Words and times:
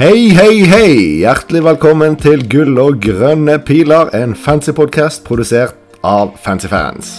Hei, 0.00 0.30
hei, 0.32 0.62
hei! 0.64 0.92
Hjertelig 1.20 1.60
velkommen 1.60 2.14
til 2.16 2.40
Gull 2.48 2.78
og 2.80 3.02
grønne 3.04 3.58
piler, 3.60 4.08
en 4.16 4.32
fancy 4.32 4.72
podkast 4.72 5.26
produsert 5.26 5.76
av 6.00 6.30
fancy 6.40 6.70
fans. 6.72 7.10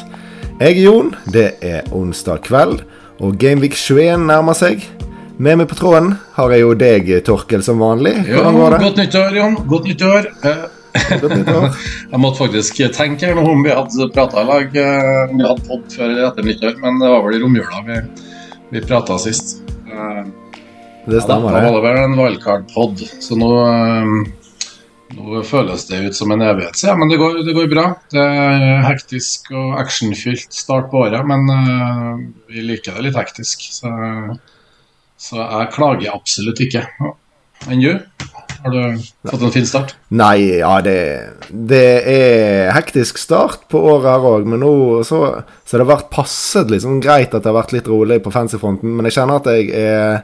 Jeg 0.57 0.79
er 0.79 0.79
Jon, 0.87 1.11
det 1.29 1.43
er 1.61 1.91
onsdag 1.93 2.41
kveld, 2.47 2.81
og 3.21 3.37
Gameweek 3.37 3.77
21 3.77 4.25
nærmer 4.25 4.57
seg. 4.57 4.81
Med 5.37 5.61
meg 5.61 5.69
på 5.69 5.77
tråden 5.77 6.15
har 6.39 6.55
jeg 6.55 6.65
jo 6.65 6.73
deg, 6.81 7.13
Torkel, 7.29 7.61
som 7.61 7.85
vanlig. 7.85 8.15
Hvordan 8.31 8.57
går 8.57 8.73
det? 8.73 8.81
Godt 8.87 9.03
nyttår, 9.03 9.39
Jon. 9.43 9.61
Godt 9.77 9.93
nyttår. 9.93 10.29
Godt 11.21 11.37
nyttår. 11.37 11.71
jeg 12.09 12.25
måtte 12.25 12.47
faktisk 12.47 12.83
tenke 12.97 13.29
her 13.29 13.37
nå 13.37 13.45
om 13.45 13.61
vi 13.61 13.77
hadde 13.77 14.09
prata 14.17 14.41
i 14.41 14.49
lag, 14.55 14.83
eh, 14.87 15.23
om 15.29 15.37
vi 15.37 15.51
hadde 15.51 15.69
fått 15.69 15.99
før 15.99 16.09
eller 16.09 16.31
etter 16.33 16.49
nyttår, 16.49 16.79
men 16.81 16.97
det 16.97 17.13
var 17.13 17.27
vel 17.29 17.37
i 17.37 17.45
romjula 17.45 17.87
vi, 17.93 18.03
vi 18.73 18.87
prata 18.89 19.21
sist. 19.21 19.59
Uh, 19.85 20.25
det 21.05 21.23
stemmer, 21.23 21.55
ja, 21.55 21.57
da, 21.57 21.65
da 21.65 21.71
var 21.71 21.79
det 21.79 21.87
vel 21.87 21.99
en 22.03 22.19
wildcard-pod, 22.19 23.01
så 23.23 23.37
nå, 23.39 23.49
um, 23.65 24.19
nå 25.17 25.41
føles 25.47 25.87
det 25.89 26.01
ut 26.05 26.17
som 26.17 26.33
en 26.33 26.43
evighet 26.45 26.77
siden. 26.77 27.01
Men 27.01 27.11
det 27.11 27.17
går, 27.21 27.41
det 27.47 27.55
går, 27.57 27.69
bra. 27.71 27.87
Det 28.13 28.21
er 28.21 28.85
hektisk 28.85 29.49
og 29.55 29.79
actionfylt 29.81 30.53
start 30.53 30.91
på 30.91 31.05
året, 31.07 31.25
men 31.27 31.49
uh, 31.49 32.21
vi 32.51 32.65
liker 32.67 32.97
det 32.97 33.07
litt 33.09 33.17
hektisk. 33.19 33.65
Så, 33.73 33.91
så 35.17 35.41
jeg 35.41 35.73
klager 35.73 36.13
absolutt 36.13 36.61
ikke. 36.67 36.85
Enn 37.69 37.81
du? 37.81 37.95
Har 38.61 38.71
du 38.71 39.01
fått 39.25 39.41
en 39.41 39.53
fin 39.53 39.65
start? 39.65 39.95
Nei, 40.13 40.59
ja, 40.59 40.75
det, 40.85 40.97
det 41.49 41.85
er 42.11 42.69
hektisk 42.75 43.17
start 43.17 43.63
på 43.73 43.81
året 43.95 44.05
her 44.11 44.27
òg. 44.35 44.45
Men 44.53 44.61
nå 44.61 44.73
så, 45.07 45.21
så 45.65 45.77
det 45.77 45.85
har 45.87 45.93
vært 45.95 46.11
passet 46.13 46.69
liksom 46.69 46.99
greit 47.01 47.33
at 47.33 47.41
det 47.41 47.49
har 47.49 47.57
vært 47.57 47.73
litt 47.73 47.89
rolig 47.89 48.19
på 48.21 48.33
fancyfronten. 48.33 48.93
Men 48.93 49.09
jeg 49.09 49.17
kjenner 49.17 49.41
at 49.41 49.49
jeg 49.49 49.71
er 49.81 50.21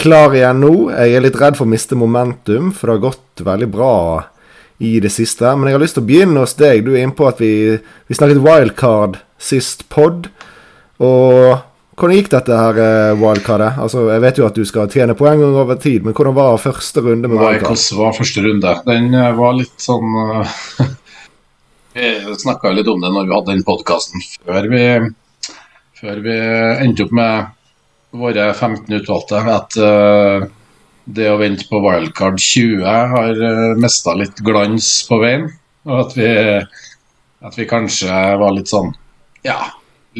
klar 0.00 0.34
igjen 0.34 0.62
nå. 0.62 0.74
Jeg 0.94 1.16
er 1.16 1.24
litt 1.24 1.38
redd 1.40 1.58
for 1.58 1.68
å 1.68 1.70
miste 1.70 1.98
momentum, 1.98 2.70
for 2.74 2.88
det 2.88 2.96
har 2.96 3.06
gått 3.10 3.42
veldig 3.46 3.68
bra 3.72 3.94
i 4.80 4.96
det 5.02 5.12
siste. 5.12 5.48
Men 5.56 5.68
jeg 5.68 5.76
har 5.76 5.82
lyst 5.82 5.98
til 5.98 6.04
å 6.04 6.08
begynne 6.08 6.44
hos 6.44 6.56
deg. 6.58 6.84
Du 6.86 6.94
er 6.94 7.02
inne 7.04 7.16
på 7.16 7.28
at 7.28 7.40
vi, 7.42 7.52
vi 8.08 8.16
snakket 8.16 8.40
wildcard 8.44 9.18
sist 9.40 9.84
pod. 9.92 10.30
Og 11.00 11.60
hvordan 12.00 12.16
gikk 12.16 12.30
dette 12.32 12.56
her 12.56 12.80
eh, 12.80 13.18
wildcardet? 13.20 13.76
Altså, 13.84 14.06
jeg 14.08 14.24
vet 14.24 14.40
jo 14.40 14.48
at 14.48 14.56
du 14.56 14.64
skal 14.68 14.88
tjene 14.92 15.16
poeng 15.18 15.44
over 15.44 15.76
tid, 15.80 16.06
men 16.06 16.16
hvordan 16.16 16.36
var 16.38 16.62
første 16.62 17.04
runde 17.04 17.28
med 17.28 17.36
wildcard? 17.36 17.68
Nei, 17.68 17.76
hvordan 17.76 18.00
var 18.00 18.16
første 18.16 18.46
runde? 18.46 18.74
Den 18.88 19.20
eh, 19.20 19.30
var 19.36 19.56
litt 19.58 19.84
sånn 19.84 20.16
uh, 20.16 20.58
Vi 22.00 22.40
snakka 22.40 22.72
litt 22.72 22.88
om 22.88 23.02
det 23.02 23.10
når 23.12 23.26
vi 23.26 23.34
hadde 23.34 23.52
den 23.52 23.64
podkasten 23.66 24.22
før, 24.22 24.68
før 25.98 26.20
vi 26.24 26.36
endte 26.86 27.04
opp 27.04 27.16
med 27.18 27.56
våre 28.10 28.52
15 28.54 28.94
utvalgte 29.00 29.40
at 29.52 29.76
uh, 29.78 30.46
det 31.10 31.28
å 31.30 31.38
vente 31.40 31.66
på 31.70 31.80
wildcard 31.84 32.38
20 32.42 32.84
har 32.86 33.30
uh, 33.38 33.48
eh, 33.50 33.74
mista 33.80 34.14
litt 34.18 34.42
glans 34.46 34.92
på 35.08 35.20
veien. 35.22 35.48
Og 35.88 35.96
at 36.04 36.16
vi, 36.18 36.30
at 37.48 37.56
vi 37.56 37.68
kanskje 37.68 38.22
var 38.40 38.52
litt 38.52 38.68
sånn 38.68 38.92
ja, 39.46 39.70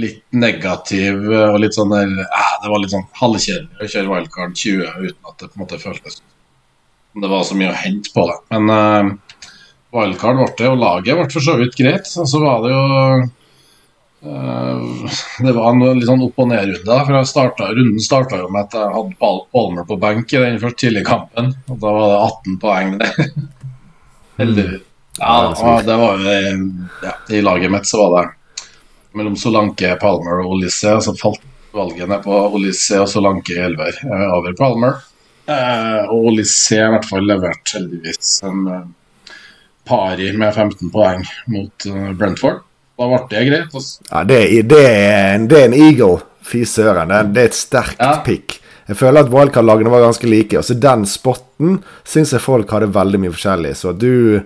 litt 0.01 0.23
negativ 0.33 1.27
og 1.29 1.59
litt 1.61 1.77
sånn 1.77 1.93
der 1.93 2.15
eh, 2.25 2.53
Det 2.63 2.71
var 2.73 2.81
litt 2.81 2.95
sånn 2.95 3.09
halvkjedelig 3.21 3.85
å 3.85 3.91
kjøre 3.93 4.13
wildcard 4.15 4.57
20 4.57 4.95
uten 5.05 5.29
at 5.29 5.37
det 5.43 5.51
på 5.51 5.59
en 5.59 5.65
måte 5.67 5.83
føltes 5.83 6.21
som 7.13 7.25
det 7.25 7.29
var 7.29 7.45
så 7.45 7.57
mye 7.59 7.73
å 7.73 7.75
hente 7.75 8.13
på 8.15 8.23
det. 8.29 8.37
Men 8.55 8.71
uh, 8.71 9.47
wildcard 9.97 10.39
ble 10.39 10.49
det, 10.59 10.69
og 10.71 10.79
laget 10.79 11.19
ble 11.19 11.27
for 11.33 11.43
så 11.43 11.57
vidt 11.59 11.79
greit. 11.79 12.07
Og 12.23 12.29
så 12.31 12.43
var 12.43 12.63
det 12.65 12.71
jo 12.71 12.85
det 14.21 15.53
var 15.57 15.71
en 15.71 15.81
litt 15.97 16.09
sånn 16.09 16.27
opp- 16.27 16.43
og 16.43 16.51
ned-runde. 16.51 16.97
for 17.07 17.25
startet, 17.25 17.73
Runden 17.77 18.03
starta 18.05 18.37
jo 18.43 18.51
med 18.53 18.69
at 18.69 18.77
jeg 18.77 18.93
hadde 18.97 19.15
Palmer 19.53 19.87
på 19.89 19.97
benk 20.01 20.33
i 20.35 20.43
den 20.43 20.61
første 20.61 20.85
tidlige 20.85 21.09
kampen. 21.09 21.55
og 21.69 21.81
Da 21.81 21.93
var 21.97 22.11
det 22.11 22.19
18 22.27 22.59
poeng. 22.61 22.99
Heldigvis. 24.41 24.87
Ja, 25.21 25.81
det 25.85 25.97
var 26.01 26.21
jo 26.21 26.35
ja, 27.03 27.15
I 27.29 27.41
laget 27.43 27.73
mitt 27.73 27.89
så 27.89 27.99
var 28.01 28.17
det 28.21 28.69
mellom 29.17 29.37
Solanke, 29.37 29.97
Palmer 30.01 30.45
og 30.45 30.55
Olisse. 30.55 31.01
Så 31.01 31.17
falt 31.17 31.43
valget 31.73 32.09
ned 32.09 32.23
på 32.25 32.37
Olisse 32.55 33.01
og 33.01 33.09
Solanke 33.09 33.57
i 33.57 33.65
elver 33.65 33.97
eh, 34.05 34.29
over 34.37 34.53
Palmer. 34.59 35.01
Eh, 35.49 36.01
og 36.13 36.33
Olisse 36.33 36.77
i 36.77 36.93
hvert 36.93 37.09
fall 37.09 37.25
levert 37.25 37.73
heldigvis 37.75 38.41
en 38.45 38.67
pari 39.89 40.29
med 40.37 40.55
15 40.55 40.93
poeng 40.93 41.25
mot 41.51 41.89
Brentford. 42.21 42.67
Da 43.01 43.09
ble 43.09 43.21
det 43.31 43.45
greit. 43.49 43.71
Altså. 43.73 44.03
Ja, 44.11 44.25
det, 44.29 44.41
det, 44.69 44.81
er, 44.85 45.39
det, 45.49 45.61
er, 45.61 45.71
en 45.71 45.77
eagle. 45.79 46.19
Fy 46.45 46.65
søren. 46.69 47.09
Det, 47.09 47.21
det, 47.35 47.45
er 47.47 47.53
et 47.53 47.57
sterkt 47.57 48.03
ja. 48.03 48.19
pick. 48.27 48.59
Jeg 48.91 48.99
føler 48.99 49.23
at 49.23 49.31
wildcard-lagene 49.33 49.93
var 49.93 50.05
ganske 50.05 50.29
like. 50.29 50.59
Også 50.59 50.77
den 50.77 51.07
spotten 51.09 51.79
syns 52.05 52.35
jeg 52.35 52.45
folk 52.45 52.73
hadde 52.75 52.91
veldig 52.93 53.23
mye 53.23 53.33
forskjellig. 53.33 53.73
Så 53.79 53.95
at 53.95 54.01
du, 54.03 54.43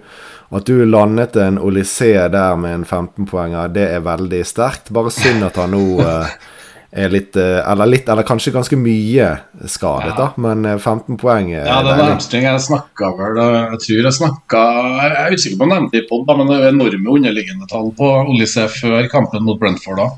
at 0.55 0.69
du 0.69 0.85
landet 0.87 1.39
en 1.41 1.59
Olysée 1.59 2.29
der 2.31 2.59
med 2.61 2.79
en 2.79 2.87
15-poenger, 2.87 3.73
det 3.75 3.89
er 3.97 4.05
veldig 4.07 4.43
sterkt. 4.47 4.93
Bare 4.95 5.11
synd 5.15 5.49
at 5.49 5.59
han 5.59 5.75
nå 5.75 5.83
uh, 6.05 6.37
er 6.95 7.11
litt 7.11 7.37
eh, 7.41 7.59
eller, 7.59 7.89
litt 7.91 8.09
eller 8.09 8.27
kanskje 8.27 8.53
ganske 8.55 8.77
mye 8.79 9.31
skadet, 9.71 10.13
ja. 10.13 10.17
da. 10.19 10.27
Men 10.41 10.63
15 10.79 11.17
poeng 11.19 11.19
poeng 11.21 11.51
Ja, 11.55 11.81
den 11.83 11.99
hamstringen 11.99 12.13
hamstring. 12.13 12.47
Jeg 12.47 12.63
snakka 12.69 13.11
vel 13.19 13.41
Jeg 13.41 13.81
tror 13.85 14.09
jeg 14.09 14.17
snakka 14.19 14.63
Jeg 15.01 15.17
er 15.23 15.35
usikker 15.35 15.59
på 15.59 15.67
om 15.67 15.75
jeg 15.75 15.83
nevnte 15.83 15.97
det 15.97 16.05
i 16.05 16.09
pod, 16.11 16.33
men 16.39 16.53
det 16.53 16.61
er 16.61 16.71
enorme 16.71 17.19
underliggende 17.19 17.69
tall 17.71 17.91
på 17.99 18.13
Olise 18.25 18.69
før 18.71 19.11
kampen 19.13 19.45
mot 19.47 19.61
Brentford. 19.61 20.01
da. 20.01 20.09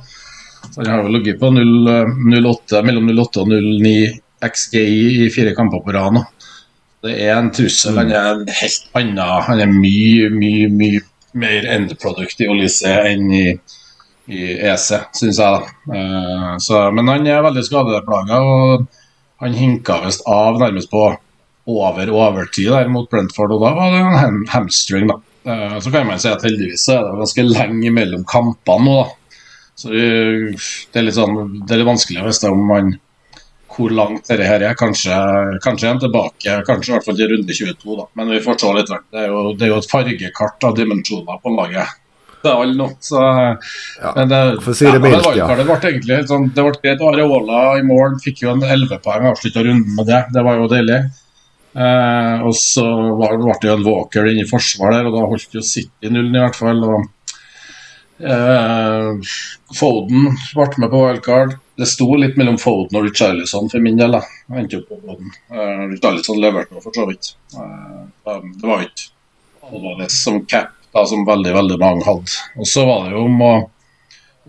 Så 0.71 0.83
Den 0.83 0.93
har 0.93 1.03
vel 1.07 1.17
ligget 1.19 1.41
på 1.41 1.51
0, 1.51 1.67
mellom 2.85 3.13
08 3.13 3.45
og 3.45 3.53
09 3.53 3.97
XG 4.47 4.75
i 4.83 5.29
fire 5.33 5.55
kamper 5.57 5.81
på 5.85 5.95
rad. 5.97 6.21
Det 7.07 7.15
er 7.23 7.37
en 7.37 7.53
trussel. 7.55 7.97
Han 7.97 8.13
er 8.13 8.33
en 8.35 8.49
helt 8.61 8.89
annen 8.99 9.43
Han 9.49 9.63
er 9.63 9.71
mye, 9.71 10.31
mye, 10.35 10.69
mye 10.69 11.05
mer 11.37 11.67
endeprodukt 11.69 12.41
i 12.41 12.49
Olise 12.49 12.93
enn 13.11 13.33
i 13.33 13.47
i 14.27 14.57
EC, 14.59 14.89
syns 15.15 15.39
jeg. 15.43 15.69
Uh, 15.91 16.57
så, 16.63 16.87
men 16.95 17.09
han 17.11 17.29
er 17.31 17.45
veldig 17.47 17.65
skadeplaga, 17.67 18.41
og 18.43 18.87
han 19.43 19.57
hinka 19.57 20.01
visst 20.07 20.27
av 20.31 20.59
nærmest 20.61 20.91
på 20.91 21.07
over 21.67 22.11
overtid 22.15 22.71
der 22.71 22.91
mot 22.91 23.09
Brentford, 23.11 23.57
og 23.57 23.65
da 23.65 23.73
var 23.77 23.95
det 23.95 24.03
en 24.03 24.21
ham 24.21 24.43
hamstring, 24.53 25.11
da. 25.11 25.21
Uh, 25.47 25.79
så 25.83 25.93
kan 25.95 26.09
man 26.09 26.23
si 26.23 26.31
at 26.31 26.45
heldigvis 26.47 26.89
er 26.91 27.05
det 27.07 27.21
ganske 27.23 27.47
lenge 27.47 27.95
mellom 27.95 28.27
kampene 28.29 28.87
nå, 28.87 28.99
da. 29.03 29.43
Så 29.77 29.91
det 29.93 30.97
er 30.97 31.05
litt 31.05 31.19
sånn 31.19 31.35
Det 31.69 31.75
er 31.75 31.83
litt 31.83 31.91
vanskelig 31.91 32.23
å 32.23 32.31
vite 32.31 32.49
om 32.49 32.63
man 32.65 32.95
hvor 33.77 33.93
langt 33.93 34.25
dette 34.25 34.47
her 34.49 34.63
er. 34.65 34.73
Kanskje, 34.79 35.13
kanskje 35.61 35.91
en 35.91 36.01
tilbake, 36.01 36.55
kanskje 36.65 36.91
i 36.91 36.95
hvert 36.95 37.05
fall 37.05 37.19
til 37.19 37.29
runde 37.35 37.57
22, 37.59 37.97
da. 37.99 38.07
Men 38.17 38.33
vi 38.33 38.41
får 38.41 38.57
se 38.63 38.73
litt. 38.73 38.93
Det 39.13 39.21
er 39.21 39.29
jo, 39.29 39.43
det 39.53 39.67
er 39.67 39.73
jo 39.75 39.81
et 39.83 39.91
fargekart 39.91 40.65
av 40.65 40.79
dimensjoner 40.79 41.43
på 41.43 41.53
laget 41.53 41.93
til 42.47 42.63
alle 42.63 42.79
nå. 42.79 42.89
Så, 43.05 43.21
ja, 44.01 44.15
men 44.17 44.33
det, 44.33 44.41
si 44.71 44.89
det 44.89 45.03
mildt, 45.03 45.29
ja. 45.37 45.51
Det 45.59 45.67
ble 45.69 45.79
egentlig 45.91 46.23
sånn, 46.31 46.49
det 46.55 46.65
ble 46.65 46.75
greit. 46.81 47.05
Areola 47.11 47.67
i 47.81 47.85
mål 47.87 48.19
fikk 48.23 48.47
jo 48.47 48.55
en 48.55 48.65
11 48.65 49.03
poeng, 49.05 49.29
avslutta 49.33 49.67
runden 49.67 49.99
med 49.99 50.09
det. 50.09 50.25
Det 50.35 50.45
var 50.47 50.61
jo 50.61 50.71
deilig. 50.73 51.03
Eh, 51.77 52.47
og 52.47 52.55
så 52.57 52.87
var, 53.19 53.37
ble 53.37 53.59
det 53.61 53.69
jo 53.69 53.77
en 53.77 53.85
Walker 53.85 54.31
inne 54.31 54.47
i 54.47 54.49
forsvar 54.49 54.95
der, 54.95 55.11
og 55.11 55.19
da 55.19 55.27
holdt 55.29 55.59
jo 55.59 55.65
City 55.65 56.09
nullen 56.09 56.39
i 56.39 56.43
hvert 56.45 56.57
fall. 56.57 56.81
og 56.87 57.11
eh, 58.25 59.35
Foden 59.77 60.31
ble 60.55 60.69
med 60.81 60.93
på 60.93 61.03
wildcard. 61.03 61.57
Det 61.77 61.89
sto 61.91 62.09
litt 62.17 62.39
mellom 62.41 62.57
Foden 62.57 62.97
og 62.97 63.05
Richarlison 63.05 63.69
for 63.69 63.85
min 63.85 63.99
del. 64.01 64.17
da, 64.17 64.23
endte 64.57 64.81
opp 64.81 64.89
på 64.95 65.03
Foden. 65.03 65.35
Eh, 65.53 65.85
Richarlison 65.93 66.41
leverte 66.41 66.81
for 66.81 66.97
så 66.97 67.05
vidt. 67.11 67.35
Eh, 67.53 68.41
det 68.57 68.65
var 68.65 68.87
ikke 68.87 69.13
Alvarez 69.67 70.17
som 70.23 70.41
cap 70.47 70.73
da, 70.97 71.05
som 71.09 71.27
veldig 71.29 71.55
veldig 71.55 71.79
mange 71.83 72.07
hadde. 72.07 72.41
Og 72.57 72.69
Så 72.69 72.87
var 72.89 73.07
det 73.07 73.17
jo 73.17 73.27
om 73.29 73.45
å, 73.45 73.53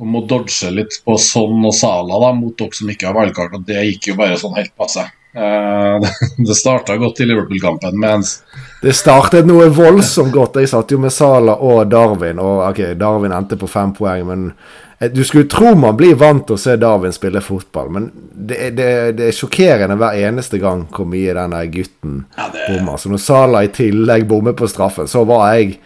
om 0.04 0.18
å 0.20 0.24
dodge 0.30 0.72
litt 0.74 1.00
på 1.06 1.18
Son 1.22 1.60
og 1.68 1.76
Sala 1.76 2.24
da, 2.24 2.34
mot 2.38 2.56
dere 2.58 2.80
som 2.80 2.90
ikke 2.94 3.10
har 3.10 3.18
valgkart, 3.18 3.60
og 3.60 3.68
det 3.68 3.86
gikk 3.92 4.12
jo 4.12 4.18
bare 4.22 4.40
sånn 4.40 4.58
helt 4.58 4.74
passe. 4.80 5.06
Uh, 5.38 6.02
det 6.48 6.58
starta 6.58 6.96
godt 6.98 7.22
i 7.22 7.30
Liverpool-kampen. 7.30 8.00
Mens 8.02 8.40
det 8.82 8.96
startet 8.98 9.48
noe 9.50 9.68
voldsomt 9.74 10.32
godt. 10.34 10.60
Jeg 10.62 10.70
satt 10.72 10.92
jo 10.94 11.00
med 11.02 11.14
Sala 11.14 11.58
og 11.66 11.86
Darwin, 11.92 12.42
og 12.42 12.64
ok, 12.72 12.84
Darwin 12.98 13.36
endte 13.36 13.60
på 13.60 13.70
fem 13.70 13.94
poeng, 13.98 14.28
men 14.30 14.52
Eh, 15.00 15.12
du 15.12 15.24
skulle 15.24 15.44
tro 15.44 15.76
man 15.76 15.98
blir 15.98 16.16
vant 16.18 16.46
til 16.48 16.58
å 16.58 16.62
se 16.62 16.76
Darwin 16.82 17.14
spille 17.14 17.42
fotball, 17.44 17.92
men 17.94 18.10
det, 18.34 18.72
det, 18.78 18.90
det 19.20 19.30
er 19.30 19.36
sjokkerende 19.36 19.98
hver 20.00 20.18
eneste 20.28 20.62
gang 20.62 20.88
hvor 20.94 21.10
mye 21.10 21.36
denne 21.38 21.62
gutten 21.74 22.24
ja, 22.38 22.50
det... 22.54 22.66
bommer. 22.72 22.98
Så 22.98 23.14
når 23.14 23.22
Sala 23.22 23.64
i 23.66 23.72
tillegg 23.74 24.28
bommer 24.30 24.58
på 24.58 24.70
straffen, 24.70 25.10
så 25.10 25.24
var 25.28 25.54
jeg 25.58 25.78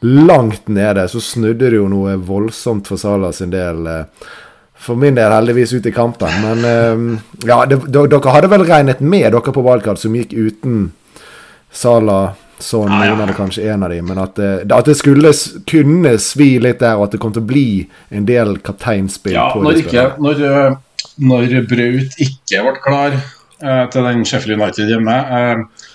langt 0.00 0.68
nede. 0.68 1.08
Så 1.08 1.20
snudde 1.20 1.70
det 1.70 1.76
jo 1.76 1.88
noe 1.90 2.16
voldsomt 2.16 2.88
for 2.88 3.00
Salah 3.00 3.32
sin 3.36 3.52
del. 3.54 3.86
Eh, 3.86 4.28
for 4.80 4.96
min 4.96 5.14
del 5.14 5.32
heldigvis 5.32 5.74
ut 5.76 5.86
i 5.86 5.92
kampen. 5.92 6.36
Men 6.44 6.64
eh, 6.64 7.18
ja, 7.48 7.64
det, 7.68 7.82
dere 7.92 8.36
hadde 8.36 8.52
vel 8.52 8.64
regnet 8.68 9.00
med 9.00 9.32
dere 9.32 9.56
på 9.56 9.66
valgkart 9.66 10.00
som 10.00 10.16
gikk 10.16 10.36
uten 10.36 10.86
Salah 11.70 12.32
Sånn, 12.60 12.90
ja, 12.92 13.06
ja. 13.08 13.14
noen 13.16 13.30
det 13.30 13.36
kanskje 13.38 13.70
en 13.72 13.84
av 13.86 13.92
dem, 13.92 14.04
men 14.10 14.18
at 14.20 14.36
det, 14.36 14.68
at 14.76 14.88
det, 14.88 14.94
skulle 14.98 15.32
kunne 15.70 16.12
svi 16.20 16.50
litt 16.60 16.82
der, 16.82 16.98
og 16.98 17.06
at 17.06 17.14
det 17.14 17.20
kom 17.22 17.32
til 17.32 17.40
å 17.40 17.48
bli 17.48 17.66
en 18.12 18.26
del 18.28 18.58
kapteinspill. 18.64 19.32
Ja, 19.32 19.48
når, 19.56 19.80
ikke, 19.80 20.04
når, 20.20 20.42
eh, 20.44 20.74
når, 21.24 21.54
Braut 21.70 22.18
ikke 22.20 22.64
ble 22.66 22.74
klar, 22.84 23.16
eh, 23.64 23.84
til 23.94 24.08
den 24.10 24.26
Sheffield 24.28 24.60
United 24.60 24.92
hjemme. 24.92 25.16
Eh, 25.38 25.88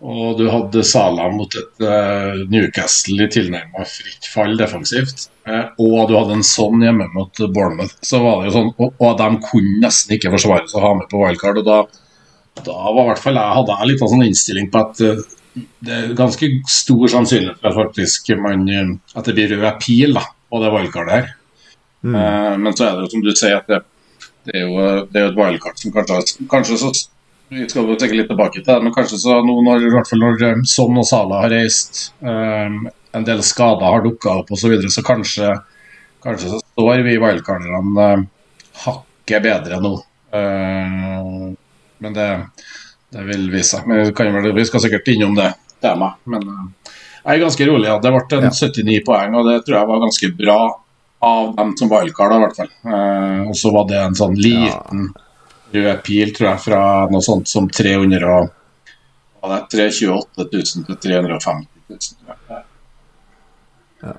og 0.00 0.38
du 0.38 0.46
hadde 0.48 0.82
Sala 0.86 1.26
mot 1.32 1.54
et 1.60 1.82
uh, 1.84 2.38
Newcastle 2.48 3.26
i 3.26 3.32
tilnærma 3.32 3.84
fritt 3.84 4.28
fall 4.32 4.56
defensivt. 4.56 5.26
Uh, 5.44 5.66
og 5.82 6.08
du 6.08 6.14
hadde 6.16 6.38
en 6.38 6.46
sånn 6.46 6.80
hjemme 6.84 7.10
mot 7.12 7.42
Bournemouth. 7.52 7.98
Så 8.06 8.22
var 8.24 8.40
det 8.40 8.48
jo 8.48 8.54
sånn, 8.54 8.70
og, 8.78 8.94
og 8.96 9.18
de 9.20 9.28
kunne 9.44 9.82
nesten 9.82 10.16
ikke 10.16 10.32
forsvares 10.32 10.72
å 10.72 10.84
ha 10.86 10.94
med 10.96 11.10
på 11.10 11.20
wildcard. 11.20 11.60
og 11.60 11.68
da, 11.68 11.82
da 12.64 12.78
var 12.78 13.02
i 13.02 13.10
hvert 13.10 13.22
fall 13.26 13.42
jeg, 13.42 13.58
hadde 13.58 13.76
jeg 13.76 13.90
litt 13.90 14.06
av 14.06 14.14
sånn 14.14 14.24
innstilling 14.30 14.72
på 14.72 14.82
at 14.86 15.04
uh, 15.04 15.22
det 15.84 15.98
er 15.98 16.16
ganske 16.16 16.50
stor 16.70 17.04
sannsynlighet 17.18 17.60
for 17.60 17.72
at 17.72 17.76
faktisk 17.92 18.32
man, 18.40 18.66
at 19.12 19.28
det 19.28 19.36
blir 19.36 19.56
rød 19.58 19.80
pil 19.84 20.16
da, 20.16 20.24
på 20.48 20.64
det 20.64 20.74
wildcardet 20.78 21.16
her. 21.18 21.30
Mm. 22.00 22.62
men 22.62 22.72
så 22.72 22.86
er 22.86 22.94
det 22.96 23.02
jo 23.02 23.08
som 23.12 23.24
du 23.26 23.34
sier, 23.36 23.58
at 23.58 23.66
det, 23.68 23.82
det 24.48 24.54
er 24.56 24.62
jo 24.64 24.84
det 25.12 25.20
er 25.20 25.26
et 25.26 25.36
wildcard 25.36 25.76
som 25.76 25.92
kanskje, 25.92 26.46
kanskje 26.48 26.78
så 26.80 26.92
vi 27.50 27.66
skal 27.68 27.88
jo 27.88 27.96
tenke 27.98 28.14
litt 28.14 28.28
tilbake 28.30 28.60
til 28.60 28.66
det, 28.68 28.78
men 28.84 28.92
kanskje 28.94 29.18
så 29.18 29.40
nå 29.42 29.56
når, 29.66 29.82
i 29.82 29.90
hvert 29.90 30.06
fall 30.06 30.22
når 30.22 30.42
um, 30.52 30.64
Son 30.70 30.98
og 31.00 31.06
Sala 31.08 31.42
har 31.42 31.50
reist, 31.50 32.12
um, 32.22 32.84
en 32.86 33.24
del 33.26 33.40
skader 33.42 33.90
har 33.90 34.04
dukka 34.04 34.36
opp 34.42 34.52
osv., 34.54 34.62
så, 34.62 34.70
videre, 34.70 34.90
så 34.94 35.02
kanskje, 35.02 35.48
kanskje 36.22 36.52
så 36.52 36.60
står 36.62 37.02
vi 37.06 37.16
wildcarderne 37.18 37.80
um, 38.20 38.28
hakket 38.84 39.42
bedre 39.48 39.80
nå. 39.82 39.96
Uh, 40.30 41.48
men 42.00 42.14
det, 42.14 42.28
det 43.10 43.24
vil 43.26 43.48
vise 43.50 43.80
seg. 43.80 43.88
Men 43.90 44.54
vi 44.54 44.66
skal 44.68 44.84
sikkert 44.84 45.10
innom 45.10 45.34
det 45.34 45.50
temaet. 45.82 46.20
Men 46.30 46.46
uh, 46.46 46.92
jeg 47.24 47.32
er 47.34 47.42
ganske 47.42 47.66
rolig. 47.66 47.88
Ja. 47.90 47.96
Det 47.98 48.12
ble 48.14 48.38
en 48.38 48.54
79 48.54 49.00
poeng, 49.08 49.34
og 49.40 49.50
det 49.50 49.56
tror 49.64 49.80
jeg 49.80 49.90
var 49.90 50.04
ganske 50.06 50.30
bra 50.38 50.60
av 51.26 51.50
dem 51.58 51.74
som 51.76 51.90
wildcard, 51.90 52.36
i 52.36 52.44
hvert 52.44 52.62
fall. 52.62 52.70
Uh, 52.86 53.50
og 53.50 53.58
så 53.58 53.74
var 53.74 53.90
det 53.90 53.98
en 54.04 54.16
sånn 54.22 54.38
liten 54.38 55.10
ja 55.10 55.26
rød 55.74 56.00
pil, 56.06 56.32
tror 56.36 56.48
jeg, 56.52 56.62
fra 56.64 56.82
noe 57.10 57.24
sånt 57.24 57.50
som 57.50 57.68
300 57.70 58.30
og, 58.30 58.50
328 59.72 60.46
000 60.46 60.88
til 60.88 60.98
350 61.06 61.68
000. 61.88 62.34
Ja. 62.50 64.14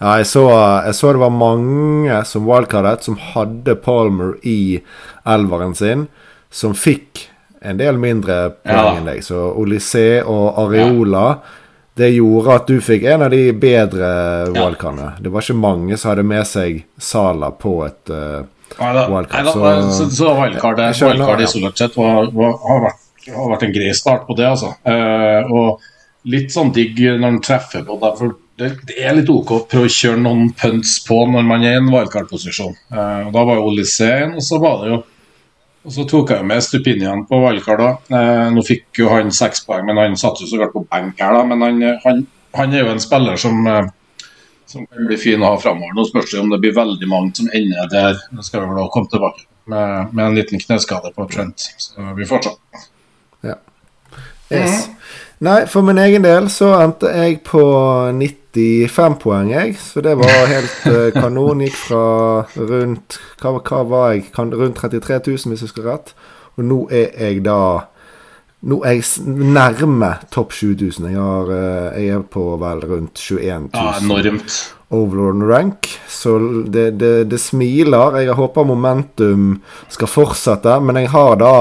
ja 0.00 0.16
jeg, 0.18 0.26
så, 0.30 0.46
jeg, 0.86 0.94
så, 0.98 1.12
det 1.14 1.22
var 1.22 1.34
mange 1.34 2.22
som 2.28 2.48
wildcardet 2.48 3.06
som 3.06 3.18
hadde 3.32 3.76
Palmer 3.84 4.34
i 4.42 4.80
elveren 5.24 5.76
sin, 5.78 6.08
som 6.50 6.74
fikk 6.74 7.28
en 7.64 7.78
del 7.80 7.96
mindre 8.00 8.56
poeng 8.64 9.00
enn 9.00 9.12
deg. 9.12 9.22
Så 9.24 9.38
Olysée 9.56 10.22
og 10.22 10.58
Areola 10.66 11.28
ja. 11.34 11.60
Det 11.94 12.08
gjorde 12.10 12.54
at 12.58 12.66
du 12.66 12.80
fikk 12.82 13.04
en 13.06 13.22
av 13.22 13.30
de 13.30 13.52
bedre 13.54 14.08
wildcardene. 14.50 15.12
Det 15.22 15.30
var 15.30 15.44
ikke 15.44 15.54
mange 15.54 15.94
som 15.94 16.10
hadde 16.10 16.24
med 16.26 16.42
seg 16.50 16.80
Sala 16.98 17.52
på 17.54 17.76
et 17.86 18.10
uh, 18.10 18.42
Wildcard, 18.78 19.46
så, 19.46 19.72
så, 19.96 20.06
så 20.10 20.34
wildcard, 20.38 20.80
wildcard 21.00 21.42
isolert 21.46 21.78
sett 21.78 21.96
var, 21.98 22.30
var, 22.34 22.56
har, 22.62 22.84
vært, 22.88 23.02
har, 23.28 23.50
vært, 23.52 23.66
en 23.66 23.74
grei 23.74 23.90
start 23.96 24.26
på 24.28 24.36
det, 24.38 24.48
altså. 24.50 24.74
Uh, 24.86 25.52
og 25.54 26.30
litt 26.30 26.54
sånn 26.54 26.72
digg 26.74 26.98
når 26.98 27.28
en 27.28 27.42
treffer 27.44 27.84
på 27.86 27.98
det. 28.02 28.12
For 28.20 28.36
det, 28.60 28.70
det, 28.88 28.98
er 29.02 29.16
litt 29.18 29.32
OK 29.32 29.52
å 29.54 29.64
prøve 29.70 29.90
å 29.90 29.96
kjøre 29.96 30.22
noen 30.24 30.52
punts 30.58 30.98
på 31.06 31.18
når 31.30 31.48
man 31.48 31.66
er 31.66 31.78
i 31.78 31.82
en 31.82 31.90
wildcard-posisjon. 31.92 32.76
Uh, 32.94 33.32
da 33.34 33.44
var 33.44 33.60
jo 33.60 33.68
Olyseen, 33.72 34.36
og 34.38 34.46
så 34.46 34.60
var 34.62 34.80
det 34.82 34.94
jo 34.94 35.02
og 35.84 35.92
så 35.92 36.06
tok 36.08 36.30
jeg 36.32 36.46
med 36.48 36.64
Stupinian 36.64 37.26
på 37.28 37.38
wildcard. 37.42 37.82
da. 37.82 38.16
Eh, 38.16 38.46
nå 38.54 38.62
fikk 38.64 39.02
jo 39.02 39.10
han 39.12 39.32
seks 39.34 39.66
poeng, 39.66 39.84
men 39.84 40.00
han 40.00 40.16
satt 40.16 40.40
jo 40.40 40.48
så 40.48 40.60
klart 40.60 40.72
på 40.72 40.86
benk 40.88 41.20
her. 41.20 41.36
da, 41.36 41.44
Men 41.44 41.60
han, 41.60 41.82
han, 42.04 42.22
han 42.56 42.72
er 42.72 42.86
jo 42.86 42.94
en 42.94 43.02
spiller 43.04 43.36
som 43.40 43.66
eh, 43.68 43.90
som 44.66 44.86
kan 44.86 45.08
bli 45.08 45.18
fin 45.20 45.42
å 45.42 45.54
ha 45.54 45.60
framover. 45.60 45.94
Nå 45.96 46.06
spørs 46.08 46.32
det 46.32 46.40
om 46.42 46.50
det 46.52 46.60
blir 46.62 46.74
veldig 46.76 47.08
mange 47.10 47.34
som 47.38 47.50
ender 47.52 47.90
der. 47.92 48.18
Det 48.32 48.46
skal 48.46 48.64
vi 48.64 48.74
vel 48.78 48.90
komme 48.94 49.10
tilbake 49.12 49.46
med, 49.70 50.14
med 50.14 50.26
en 50.26 50.34
liten 50.38 50.60
kneskade 50.60 51.12
på 51.14 51.28
Trent. 51.32 51.68
Så 51.78 52.14
vi 52.16 52.26
får 52.28 52.42
se. 52.48 52.54
Ja. 53.50 53.58
Yes. 54.50 54.86
Mm. 54.86 54.94
Nei, 55.44 55.60
for 55.68 55.84
min 55.84 55.98
egen 55.98 56.24
del 56.24 56.46
så 56.52 56.70
endte 56.78 57.10
jeg 57.12 57.40
på 57.44 57.62
95 58.16 59.16
poeng, 59.20 59.50
jeg. 59.52 59.74
Så 59.80 60.00
det 60.04 60.14
var 60.20 60.46
helt 60.48 60.86
uh, 60.88 61.08
kanon. 61.20 61.64
Gikk 61.66 61.76
fra 61.76 62.04
rundt 62.56 63.18
hva, 63.42 63.58
hva 63.58 63.82
var 63.90 64.14
jeg? 64.14 64.30
Rundt 64.38 64.80
33 64.80 65.20
000, 65.26 65.50
hvis 65.50 65.64
jeg 65.64 65.68
husker 65.68 65.90
rett. 65.90 66.14
Og 66.54 66.64
nå 66.64 66.84
er 66.94 67.10
jeg 67.18 67.42
da 67.44 67.58
nå 68.64 68.78
er 68.86 68.96
jeg 68.96 69.24
nærme 69.28 70.14
topp 70.32 70.54
7000. 70.56 71.10
Jeg, 71.12 71.20
har, 71.20 71.50
eh, 71.52 72.00
jeg, 72.00 72.16
er 72.16 72.24
på 72.32 72.46
vel 72.60 72.80
rundt 72.88 73.20
21 73.20 73.68
000 73.68 73.76
ja, 73.76 73.92
enormt. 74.00 74.56
overlord 74.94 75.44
rank. 75.50 75.90
Så 76.08 76.38
det, 76.72 76.90
det, 77.00 77.12
det, 77.32 77.40
smiler. 77.42 78.20
Jeg 78.24 78.38
håper 78.38 78.68
momentum 78.68 79.58
skal 79.92 80.10
fortsette, 80.10 80.78
men 80.80 81.02
jeg 81.02 81.12
har 81.12 81.36
da 81.42 81.54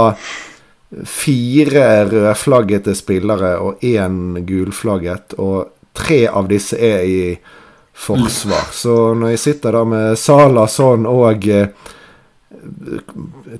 fire 1.09 1.85
rødflaggete 2.11 2.93
spillere 2.95 3.55
og 3.65 3.81
én 3.83 4.37
gulflagget, 4.45 5.33
og 5.41 5.73
tre 5.97 6.27
av 6.29 6.47
disse 6.51 6.77
er 6.77 7.03
i 7.03 7.23
forsvar. 7.93 8.69
Så 8.73 9.13
når 9.17 9.35
jeg 9.35 9.41
sitter 9.41 9.75
da 9.75 9.83
med 9.85 10.19
Sala 10.19 10.67
sånn 10.71 11.07
og 11.09 11.47
eh, 11.49 11.73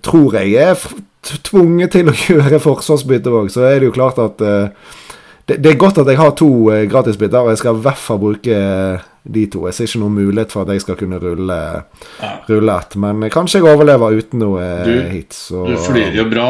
tror 0.06 0.38
jeg 0.40 0.56
er 0.62 0.86
tvunget 1.24 1.96
til 1.96 2.12
å 2.12 2.18
gjøre 2.28 2.62
forsvarsbytte 2.64 3.34
òg, 3.34 3.50
så 3.54 3.66
er 3.70 3.82
det 3.82 3.90
jo 3.90 3.96
klart 3.96 4.20
at 4.22 4.44
uh, 4.44 4.94
det, 5.48 5.58
det, 5.58 5.74
er 5.74 5.80
godt 5.80 6.00
at 6.04 6.10
jeg 6.10 6.20
har 6.20 6.36
to 6.40 6.50
uh, 6.72 6.84
gratisbytter, 6.90 7.44
og 7.44 7.54
jeg 7.54 7.62
skal 7.64 7.80
i 7.80 7.84
hvert 7.86 8.02
fall 8.02 8.22
bruke 8.22 8.60
uh, 8.60 9.04
de 9.24 9.46
to. 9.52 9.66
Jeg 9.68 9.78
ser 9.78 9.90
ikke 9.90 10.04
noen 10.04 10.18
mulighet 10.20 10.56
for 10.56 10.64
at 10.64 10.74
jeg 10.76 10.84
skal 10.84 10.98
kunne 11.00 11.20
rulle, 11.22 11.60
ja. 12.20 12.32
rulle 12.50 12.80
ett, 12.84 12.98
men 13.00 13.28
kanskje 13.32 13.62
jeg 13.62 13.70
overlever 13.72 14.20
uten 14.20 14.44
noe 14.44 14.66
du, 14.88 14.96
hits. 15.14 15.46
Og, 15.56 15.70
du 15.72 15.78
flyr 15.80 16.18
jo 16.18 16.26
bra, 16.32 16.50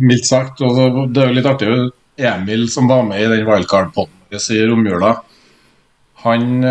mildt 0.00 0.28
sagt. 0.30 0.62
Og 0.64 1.12
det 1.12 1.20
er 1.20 1.28
jo 1.28 1.36
litt 1.36 1.50
artig. 1.50 1.74
Emil 2.22 2.64
som 2.72 2.88
var 2.88 3.04
med 3.04 3.20
i 3.20 3.28
den 3.28 3.44
wildcard-poden 3.48 4.18
i 4.32 4.62
romjula, 4.64 5.10
han 6.22 6.64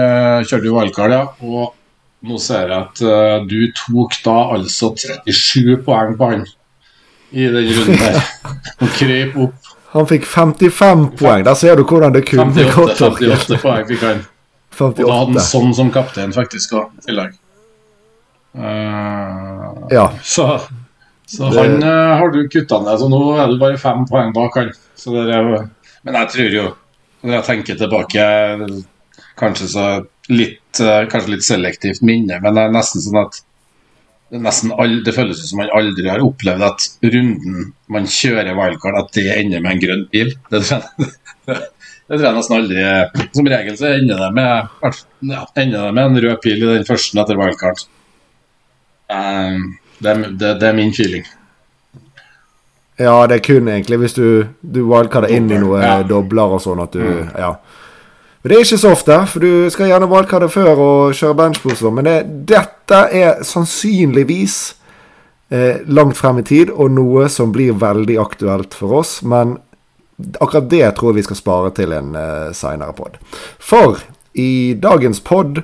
kjørte 0.47 0.65
jo 0.65 0.73
wildcard, 0.79 1.13
ja. 1.13 1.23
og 1.45 1.75
nå 2.27 2.37
ser 2.41 2.69
jeg 2.69 2.77
at 2.77 3.01
uh, 3.05 3.45
du 3.49 3.59
tok 3.77 4.17
da 4.25 4.37
altså 4.55 4.91
37 4.97 5.81
poeng 5.85 6.17
på 6.17 6.29
han 6.33 6.43
i 7.31 7.47
den 7.47 7.69
runden 7.75 7.99
der. 7.99 8.21
Og 8.81 8.95
krøp 8.97 9.37
opp. 9.45 9.71
Han 9.91 10.07
fikk 10.07 10.25
55 10.27 11.07
poeng. 11.19 11.45
Der 11.45 11.55
ser 11.59 11.75
du 11.75 11.83
hvordan 11.83 12.13
det 12.15 12.23
kunne 12.29 12.47
58, 12.55 12.75
gått. 12.75 13.01
58 13.01 13.57
poeng 13.63 13.87
fikk 13.89 14.05
han. 14.07 14.21
58. 14.77 15.03
Og 15.03 15.09
da 15.09 15.17
hadde 15.17 15.35
han 15.35 15.47
sånn 15.47 15.73
som 15.75 15.89
kaptein, 15.91 16.35
faktisk, 16.35 16.77
i 16.77 17.07
tillegg. 17.07 17.35
Uh, 18.55 19.67
ja. 19.91 20.05
Så, 20.23 20.47
så 21.27 21.49
det... 21.51 21.59
han 21.59 21.83
uh, 21.83 22.15
har 22.19 22.31
du 22.31 22.39
kutta 22.51 22.79
ned, 22.83 22.99
så 22.99 23.11
nå 23.11 23.19
er 23.35 23.51
det 23.51 23.59
bare 23.61 23.81
fem 23.81 24.07
poeng 24.07 24.31
bak 24.35 24.57
han. 24.59 24.71
Så 24.95 25.15
det 25.17 25.35
er, 25.35 25.67
men 26.07 26.19
jeg 26.21 26.33
tror 26.35 26.57
jo, 26.57 26.65
når 27.21 27.37
jeg 27.37 27.47
tenker 27.49 27.79
tilbake, 27.79 28.25
kanskje 29.39 29.69
så 29.75 29.85
litt, 30.31 30.79
uh, 30.79 31.03
kanskje 31.11 31.35
litt 31.35 31.47
selektivt 31.47 32.03
minne, 32.05 32.39
men 32.43 32.55
det 32.55 32.67
er 32.67 32.75
nesten 32.79 33.03
sånn 33.03 33.23
at 33.25 33.43
nesten 34.39 34.71
all, 34.79 35.01
det 35.03 35.13
føles 35.15 35.41
som 35.43 35.59
man 35.59 35.71
aldri 35.75 36.07
har 36.07 36.23
opplevd 36.23 36.63
at 36.63 36.87
runden 37.03 37.71
man 37.91 38.07
kjører 38.07 38.55
wildcard, 38.55 38.99
at 39.01 39.11
det 39.17 39.27
ender 39.35 39.63
med 39.63 39.75
en 39.75 39.83
grønn 39.83 40.05
bil. 40.13 40.31
Det 40.51 40.61
tror 40.63 40.77
jeg, 40.77 41.09
det 41.47 42.13
tror 42.13 42.27
jeg 42.27 42.37
nesten 42.37 42.57
aldri 42.57 42.85
Som 43.35 43.51
regel 43.51 43.77
så 43.79 43.91
ender 43.97 44.23
det 44.23 44.31
med, 44.37 44.71
ja, 45.33 45.43
ender 45.63 45.89
det 45.89 45.97
med 45.97 46.05
en 46.05 46.23
rød 46.27 46.39
pil 46.45 46.63
i 46.63 46.71
den 46.77 46.87
første 46.87 47.19
etter 47.19 47.39
wildcard. 47.41 47.83
Um, 49.11 49.75
det, 49.99 50.15
det, 50.39 50.55
det, 50.61 50.69
er 50.69 50.77
min 50.77 50.95
feeling. 50.95 51.27
Ja, 53.01 53.25
det 53.27 53.39
er 53.39 53.43
kun 53.43 53.67
egentlig 53.67 53.99
hvis 53.99 54.15
du, 54.15 54.47
du 54.61 54.83
wildcarder 54.87 55.33
inn 55.33 55.51
i 55.51 55.59
noe 55.59 55.81
ja. 55.83 55.99
dobler 56.07 56.55
og 56.55 56.63
sånn 56.63 56.83
at 56.83 56.95
du 56.95 57.03
mm. 57.03 57.35
Ja. 57.35 57.55
Men 58.41 58.49
det 58.49 58.57
er 58.57 58.65
ikke 58.65 58.81
så 58.81 58.91
ofte, 58.95 59.17
for 59.29 59.43
du 59.45 59.69
skal 59.69 59.91
gjerne 59.91 60.21
det 60.41 60.49
før 60.49 60.79
og 60.81 61.17
kjøre 61.17 61.37
benchboost. 61.37 61.83
Men 61.93 62.07
det, 62.09 62.17
dette 62.49 63.01
er 63.13 63.43
sannsynligvis 63.45 64.55
eh, 65.53 65.83
langt 65.85 66.17
frem 66.17 66.41
i 66.41 66.45
tid, 66.47 66.71
og 66.73 66.89
noe 66.95 67.27
som 67.29 67.53
blir 67.53 67.77
veldig 67.77 68.17
aktuelt 68.17 68.73
for 68.73 69.01
oss. 69.03 69.19
Men 69.21 69.59
akkurat 70.39 70.69
det 70.69 70.87
tror 70.97 71.11
jeg 71.11 71.21
vi 71.21 71.27
skal 71.29 71.37
spare 71.37 71.73
til 71.77 71.93
en 71.93 72.15
eh, 72.17 72.49
seinere 72.57 72.97
pod. 72.97 73.21
For 73.61 74.01
i 74.33 74.73
dagens 74.79 75.21
pod 75.21 75.61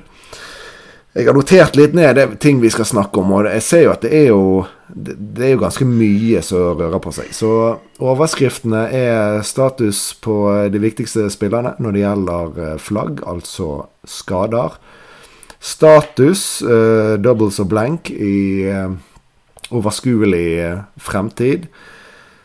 jeg 1.18 1.26
har 1.26 1.34
notert 1.34 1.74
litt 1.74 1.94
ned 1.96 2.14
det 2.14 2.26
ting 2.42 2.60
vi 2.62 2.70
skal 2.70 2.86
snakke 2.86 3.18
om, 3.18 3.32
og 3.34 3.48
jeg 3.48 3.64
ser 3.64 3.86
jo 3.86 3.94
at 3.94 4.04
det 4.04 4.12
er 4.14 4.28
jo, 4.28 4.42
det 4.94 5.44
er 5.44 5.52
jo 5.52 5.62
ganske 5.62 5.86
mye 5.88 6.40
som 6.44 6.78
rører 6.78 7.00
på 7.02 7.12
seg. 7.12 7.32
Så 7.36 7.50
overskriftene 8.00 8.86
er 8.94 9.42
status 9.46 10.14
på 10.24 10.38
de 10.72 10.80
viktigste 10.82 11.26
spillerne 11.32 11.74
når 11.82 11.96
det 11.96 12.04
gjelder 12.04 12.62
eh, 12.64 12.78
flagg, 12.80 13.20
altså 13.28 13.88
skader. 14.08 14.78
Status, 15.58 16.62
uh, 16.62 17.16
doubles 17.18 17.56
og 17.58 17.66
blank, 17.72 18.12
i 18.14 18.62
uh, 18.70 18.94
overskuelig 19.74 20.84
fremtid. 21.02 21.66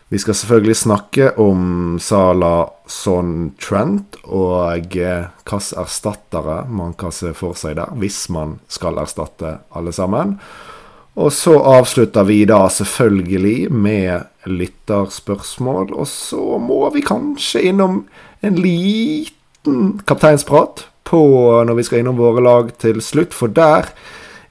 Vi 0.10 0.18
skal 0.18 0.36
selvfølgelig 0.38 0.76
snakke 0.78 1.28
om 1.42 2.00
Sala 2.02 2.66
Son 2.90 3.54
Trent 3.62 4.18
og 4.26 4.58
hvilke 4.66 5.14
erstattere 5.46 6.60
man 6.70 6.98
kan 6.98 7.14
se 7.14 7.32
for 7.38 7.58
seg 7.58 7.78
der, 7.78 7.94
hvis 8.02 8.26
man 8.34 8.60
skal 8.66 8.98
erstatte 9.02 9.60
alle 9.74 9.94
sammen. 9.94 10.40
Og 11.14 11.30
så 11.34 11.54
avslutter 11.60 12.26
vi 12.26 12.40
da 12.50 12.64
selvfølgelig 12.74 13.70
med 13.70 14.50
lytterspørsmål. 14.50 15.94
Og 15.94 16.08
så 16.10 16.58
må 16.58 16.88
vi 16.94 17.04
kanskje 17.06 17.62
innom 17.70 18.04
en 18.42 18.58
liten 18.60 20.00
kapteinsprat 20.10 20.88
på 21.08 21.22
når 21.68 21.78
vi 21.78 21.86
skal 21.86 22.02
innom 22.02 22.18
våre 22.18 22.42
lag 22.44 22.74
til 22.82 23.02
slutt, 23.04 23.36
for 23.36 23.54
der 23.54 23.92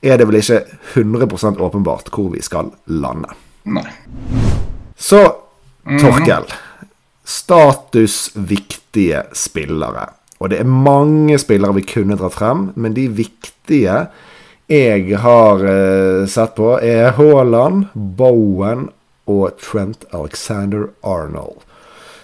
er 0.02 0.19
det 0.19 0.26
vel 0.28 0.38
ikke 0.38 0.62
100% 0.95 1.61
åpenbart 1.62 2.11
hvor 2.14 2.31
vi 2.33 2.42
skal 2.42 2.71
lande. 2.87 3.35
Nei. 3.66 3.87
Så 4.99 5.23
Torkel. 5.99 6.47
Statusviktige 7.26 9.23
spillere. 9.35 10.09
Og 10.42 10.50
det 10.50 10.59
er 10.62 10.66
mange 10.69 11.38
spillere 11.38 11.75
vi 11.78 11.87
kunne 11.87 12.19
dratt 12.19 12.35
frem, 12.35 12.71
men 12.75 12.95
de 12.95 13.07
viktige 13.14 14.07
jeg 14.73 15.21
har 15.21 15.61
uh, 15.67 16.25
sett 16.31 16.57
på, 16.57 16.75
er 16.81 17.12
Haaland, 17.19 17.91
Bowen 17.93 18.88
og 19.31 19.61
Trent 19.61 20.07
Alexander 20.17 20.88
Arnold. 21.05 21.61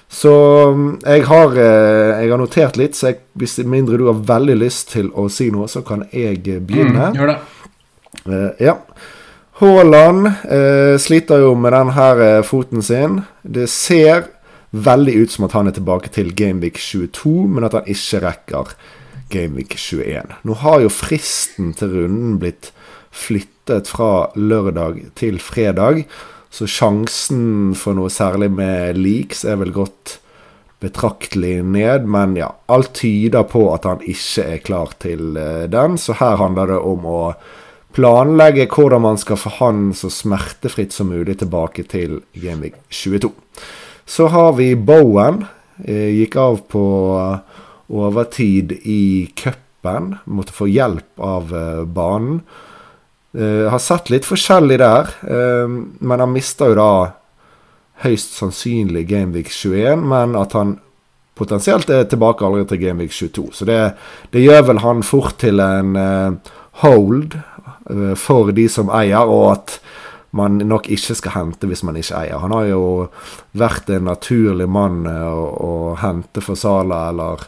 Så 0.09 0.33
mm, 0.73 1.01
jeg 1.05 1.27
har, 1.29 1.53
eh, 1.61 2.23
jeg 2.23 2.31
har 2.33 2.41
notert 2.41 2.81
litt, 2.81 2.97
så 2.97 3.11
jeg, 3.11 3.21
hvis 3.39 3.59
mindre 3.69 3.99
du 4.01 4.07
har 4.09 4.25
veldig 4.31 4.57
lyst 4.57 4.95
til 4.95 5.11
å 5.13 5.29
si 5.33 5.51
noe, 5.53 5.69
så 5.69 5.85
kan 5.85 6.07
jeg 6.13 6.41
begynne. 6.65 7.11
Mm, 7.13 7.19
gjør 7.19 7.33
det. 7.35 7.39
Uh, 8.25 8.51
ja. 8.63 8.75
Haaland 9.61 10.31
uh, 10.49 10.97
sliter 11.01 11.43
jo 11.45 11.53
med 11.59 11.75
den 11.75 11.93
her 11.97 12.21
eh, 12.25 12.43
foten 12.47 12.83
sin. 12.85 13.21
Det 13.43 13.67
ser 13.71 14.31
veldig 14.71 15.15
ut 15.25 15.35
som 15.35 15.47
at 15.49 15.57
han 15.57 15.69
er 15.69 15.77
tilbake 15.77 16.13
til 16.15 16.33
Gameweek 16.37 16.81
22, 16.81 17.35
men 17.53 17.67
at 17.69 17.77
han 17.77 17.89
ikke 17.91 18.23
rekker 18.25 18.73
Gameweek 19.33 19.77
21. 19.77 20.39
Nå 20.43 20.57
har 20.63 20.83
jo 20.85 20.93
fristen 20.93 21.73
til 21.77 21.95
runden 21.95 22.39
blitt 22.43 22.73
flyttet 23.15 23.91
fra 23.91 24.29
lørdag 24.37 25.03
til 25.19 25.41
fredag, 25.43 26.05
så 26.51 26.69
sjansen 26.71 27.75
for 27.77 27.97
noe 27.99 28.13
særlig 28.13 28.49
med 28.57 28.97
leaks 28.97 29.45
er 29.45 29.61
vel 29.61 29.75
gått 29.75 30.19
betraktelig 30.81 31.59
ned, 31.67 32.07
men 32.07 32.37
ja, 32.39 32.53
alt 32.71 32.95
tyder 33.01 33.45
på 33.51 33.67
at 33.75 33.89
han 33.89 34.05
ikke 34.07 34.45
er 34.47 34.61
klar 34.63 34.95
til 35.03 35.37
eh, 35.37 35.67
den, 35.71 35.99
så 35.99 36.15
her 36.21 36.39
handler 36.39 36.71
det 36.73 36.79
om 36.79 37.09
å 37.09 37.23
planlegge 37.97 38.69
hvordan 38.71 39.03
man 39.03 39.19
skal 39.19 39.41
få 39.41 39.53
han 39.59 39.89
så 39.97 40.11
smertefritt 40.13 40.95
som 40.95 41.11
mulig 41.11 41.39
tilbake 41.41 41.85
til 41.91 42.21
Gameweek 42.39 42.79
22. 42.95 43.33
Så 44.09 44.29
har 44.33 44.55
vi 44.57 44.73
Bowen. 44.77 45.43
Eh, 45.85 46.15
gikk 46.21 46.37
av 46.41 46.63
på 46.71 46.85
overtid 47.89 48.73
i 48.73 49.31
cupen. 49.35 50.17
Måtte 50.25 50.53
få 50.53 50.69
hjelp 50.69 51.21
av 51.21 51.55
uh, 51.55 51.85
banen. 51.85 52.41
Uh, 53.37 53.69
har 53.69 53.79
sett 53.79 54.11
litt 54.11 54.27
forskjellig 54.29 54.79
der, 54.81 55.11
uh, 55.29 55.69
men 55.69 56.21
han 56.21 56.33
mista 56.33 56.71
jo 56.71 56.79
da 56.79 56.93
høyst 58.05 58.37
sannsynlig 58.39 59.09
Gameweek 59.11 59.51
21, 59.51 60.05
men 60.07 60.37
at 60.39 60.55
han 60.55 60.77
potensielt 61.39 61.91
er 61.91 62.07
tilbake 62.11 62.47
allerede 62.47 62.73
til 62.73 62.83
Gameweek 62.85 63.15
22. 63.15 63.49
Så 63.55 63.67
det, 63.69 63.81
det, 64.31 64.43
gjør 64.43 64.69
vel 64.71 64.83
han 64.85 65.03
fort 65.07 65.39
til 65.43 65.63
en 65.63 65.95
hold 66.83 67.37
for 68.19 68.51
de 68.55 68.67
som 68.71 68.91
eier, 68.95 69.27
og 69.27 69.45
at 69.53 69.77
man 70.39 70.59
nok 70.63 70.91
ikke 70.93 71.17
skal 71.19 71.35
hente 71.35 71.71
hvis 71.71 71.83
man 71.87 71.99
ikke 71.99 72.19
eier. 72.21 72.43
Han 72.43 72.55
har 72.55 72.69
jo 72.71 72.83
vært 73.59 73.91
en 73.95 74.07
naturlig 74.11 74.67
mann 74.71 75.07
å, 75.09 75.47
å 75.59 75.73
hente 76.03 76.43
for 76.45 76.59
Sala 76.59 77.07
eller 77.13 77.47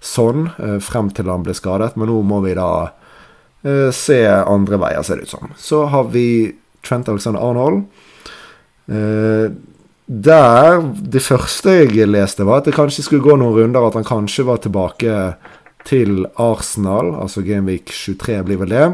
sånn 0.00 0.48
eh, 0.58 0.78
frem 0.82 1.10
til 1.14 1.30
han 1.30 1.44
ble 1.44 1.54
skadet, 1.56 1.94
men 2.00 2.10
nå 2.10 2.20
må 2.26 2.40
vi 2.44 2.56
da 2.56 2.70
eh, 3.62 3.90
se 3.94 4.22
andre 4.26 4.80
veier, 4.80 5.04
ser 5.04 5.20
det 5.20 5.28
ut 5.28 5.34
som. 5.36 5.50
Så 5.60 5.84
har 5.92 6.08
vi 6.14 6.52
Trent 6.86 7.10
Alexander 7.12 7.44
Arnold. 7.44 7.84
Eh, 8.88 9.52
der 10.10 10.80
Det 11.06 11.22
første 11.22 11.76
jeg 11.84 12.08
leste, 12.08 12.44
var 12.44 12.60
at 12.60 12.70
det 12.70 12.74
kanskje 12.74 13.04
skulle 13.06 13.22
gå 13.22 13.36
noen 13.38 13.54
runder, 13.54 13.86
at 13.86 13.94
han 13.94 14.08
kanskje 14.08 14.48
var 14.48 14.58
tilbake 14.64 15.36
til 15.86 16.24
Arsenal, 16.36 17.14
altså 17.14 17.44
Gameweek 17.46 17.92
23 17.94 18.40
blir 18.44 18.58
vel 18.60 18.74
det. 18.74 18.88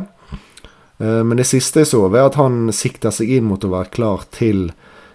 Men 0.98 1.36
det 1.36 1.48
siste 1.48 1.82
jeg 1.82 1.88
så, 1.90 2.02
var 2.08 2.28
at 2.28 2.36
han 2.38 2.68
sikter 2.72 3.12
seg 3.12 3.32
inn 3.32 3.48
mot 3.48 3.64
å 3.64 3.72
være 3.72 3.90
klar 3.96 4.22
til 4.32 4.70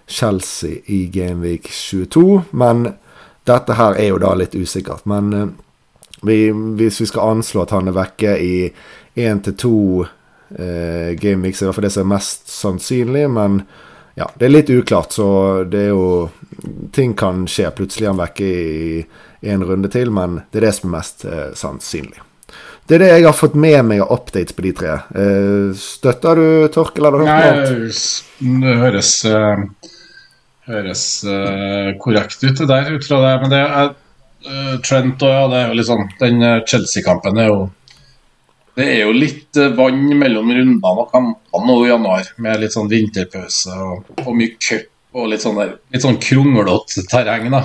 Chelsea 0.06 0.82
i 0.90 1.06
Gameweek 1.10 1.70
22. 1.70 2.42
Men 2.50 2.92
dette 3.48 3.78
her 3.78 3.96
er 3.98 4.12
jo 4.12 4.20
da 4.22 4.34
litt 4.38 4.54
usikkert. 4.58 5.06
Men 5.06 5.54
vi, 6.22 6.38
hvis 6.78 7.00
vi 7.02 7.06
skal 7.10 7.36
anslå 7.36 7.64
at 7.64 7.74
han 7.74 7.90
er 7.90 7.96
vekke 7.96 8.34
i 8.38 8.56
én 9.22 9.42
til 9.44 9.56
to 9.58 9.78
eh, 10.02 11.12
gameweeks, 11.18 11.62
i 11.62 11.66
hvert 11.66 11.78
fall 11.78 11.88
det 11.88 11.94
som 11.94 12.06
er 12.06 12.14
mest 12.14 12.52
sannsynlig, 12.52 13.26
men 13.32 13.62
ja, 14.14 14.28
det 14.36 14.46
er 14.46 14.52
litt 14.52 14.70
uklart, 14.70 15.14
så 15.16 15.28
det 15.68 15.88
er 15.88 15.92
jo 15.94 16.30
Ting 16.92 17.14
kan 17.18 17.46
skje. 17.48 17.70
Plutselig 17.74 18.04
er 18.04 18.12
han 18.12 18.18
vekke 18.20 18.44
i 18.46 19.50
en 19.50 19.64
runde 19.66 19.88
til, 19.90 20.12
men 20.14 20.42
det 20.52 20.60
er 20.60 20.66
det 20.68 20.74
som 20.76 20.90
er 20.90 20.98
mest 20.98 21.24
eh, 21.24 21.48
sannsynlig. 21.58 22.20
Det 22.86 22.98
er 22.98 23.02
det 23.02 23.08
jeg 23.08 23.24
har 23.24 23.34
fått 23.34 23.56
med 23.58 23.78
meg 23.88 24.02
av 24.04 24.12
updates 24.14 24.54
på 24.54 24.64
de 24.66 24.72
tre. 24.76 24.92
Eh, 25.16 25.72
støtter 25.78 26.38
du 26.38 26.46
Torkel, 26.74 27.08
eller 27.08 27.24
har 27.24 27.24
du 27.24 27.30
hørt 27.32 27.72
noe? 27.72 28.60
Det 28.62 28.76
høres, 28.82 29.12
uh, 29.24 29.90
høres 30.68 31.04
uh, 31.24 31.90
korrekt 32.02 32.44
ut, 32.44 32.52
det 32.60 32.68
der, 32.68 32.92
ut 32.92 33.08
fra 33.08 33.20
det. 33.24 33.34
Men 33.42 33.54
det 33.54 33.62
uh, 33.64 33.92
Trent 34.82 35.22
og 35.22 35.30
ja, 35.30 35.44
det 35.50 35.58
er 35.60 35.70
jo 35.70 35.78
litt 35.78 35.88
sånn 35.88 36.08
Den 36.20 36.42
uh, 36.42 36.64
Chelsea-kampen 36.68 37.38
er 37.38 37.50
jo 37.50 37.58
Det 38.78 38.86
er 38.86 39.00
jo 39.04 39.14
litt 39.14 39.60
uh, 39.60 39.70
vann 39.78 40.04
mellom 40.18 40.50
rundene 40.50 40.92
og 41.04 41.12
kampene 41.12 41.68
nå 41.68 41.78
i 41.84 41.90
januar, 41.90 42.32
med 42.42 42.62
litt 42.62 42.74
sånn 42.74 42.90
vinterpause 42.90 43.76
og, 43.86 44.12
og 44.24 44.34
mye 44.38 44.56
cup 44.56 44.88
og 45.12 45.28
litt 45.28 45.44
sånn, 45.44 45.58
der, 45.60 45.74
litt 45.92 46.04
sånn 46.06 46.16
kronglete 46.24 47.02
terreng. 47.04 47.50
da. 47.52 47.60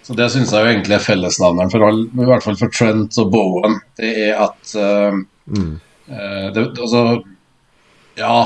så 0.00 0.14
det 0.16 0.30
syns 0.32 0.54
jeg 0.56 0.64
jo 0.64 0.70
egentlig 0.70 0.94
er 0.96 1.02
fellesnavneren 1.04 1.72
for 1.74 1.84
alle, 1.84 2.06
i 2.08 2.28
hvert 2.30 2.46
fall 2.46 2.56
for 2.56 2.72
Trent 2.72 3.18
og 3.20 3.28
Bowen. 3.34 3.76
Det 4.00 4.14
er 4.30 4.40
at 4.40 4.72
mm. 5.52 5.74
det, 6.56 6.64
altså, 6.80 7.02
Ja, 8.16 8.38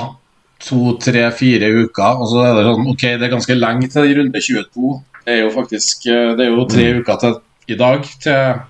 to, 0.66 0.80
tre, 1.02 1.22
fire 1.38 1.70
uker. 1.70 2.18
Og 2.18 2.30
så 2.32 2.42
er 2.46 2.56
det 2.56 2.66
sånn 2.66 2.90
OK, 2.92 3.06
det 3.06 3.28
er 3.28 3.34
ganske 3.36 3.58
lenge 3.58 3.88
til 3.92 4.14
runde 4.18 4.42
22. 4.42 4.92
Det 5.22 5.36
er 5.36 5.44
jo 5.44 5.52
faktisk 5.54 6.06
eh, 6.10 6.34
det 6.38 6.46
er 6.46 6.54
jo 6.54 6.68
tre 6.70 6.86
uker 6.98 7.18
til 7.22 7.40
i 7.70 7.78
dag 7.78 8.06
til 8.22 8.62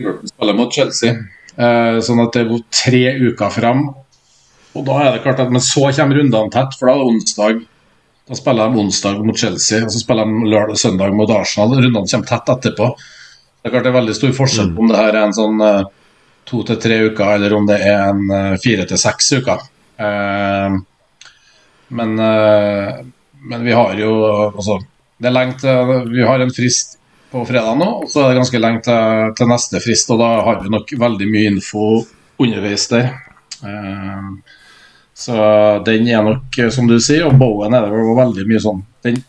Liverpool 0.00 0.30
spiller 0.30 0.56
mot 0.56 0.72
Chelsea. 0.72 1.16
Eh, 1.52 1.98
sånn 2.04 2.22
at 2.22 2.32
det 2.32 2.42
er 2.42 2.52
jo 2.54 2.60
tre 2.72 3.02
uker 3.28 3.52
fram. 3.52 3.82
Og 4.72 4.86
da 4.86 4.98
er 5.02 5.10
det 5.12 5.24
klart 5.26 5.42
at 5.44 5.52
Men 5.52 5.60
så 5.60 5.90
kommer 5.92 6.16
rundene 6.16 6.52
tett, 6.54 6.78
for 6.78 6.88
da 6.88 6.94
er 6.94 7.02
det 7.02 7.10
onsdag. 7.12 7.58
Da 8.30 8.38
spiller 8.38 8.70
de 8.70 8.80
onsdag 8.80 9.20
mot 9.26 9.38
Chelsea, 9.38 9.82
og 9.84 9.92
så 9.92 10.00
spiller 10.00 10.30
de 10.30 10.52
lørdag 10.54 10.78
søndag 10.80 11.12
mot 11.18 11.30
Arsenal. 11.30 11.74
Rundene 11.76 12.08
kommer 12.08 12.30
tett 12.30 12.54
etterpå. 12.54 12.88
Det 12.96 13.68
er 13.68 13.74
klart 13.74 13.84
det 13.84 13.92
er 13.92 13.98
veldig 13.98 14.14
stor 14.16 14.32
forskjell 14.38 14.70
på 14.72 14.82
om 14.82 14.88
det 14.90 14.98
her 14.98 15.12
er 15.12 15.26
en 15.26 15.36
sånn 15.36 15.60
uh, 15.60 15.84
to 16.48 16.62
til 16.66 16.78
tre 16.82 16.96
uker, 17.10 17.34
eller 17.36 17.52
om 17.54 17.68
det 17.68 17.76
er 17.84 18.08
en 18.08 18.56
fire 18.58 18.86
til 18.88 18.98
seks 18.98 19.28
uker. 19.38 19.60
Men, 21.92 22.16
men 22.16 23.66
vi 23.68 23.76
har 23.76 23.94
jo 24.00 24.16
altså 24.48 24.80
det 25.22 25.30
er 25.30 25.36
lenge 25.36 25.58
til 25.62 25.92
Vi 26.10 26.24
har 26.26 26.42
en 26.42 26.54
frist 26.54 26.98
på 27.32 27.44
fredag 27.48 27.78
nå, 27.80 27.88
og 28.04 28.10
så 28.12 28.24
er 28.24 28.32
det 28.32 28.40
ganske 28.42 28.60
lenge 28.60 28.82
til, 28.84 29.30
til, 29.38 29.48
neste 29.48 29.80
frist. 29.80 30.10
Og 30.12 30.18
da 30.20 30.30
har 30.48 30.58
vi 30.60 30.72
nok 30.72 30.90
veldig 31.00 31.28
mye 31.30 31.52
info 31.54 31.84
underveis 32.42 32.88
der. 32.90 33.12
Uh, 33.62 34.34
så 35.16 35.36
den 35.86 36.08
er 36.10 36.24
nok, 36.26 36.58
som 36.74 36.90
du 36.90 36.98
sier, 37.00 37.28
og 37.28 37.38
Bowen 37.40 37.72
er 37.76 37.86
det 37.86 37.92
vel 37.94 38.16
veldig 38.18 38.48
mye 38.48 38.64
sånn 38.64 38.82
den, 39.06 39.20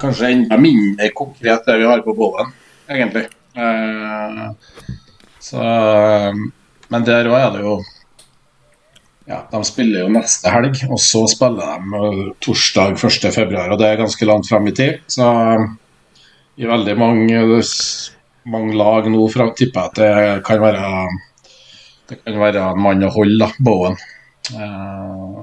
Kanskje 0.00 0.32
enda 0.32 0.56
mindre 0.58 1.08
konkret 1.14 1.66
det 1.66 1.76
vi 1.78 1.86
har 1.86 2.00
på 2.02 2.14
Bowen, 2.16 2.48
egentlig. 2.90 3.26
Uh, 3.56 4.48
så, 5.42 5.60
men 6.92 7.06
der 7.06 7.28
òg 7.30 7.38
er 7.38 7.52
det 7.54 7.62
jo 7.62 7.76
ja, 9.26 9.40
De 9.50 9.60
spiller 9.66 10.04
jo 10.04 10.12
neste 10.14 10.50
helg, 10.54 10.78
og 10.86 11.00
så 11.02 11.24
spiller 11.30 11.80
de 11.82 12.00
eh, 12.00 12.26
torsdag 12.44 12.94
1.2. 12.94 13.46
Og 13.72 13.78
det 13.80 13.88
er 13.88 14.00
ganske 14.00 14.28
langt 14.28 14.48
frem 14.48 14.68
i 14.70 14.74
tid. 14.76 15.00
Så 15.10 15.26
i 16.56 16.68
veldig 16.68 16.94
mange, 16.98 17.62
mange 18.46 18.76
lag 18.78 19.08
nå 19.10 19.26
fra, 19.32 19.48
tipper 19.58 19.80
jeg 19.80 19.88
at 19.90 19.96
det 19.98 20.44
kan 20.46 20.62
være 20.62 20.90
det 22.06 22.20
kan 22.22 22.38
være 22.38 22.68
en 22.70 22.78
mann 22.84 23.02
å 23.02 23.10
holde, 23.10 23.40
da, 23.42 23.48
Bowen. 23.66 23.96
Uh, 24.54 25.42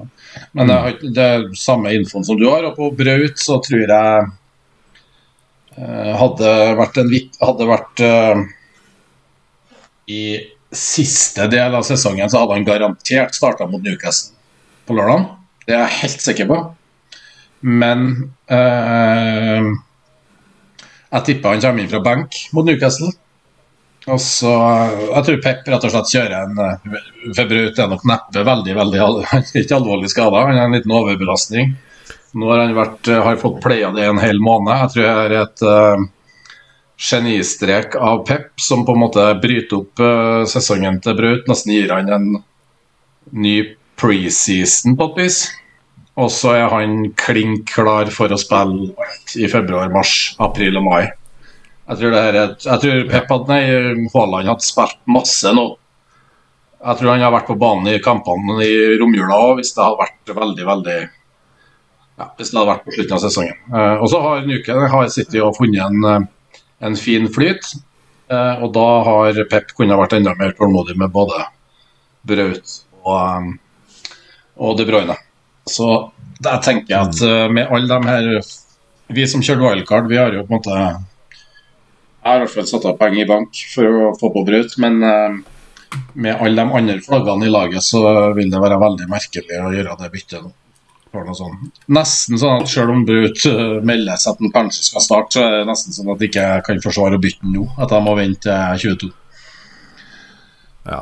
men 0.56 0.70
det, 1.12 1.20
er 1.20 1.44
samme 1.60 1.92
infoen 1.92 2.24
som 2.24 2.38
du 2.40 2.46
har. 2.48 2.64
Og 2.64 2.78
på 2.78 2.88
Braut 2.96 3.36
så 3.42 3.58
tror 3.60 3.84
jeg 3.84 4.32
hadde 6.14 6.50
vært 6.78 7.00
en 7.02 7.10
hadde 7.42 7.66
vært 7.68 8.02
i 10.08 10.20
siste 10.78 11.48
del 11.52 11.74
av 11.76 11.86
sesongen 11.86 12.30
så 12.30 12.42
hadde 12.42 12.58
han 12.58 12.66
garantert 12.66 13.36
starta 13.36 13.66
mot 13.70 13.82
Newcastle 13.82 14.34
på 14.88 14.96
lørdag. 14.98 15.26
Det 15.66 15.76
er 15.76 15.84
jeg 15.86 16.00
helt 16.02 16.24
sikker 16.24 16.48
på. 16.50 16.60
Men 17.64 18.08
eh, 18.52 19.68
jeg 21.14 21.26
tipper 21.28 21.54
han 21.54 21.62
kommer 21.62 21.84
inn 21.84 21.92
fra 21.92 22.02
benk 22.04 22.40
mot 22.56 22.66
Newcastle. 22.66 23.12
Og 24.04 24.20
så, 24.20 24.50
Jeg 25.00 25.24
tror 25.24 25.38
Pep 25.40 25.68
rett 25.72 25.84
og 25.86 25.92
slett 25.94 26.10
kjører 26.12 26.34
en 26.42 26.58
uh, 26.60 26.96
Febraut 27.32 27.78
er 27.80 27.86
nok 27.88 28.02
neppe 28.04 28.42
veldig 28.44 28.74
veldig 28.76 29.06
ikke 29.62 29.78
alvorlig 29.78 30.10
skada. 30.12 30.42
Han 30.44 30.58
har 30.60 30.68
en 30.68 30.76
liten 30.76 30.92
overbelastning. 30.92 31.72
Nå 32.34 32.50
har 32.50 32.64
han 32.66 32.76
vært, 32.76 33.08
har 33.24 33.40
fått 33.40 33.62
playa 33.64 33.92
det 33.94 34.04
en 34.10 34.20
hel 34.20 34.42
måned. 34.42 34.74
Jeg 34.82 34.92
tror 34.92 35.06
det 35.06 35.14
er 35.14 35.36
et 35.38 35.64
genistrek 37.00 37.96
av 37.96 38.22
Pep 38.26 38.60
som 38.60 38.84
på 38.86 38.94
en 38.94 39.02
måte 39.02 39.24
bryter 39.42 39.82
opp 39.82 40.00
uh, 40.02 40.44
sesongen 40.48 41.00
til 41.04 41.16
Braut. 41.18 41.48
Nesten 41.50 41.74
gir 41.74 41.92
han 41.94 42.12
en 42.12 42.30
ny 43.34 43.56
preseason 44.00 44.96
på 44.98 45.10
et 45.12 45.20
vis. 45.24 45.42
Og 46.14 46.30
så 46.30 46.54
er 46.54 46.68
han 46.70 47.08
klink 47.18 47.72
klar 47.74 48.10
for 48.14 48.30
å 48.30 48.38
spille 48.38 48.92
i 49.34 49.48
februar, 49.50 49.90
mars, 49.90 50.34
april 50.42 50.78
og 50.78 50.86
mai. 50.86 51.02
Jeg 51.84 52.00
tror, 52.00 52.14
et, 52.16 52.62
jeg 52.64 52.82
tror 52.84 53.08
Pep 53.10 53.32
hadde, 53.34 53.48
nei, 53.50 54.06
Haaland 54.14 54.52
hadde 54.52 54.64
spilt 54.64 55.00
masse 55.10 55.50
nå. 55.52 55.66
Jeg 56.84 57.00
tror 57.00 57.10
han 57.14 57.24
har 57.24 57.32
vært 57.32 57.48
på 57.48 57.58
banen 57.60 57.90
i 57.90 58.00
kampene 58.04 58.60
i 58.64 58.96
romjula 59.00 59.40
òg, 59.40 59.58
hvis 59.58 59.72
det 59.74 59.82
hadde 59.82 60.00
vært 60.04 60.32
veldig, 60.36 60.64
veldig 60.68 60.96
ja, 61.00 62.26
Hvis 62.38 62.52
det 62.52 62.58
hadde 62.58 62.70
vært 62.70 62.84
på 62.86 62.94
slutten 62.94 63.16
av 63.16 63.22
sesongen. 63.24 63.60
Uh, 63.72 63.94
og 63.98 64.08
så 64.12 64.20
har 64.22 64.44
Nuken 64.46 64.82
har 64.92 65.12
City 65.12 65.42
og 65.42 65.56
funnet 65.58 65.82
en, 65.82 66.08
eh, 66.10 66.26
en 66.84 66.96
fin 66.98 67.28
flyt. 67.32 67.72
Uh, 68.32 68.64
og 68.64 68.72
da 68.72 68.86
har 69.04 69.38
Pep 69.50 69.74
kunnet 69.76 70.00
vært 70.00 70.16
enda 70.16 70.32
mer 70.38 70.54
tålmodig 70.56 70.96
med 71.00 71.12
både 71.12 71.42
Braut 72.24 72.76
og, 73.04 73.16
um, 73.20 73.50
og 74.56 74.78
De 74.78 74.86
Bruyne. 74.88 75.16
Så 75.68 75.88
der 76.44 76.62
tenker 76.64 76.94
jeg 76.94 77.10
at 77.10 77.20
uh, 77.24 77.52
med 77.52 77.68
alle 77.68 77.88
de 77.88 78.08
her 78.08 78.30
Vi 79.14 79.26
som 79.28 79.42
kjørte 79.44 79.60
wildcard, 79.60 80.08
vi 80.08 80.16
har 80.16 80.32
jo 80.32 80.46
på 80.46 80.54
en 80.54 80.62
måte 80.62 80.78
jeg 82.24 82.32
har 82.32 82.38
i 82.38 82.44
hvert 82.46 82.54
fall 82.54 82.64
satt 82.64 82.86
av 82.88 82.94
penger 82.96 83.20
i 83.20 83.28
bank 83.28 83.58
for 83.68 83.96
å 84.00 84.04
få 84.16 84.30
på 84.32 84.42
Braut, 84.48 84.78
men 84.80 84.94
uh, 85.04 85.34
med 86.16 86.38
alle 86.40 86.56
de 86.56 86.78
andre 86.78 86.94
flaggene 87.04 87.44
i 87.44 87.52
laget, 87.52 87.84
så 87.84 88.00
vil 88.32 88.48
det 88.48 88.62
være 88.62 88.78
veldig 88.80 89.08
merkelig 89.10 89.58
å 89.60 89.72
gjøre 89.74 89.96
det 90.00 90.08
byttet 90.14 90.46
nå. 90.46 90.54
Sånn. 91.14 91.58
Nesten 91.94 92.40
sånn 92.40 92.62
at 92.64 92.70
selv 92.70 92.94
om 92.94 93.04
Braut 93.06 93.44
uh, 93.46 93.80
melder 93.86 94.18
seg 94.18 94.34
at 94.34 94.40
han 94.42 94.54
kanskje 94.54 94.88
skal 94.88 95.04
starte, 95.04 95.36
så 95.36 95.44
er 95.44 95.58
det 95.60 95.68
nesten 95.68 95.94
sånn 95.94 96.10
at 96.14 96.22
de 96.22 96.30
ikke 96.30 96.46
kan 96.66 96.82
forsvare 96.82 97.18
å 97.18 97.22
bytte 97.22 97.50
nå. 97.50 97.68
At 97.78 97.94
de 97.94 98.00
må 98.02 98.16
vente 98.18 98.56
til 98.80 98.98
22. 98.98 99.12
Ja. 100.90 101.00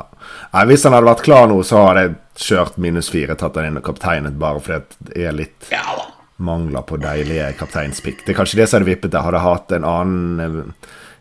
Nei, 0.53 0.65
hvis 0.69 0.85
han 0.87 0.95
hadde 0.95 1.09
vært 1.09 1.25
klar 1.25 1.47
nå, 1.49 1.59
så 1.65 1.81
hadde 1.87 2.05
jeg 2.05 2.17
kjørt 2.47 2.77
minus 2.81 3.09
fire, 3.13 3.35
tatt 3.37 3.57
han 3.59 3.69
inn 3.69 3.79
og 3.81 3.85
kapteinet 3.85 4.37
bare 4.41 4.61
fordi 4.63 5.09
det 5.09 5.25
er 5.27 5.35
litt 5.35 5.71
ja, 5.73 5.97
mangler 6.45 6.85
på 6.87 6.99
deilige 7.01 7.51
kapteinspikk. 7.59 8.23
Det 8.23 8.33
er 8.33 8.39
kanskje 8.39 8.61
det 8.61 8.69
som 8.69 8.79
hadde 8.79 8.91
vippet 8.91 9.13
det. 9.13 9.23
Hadde 9.25 9.41
jeg 9.41 9.49
hatt 9.49 9.75
en 9.77 9.89
annen 9.89 10.61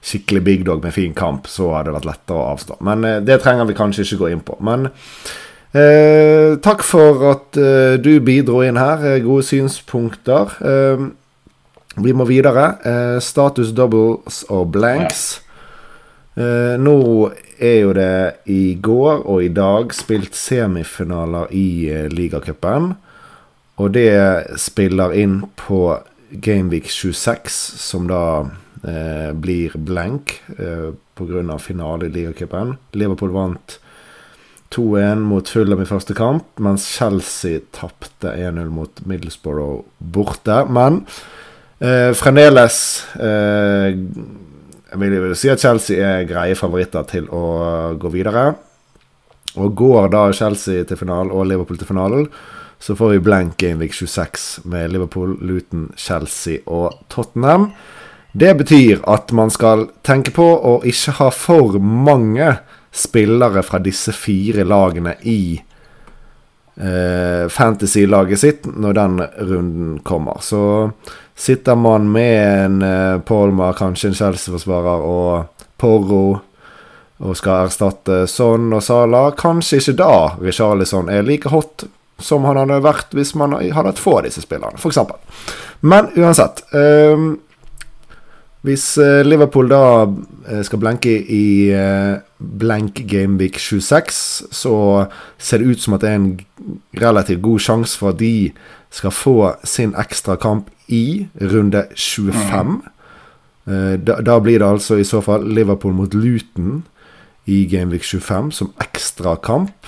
skikkelig 0.03 0.43
big 0.43 0.65
dog 0.67 0.83
med 0.85 0.95
fin 0.95 1.15
kamp, 1.15 1.47
så 1.47 1.71
hadde 1.77 1.91
det 1.91 1.97
vært 2.01 2.11
lettere 2.11 2.39
å 2.41 2.53
avstå. 2.57 2.79
Men 2.87 3.07
eh, 3.07 3.21
det 3.23 3.39
trenger 3.43 3.69
vi 3.69 3.79
kanskje 3.79 4.07
ikke 4.07 4.21
gå 4.25 4.33
inn 4.35 4.45
på. 4.47 4.59
Men 4.65 4.89
eh, 5.75 6.59
takk 6.63 6.85
for 6.87 7.25
at 7.31 7.59
eh, 7.61 7.97
du 8.03 8.21
bidro 8.25 8.63
inn 8.65 8.81
her. 8.81 9.05
Eh, 9.05 9.23
gode 9.25 9.47
synspunkter. 9.49 10.57
Eh, 10.61 11.07
vi 12.03 12.13
må 12.17 12.27
videre. 12.29 12.77
Eh, 12.85 13.19
status 13.21 13.73
doubles 13.77 14.45
og 14.49 14.73
blanks. 14.73 15.41
nå 16.35 16.97
er 17.61 17.75
jo 17.83 17.91
det 17.93 18.37
i 18.49 18.79
går 18.81 19.27
og 19.29 19.43
i 19.45 19.51
dag 19.53 19.93
spilt 19.93 20.33
semifinaler 20.33 21.51
i 21.53 21.91
uh, 21.93 22.07
ligacupen. 22.09 22.95
Og 23.77 23.93
det 23.93 24.09
spiller 24.57 25.13
inn 25.13 25.43
på 25.61 25.99
Gameweek 26.33 26.89
26, 26.89 27.53
som 27.77 28.07
da 28.09 28.49
eh, 28.89 29.33
blir 29.37 29.75
blank 29.77 30.39
eh, 30.57 30.93
pga. 31.19 31.59
finale 31.59 32.07
i 32.07 32.13
ligacupen. 32.13 32.77
Liverpool 32.93 33.33
vant 33.33 33.79
2-1 34.73 35.23
mot 35.29 35.49
Fulham 35.49 35.83
i 35.83 35.89
første 35.89 36.15
kamp, 36.17 36.47
mens 36.63 36.87
Chelsea 36.97 37.61
tapte 37.75 38.33
1-0 38.33 38.73
mot 38.73 39.05
Middlesbrough 39.09 39.85
borte. 39.99 40.63
Men 40.73 41.03
eh, 41.79 42.11
fremdeles 42.17 42.79
eh, 43.21 43.93
Jeg 44.93 45.01
vil 45.01 45.37
si 45.39 45.49
at 45.53 45.63
Chelsea 45.63 46.01
er 46.05 46.29
greie 46.29 46.57
favoritter 46.59 47.07
til 47.09 47.29
å 47.33 47.45
gå 48.01 48.13
videre. 48.13 48.51
Og 49.61 49.73
går 49.77 50.11
da 50.13 50.27
Chelsea 50.37 50.85
til 50.89 51.01
finalen 51.01 51.33
og 51.33 51.47
Liverpool 51.49 51.81
til 51.81 51.89
finalen, 51.89 52.29
så 52.83 52.97
får 52.99 53.15
vi 53.15 53.25
blank 53.25 53.57
Gameweek 53.61 53.95
26 53.95 54.65
med 54.69 54.93
Liverpool, 54.93 55.37
Luton, 55.41 55.91
Chelsea 55.97 56.65
og 56.67 56.97
Tottenham. 57.13 57.71
Det 58.33 58.57
betyr 58.59 59.05
at 59.13 59.33
man 59.37 59.53
skal 59.53 59.87
tenke 60.03 60.33
på 60.35 60.45
å 60.45 60.79
ikke 60.89 61.19
ha 61.21 61.29
for 61.37 61.77
mange 61.79 62.49
spillere 62.93 63.63
fra 63.63 63.81
disse 63.81 64.13
fire 64.13 64.65
lagene 64.69 65.15
i 65.23 65.63
eh, 66.77 67.49
fantasy-laget 67.49 68.41
sitt 68.41 68.67
når 68.69 68.93
den 68.99 69.23
runden 69.39 69.99
kommer. 70.05 70.41
Så 70.41 70.91
sitter 71.35 71.75
man 71.75 72.11
med 72.13 72.65
en 72.65 72.83
eh, 72.83 73.19
Polma, 73.25 73.73
kanskje 73.73 74.13
en 74.13 74.19
Chelsea-forsvarer 74.19 75.07
og 75.09 75.67
Porro 75.81 76.25
og 77.23 77.37
skal 77.39 77.69
erstatte 77.69 78.25
Son 78.27 78.73
og 78.75 78.83
Sala, 78.83 79.29
kanskje 79.39 79.79
ikke 79.79 79.99
da 80.01 80.15
Richarlison 80.43 81.11
er 81.13 81.23
like 81.23 81.53
hot 81.53 81.85
som 82.23 82.45
han 82.47 82.59
hadde 82.59 82.81
vært 82.83 83.15
hvis 83.15 83.35
man 83.39 83.55
hadde 83.55 83.75
hatt 83.95 84.01
få 84.01 84.19
av 84.19 84.27
disse 84.27 84.43
spillerne, 84.45 84.79
f.eks. 84.79 84.99
Men 85.81 86.11
uansett. 86.19 86.63
Eh, 86.75 87.25
hvis 88.63 88.85
eh, 89.03 89.25
Liverpool 89.27 89.71
da 89.71 90.07
eh, 90.47 90.61
skal 90.63 90.79
blenke 90.83 91.11
i 91.11 91.71
eh, 91.75 92.21
blank 92.39 93.01
Gameweek 93.11 93.59
26, 93.59 94.21
så 94.55 94.75
ser 95.39 95.63
det 95.63 95.73
ut 95.73 95.83
som 95.83 95.97
at 95.97 96.05
det 96.05 96.13
er 96.13 96.21
en 96.21 96.29
relativt 97.03 97.43
god 97.43 97.65
sjanse 97.65 97.99
for 97.99 98.13
at 98.13 98.21
de 98.23 98.53
skal 98.95 99.15
få 99.15 99.37
sin 99.67 99.97
ekstra 99.99 100.37
kamp 100.39 100.71
i 100.87 101.27
runde 101.41 101.87
25. 101.97 102.83
Da, 103.65 104.17
da, 104.27 104.37
blir 104.43 104.59
det 104.59 104.67
altså 104.67 104.97
i 104.99 105.07
så 105.07 105.21
fall 105.23 105.45
Liverpool 105.55 105.95
mot 105.95 106.15
Luton 106.19 106.83
i 107.47 107.63
Gameweek 107.71 108.05
25 108.05 108.51
som 108.59 108.73
ekstra 108.83 109.37
kamp. 109.39 109.87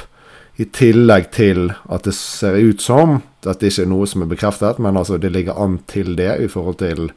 I 0.57 0.69
tillegg 0.71 1.33
til 1.35 1.73
at 1.91 2.07
det 2.07 2.15
ser 2.15 2.55
ut 2.55 2.81
som 2.81 3.19
at 3.45 3.61
det 3.61 3.73
ikke 3.73 3.85
er 3.85 3.91
noe 3.91 4.07
som 4.09 4.23
er 4.25 4.31
bekreftet, 4.31 4.79
men 4.81 4.97
altså 4.97 5.19
det 5.21 5.35
ligger 5.35 5.59
an 5.61 5.81
til 5.91 6.15
det 6.17 6.31
i 6.47 6.49
forhold 6.49 6.79
til 6.81 7.11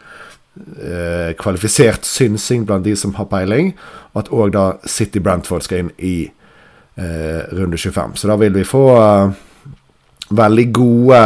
eh, 0.78 1.34
kvalifisert 1.40 2.06
synsing 2.08 2.66
blant 2.68 2.86
de 2.86 2.96
som 2.96 3.14
har 3.18 3.30
peiling, 3.32 3.74
og 4.14 4.24
at 4.24 4.32
òg 4.34 4.56
da 4.56 4.66
City 4.88 5.22
Brantford 5.24 5.66
skal 5.66 5.86
inn 5.86 5.92
i 5.98 6.16
eh, 6.28 7.42
runde 7.58 7.78
25. 7.78 8.18
Så 8.18 8.32
da 8.32 8.38
vil 8.42 8.56
vi 8.56 8.66
få 8.68 8.88
eh, 8.96 9.38
veldig 10.30 10.68
gode 10.76 11.22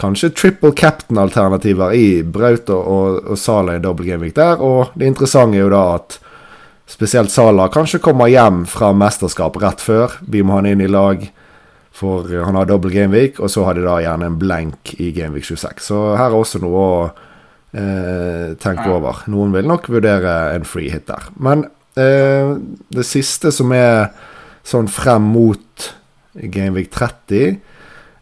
Kanskje 0.00 0.30
triple 0.32 0.72
captain-alternativer 0.72 1.92
i 1.92 2.22
Braut 2.24 2.70
og, 2.72 2.86
og, 2.88 3.16
og 3.34 3.38
Sala 3.38 3.74
i 3.76 3.82
double 3.84 4.06
game 4.06 4.30
der. 4.32 4.62
Og 4.64 4.94
det 4.96 5.10
interessante 5.10 5.58
er 5.58 5.66
jo 5.66 5.72
da 5.74 5.82
at 5.98 6.16
spesielt 6.88 7.28
Sala 7.30 7.68
kanskje 7.68 8.00
kommer 8.00 8.30
hjem 8.32 8.64
fra 8.64 8.94
mesterskap 8.96 9.58
rett 9.60 9.84
før. 9.84 10.16
Vi 10.24 10.40
må 10.40 10.56
ha 10.56 10.62
han 10.62 10.70
inn 10.70 10.84
i 10.86 10.88
lag, 10.88 11.26
for 11.92 12.32
han 12.32 12.56
har 12.56 12.70
dobbel 12.70 12.94
Gameweek, 12.94 13.42
og 13.44 13.52
så 13.52 13.66
har 13.66 13.76
de 13.76 13.84
da 13.84 13.98
gjerne 14.00 14.30
en 14.30 14.38
blank 14.40 14.94
i 14.96 15.10
Gameweek 15.12 15.44
26. 15.44 15.84
Så 15.90 16.00
her 16.16 16.30
er 16.30 16.38
også 16.38 16.62
noe 16.64 16.80
å 16.80 16.94
eh, 17.72 18.56
tenke 18.60 18.86
ja. 18.88 18.96
over. 18.96 19.24
Noen 19.30 19.54
vil 19.54 19.68
nok 19.70 19.90
vurdere 19.92 20.54
en 20.54 20.66
free 20.68 20.90
hit 20.92 21.08
der. 21.10 21.30
Men 21.36 21.66
eh, 21.98 22.56
det 22.92 23.06
siste 23.08 23.52
som 23.54 23.72
er 23.76 24.10
sånn 24.66 24.90
frem 24.90 25.30
mot 25.32 25.90
Gameweek 26.34 26.90
30, 26.94 27.60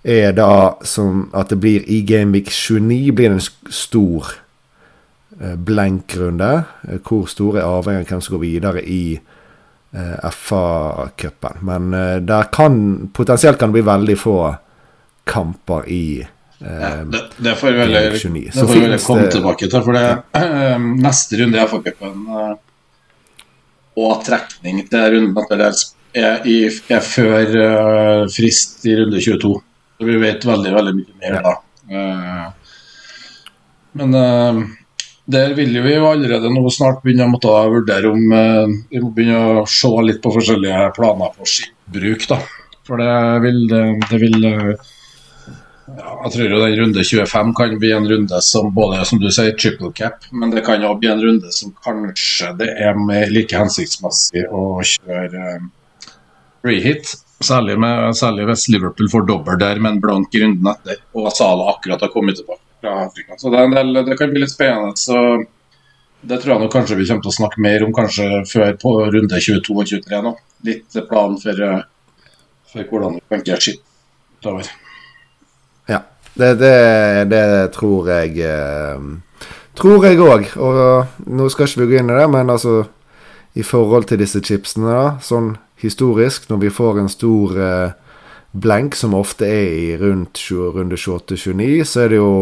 er 0.09 0.33
da 0.33 0.79
som 0.87 1.27
at 1.37 1.51
det 1.53 1.59
blir 1.61 1.85
i 1.91 2.01
Gameweek 2.07 2.49
29 2.55 3.13
blir 3.13 3.33
det 3.35 3.41
en 3.41 3.73
stor 3.75 4.31
eh, 5.41 5.57
blenkrunde. 5.57 6.53
Eh, 6.89 7.01
hvor 7.03 7.27
stor 7.31 7.59
er 7.59 7.69
avhengig 7.69 8.07
av 8.07 8.15
hvem 8.15 8.25
som 8.25 8.37
går 8.37 8.45
videre 8.47 8.85
i 8.85 9.03
eh, 9.19 10.31
FA-cupen. 10.31 11.61
Men 11.67 11.93
eh, 11.95 12.17
der 12.25 12.49
kan 12.55 13.11
potensielt 13.13 13.59
kan 13.59 13.73
det 13.73 13.81
bli 13.81 13.91
veldig 13.91 14.19
få 14.19 14.39
kamper 15.29 15.89
i 15.93 16.05
ja, 16.59 17.05
det, 17.05 17.21
det, 17.37 17.55
får 17.55 17.71
vi 17.71 17.79
vel, 17.79 17.93
det 17.93 18.99
komme 19.05 19.29
tilbake 19.31 19.69
til. 19.69 19.83
For 19.85 19.95
det 19.95 20.03
ja. 20.07 20.79
neste 20.79 21.39
runde 21.39 21.59
i 21.59 21.67
FA-cupen 21.71 22.25
uh, 22.33 22.57
og 23.99 24.25
trekning 24.27 24.81
til 24.91 25.15
runden 25.15 25.63
er, 25.63 26.49
i, 26.49 26.59
er 26.67 27.05
før 27.05 27.55
frist 28.35 28.83
i 28.91 28.97
runde 28.99 29.23
22. 29.23 29.53
Så 29.99 30.07
vi 30.07 30.19
vet 30.23 30.47
veldig, 30.47 30.75
veldig 30.75 30.97
mye 30.99 31.17
mer 31.23 31.39
da. 31.47 31.55
Men 33.99 34.19
der 35.27 35.55
vil 35.59 35.75
vi 35.83 35.95
jo 35.97 36.11
allerede 36.11 36.51
nå 36.55 36.63
snart 36.71 37.03
begynne 37.03 37.27
å 37.27 37.33
måtte 37.33 37.55
vurdere 37.75 38.13
om 38.13 38.23
vi 38.31 39.03
må 39.03 39.11
begynne 39.15 39.63
å 39.63 39.67
se 39.67 39.91
litt 40.07 40.23
på 40.23 40.31
forskjellige 40.37 40.93
planer 40.99 41.35
på 41.35 41.51
skipbruk. 41.51 42.29
da. 42.31 42.39
For 42.87 43.03
det 43.03 43.19
vil, 43.47 43.67
det 43.69 44.23
vil 44.23 44.39
Jeg 45.97 46.33
tror 46.35 46.51
jo 46.53 46.59
den 46.61 46.75
runde 46.79 47.05
25 47.05 47.55
kan 47.57 47.79
bli 47.81 47.93
en 47.93 48.09
runde 48.09 48.41
som 48.45 48.69
både 48.75 49.05
som 49.09 49.21
du 49.23 49.31
sier, 49.33 49.55
triple 49.57 49.91
cap, 49.97 50.27
men 50.31 50.53
det 50.53 50.65
kan 50.67 50.85
òg 50.85 51.01
bli 51.01 51.11
en 51.11 51.23
runde 51.23 51.53
som 51.55 51.73
kanskje 51.85 52.53
det 52.61 52.69
er 52.85 52.99
like 53.33 53.57
hensiktsmessig 53.57 54.45
å 54.53 54.83
kjøre 54.85 55.57
um, 55.63 55.71
rehit. 56.67 57.15
Særlig, 57.39 57.77
med, 57.79 58.17
særlig 58.19 58.49
hvis 58.49 58.67
Liverpool 58.75 59.11
får 59.13 59.29
dobbel 59.29 59.61
der 59.61 59.79
med 59.79 59.95
en 59.95 60.01
blank 60.03 60.35
i 60.35 60.43
etter, 60.43 60.99
og 61.15 61.31
Sala 61.33 61.69
akkurat 61.73 62.03
har 62.03 62.11
kommet 62.11 62.37
tilbake 62.41 62.65
fra 62.83 62.97
Afrika. 63.05 63.39
Så 63.39 63.53
det, 63.55 63.63
del, 63.77 63.95
det 64.09 64.17
kan 64.19 64.33
bli 64.33 64.43
litt 64.43 64.55
spennende. 64.55 64.97
så 64.99 65.45
det 66.21 66.41
tror 66.43 66.57
jeg 66.57 66.65
nok 66.65 66.73
kanskje 66.75 66.97
vi 66.99 67.07
kommer 67.07 67.23
til 67.23 67.31
å 67.31 67.37
snakke 67.37 67.63
mer 67.63 67.85
om 67.87 67.95
kanskje 67.95 68.27
før 68.51 68.75
på 68.83 68.95
runde 69.15 69.39
22 69.39 69.77
og 69.77 69.87
23 69.87 70.21
nå. 70.27 70.35
Litt 70.67 70.99
plan 71.07 71.39
for, 71.39 71.63
for 72.73 72.91
hvordan 72.91 73.21
vi 73.21 73.25
tenker 73.37 73.63
skitt 73.63 73.85
utover. 74.41 74.67
Det, 76.39 76.53
det, 76.61 76.75
det 77.33 77.47
tror 77.75 78.11
jeg 78.13 78.37
eh, 78.47 79.09
Tror 79.79 80.05
jeg 80.07 80.19
òg. 80.19 80.49
Og 80.59 81.29
nå 81.31 81.49
skal 81.55 81.69
ikke 81.69 81.85
vi 81.85 81.93
gå 81.93 82.01
inn 82.01 82.11
i 82.11 82.19
det, 82.19 82.27
men 82.31 82.51
altså 82.51 82.81
i 83.59 83.63
forhold 83.67 84.09
til 84.11 84.19
disse 84.19 84.41
chipsene, 84.43 84.91
da, 84.91 85.05
sånn 85.23 85.53
historisk, 85.79 86.49
når 86.51 86.63
vi 86.65 86.71
får 86.75 86.99
en 86.99 87.11
stor 87.11 87.59
eh, 87.63 87.93
blank, 88.59 88.97
som 88.99 89.15
ofte 89.15 89.47
er 89.47 89.77
i 89.79 89.87
rundt 90.01 90.43
runde 90.51 90.99
28-29, 90.99 91.85
så 91.87 92.05
er 92.05 92.13
det 92.15 92.19
jo 92.19 92.33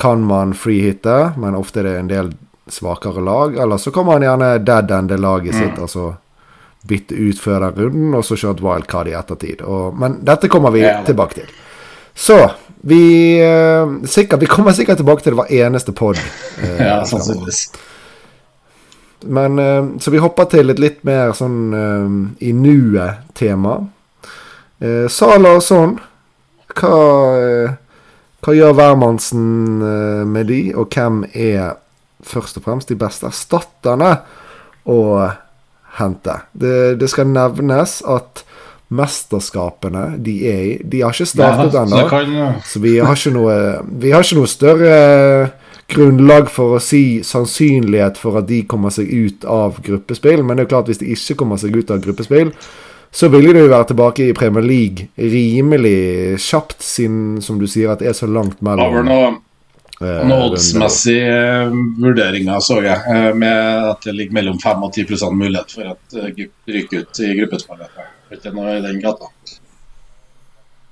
kan 0.00 0.22
man 0.24 0.54
freehitte, 0.56 1.34
men 1.36 1.56
ofte 1.56 1.82
er 1.82 1.88
det 1.88 1.96
en 1.98 2.08
del 2.08 2.30
svakere 2.72 3.20
lag. 3.20 3.56
Eller 3.60 3.76
så 3.76 3.92
kan 3.92 4.06
man 4.08 4.24
gjerne 4.24 4.54
dead-ende 4.64 5.18
laget 5.20 5.54
sitt, 5.54 5.76
mm. 5.76 5.82
altså 5.84 6.14
bytte 6.88 7.14
ut 7.14 7.40
før 7.40 7.66
den 7.66 7.76
runden, 7.76 8.14
og 8.16 8.24
så 8.24 8.38
kjøre 8.40 8.56
et 8.56 8.62
wildcard 8.64 9.10
i 9.10 9.16
ettertid. 9.16 9.64
Og, 9.68 9.96
men 10.00 10.20
dette 10.24 10.48
kommer 10.48 10.72
vi 10.72 10.84
ja, 10.84 11.00
tilbake 11.04 11.42
til. 11.42 11.52
Så 12.14 12.50
vi, 12.80 13.42
uh, 13.44 14.04
sikkert, 14.04 14.40
vi 14.40 14.46
kommer 14.46 14.72
sikkert 14.72 14.96
tilbake 14.96 15.22
til 15.22 15.34
det 15.34 15.42
hver 15.42 15.66
eneste 15.66 15.92
pod. 15.92 16.18
Eh, 16.62 16.80
ja, 16.88 17.04
sannsynligvis. 17.04 17.68
Men 19.20 19.58
eh, 19.58 19.84
Så 20.00 20.10
vi 20.10 20.20
hopper 20.22 20.46
til 20.48 20.72
et 20.72 20.78
litt 20.80 21.02
mer 21.04 21.34
sånn 21.36 21.74
i 22.40 22.52
nuet-tema. 22.56 23.74
Sala 25.12 25.50
og 25.58 25.60
sånn. 25.60 25.98
Hva, 26.72 27.00
hva 28.40 28.54
gjør 28.56 28.78
hvermannsen 28.78 29.44
med 30.24 30.48
de, 30.48 30.62
og 30.72 30.96
hvem 30.96 31.20
er 31.36 31.76
først 32.24 32.62
og 32.62 32.64
fremst 32.64 32.88
de 32.88 32.96
beste 32.96 33.28
erstatterne 33.28 34.14
å 34.88 35.00
hente? 35.98 36.38
Det, 36.56 36.96
det 37.02 37.12
skal 37.12 37.28
nevnes 37.28 37.98
at 38.08 38.40
mesterskapene 38.90 40.04
de 40.18 40.36
er 40.50 40.60
i. 40.66 40.76
De 40.82 41.02
har 41.04 41.14
ikke 41.14 41.28
startet 41.30 41.76
ja, 41.76 41.84
ennå, 41.84 42.04
så, 42.10 42.72
så, 42.72 42.82
vi 42.82 42.96
har 42.98 43.16
ikke 43.16 43.34
noe 43.36 43.56
Vi 44.02 44.14
har 44.14 44.24
ikke 44.26 44.40
noe 44.40 44.50
større 44.50 44.94
grunnlag 45.90 46.50
for 46.50 46.76
å 46.76 46.82
si 46.82 47.20
sannsynlighet 47.26 48.18
for 48.20 48.38
at 48.38 48.46
de 48.50 48.62
kommer 48.70 48.94
seg 48.94 49.10
ut 49.10 49.46
av 49.50 49.80
gruppespill. 49.82 50.44
Men 50.44 50.56
det 50.56 50.64
er 50.64 50.68
jo 50.68 50.72
klart 50.76 50.90
hvis 50.90 51.02
de 51.02 51.10
ikke 51.16 51.40
kommer 51.42 51.60
seg 51.60 51.74
ut 51.74 51.90
av 51.90 52.02
gruppespill, 52.04 52.52
så 53.10 53.26
vil 53.30 53.50
de 53.50 53.64
jo 53.64 53.70
være 53.72 53.90
tilbake 53.90 54.28
i 54.30 54.34
Premier 54.36 54.62
League 54.62 55.08
rimelig 55.18 56.38
kjapt, 56.46 56.78
siden 56.82 57.40
som 57.42 57.58
du 57.58 57.66
sier 57.70 57.90
at 57.90 58.02
det 58.02 58.12
er 58.12 58.18
så 58.18 58.30
langt 58.30 58.62
mellom. 58.62 58.86
Over 58.86 59.06
noe, 59.06 59.30
noen 59.34 59.40
noe 60.00 60.46
oddsmessige 60.48 61.32
eh, 61.34 61.74
vurderinger 62.00 62.62
så 62.64 62.78
jeg, 62.84 63.02
eh, 63.10 63.32
med 63.36 63.90
at 63.90 64.06
det 64.06 64.14
ligger 64.16 64.38
mellom 64.38 64.62
5 64.62 64.86
og 64.86 64.94
10 64.94 65.26
mulighet 65.34 65.74
for 65.74 65.90
at 65.90 66.16
uh, 66.16 66.30
ryker 66.70 67.02
ut 67.02 67.20
i 67.20 67.34
gruppespillet. 67.40 68.00
Ikke 68.30 68.52
noe 68.54 68.78
i 68.78 68.84
den 68.84 69.00
gata. 69.02 69.30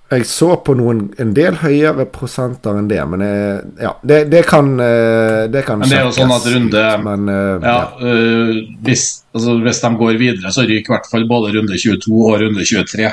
Jeg 0.09 0.25
så 0.25 0.55
på 0.65 0.73
noen, 0.79 1.03
en 1.21 1.35
del 1.37 1.59
høyere 1.61 2.07
prosenter 2.09 2.79
enn 2.81 2.87
det, 2.89 3.01
men 3.13 3.21
jeg, 3.27 3.57
ja, 3.85 3.91
det, 4.09 4.23
det, 4.33 4.41
kan 4.49 4.71
eh, 4.81 5.43
Det 5.53 5.61
kan 5.67 5.83
Men 5.83 5.91
det 5.91 5.99
er 5.99 6.07
jo 6.07 6.15
sånn 6.17 6.33
at 6.33 6.47
runde 6.49 6.85
men, 7.05 7.29
uh, 7.29 7.59
ja, 7.61 7.75
ja. 7.75 7.83
Uh, 8.01 8.55
hvis, 8.87 9.05
altså, 9.37 9.59
hvis, 9.67 9.83
de 9.85 9.91
går 10.01 10.21
videre, 10.23 10.53
så 10.55 10.65
ryker 10.65 10.95
i 10.95 10.95
hvert 10.95 11.11
fall 11.13 11.29
både 11.29 11.53
runde 11.59 11.77
22 11.77 12.23
og 12.23 12.39
runde 12.41 12.65
23. 12.65 13.11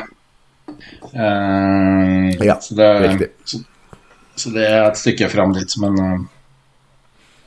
Uh, 1.11 2.31
ja, 2.47 2.55
så 2.63 2.79
det, 2.79 2.87
riktig. 3.03 3.29
Så, 3.43 3.59
så, 4.39 4.55
det 4.55 4.63
er 4.69 4.87
et 4.87 5.03
stykke 5.03 5.29
fram 5.35 5.51
dit, 5.57 5.75
men 5.83 5.99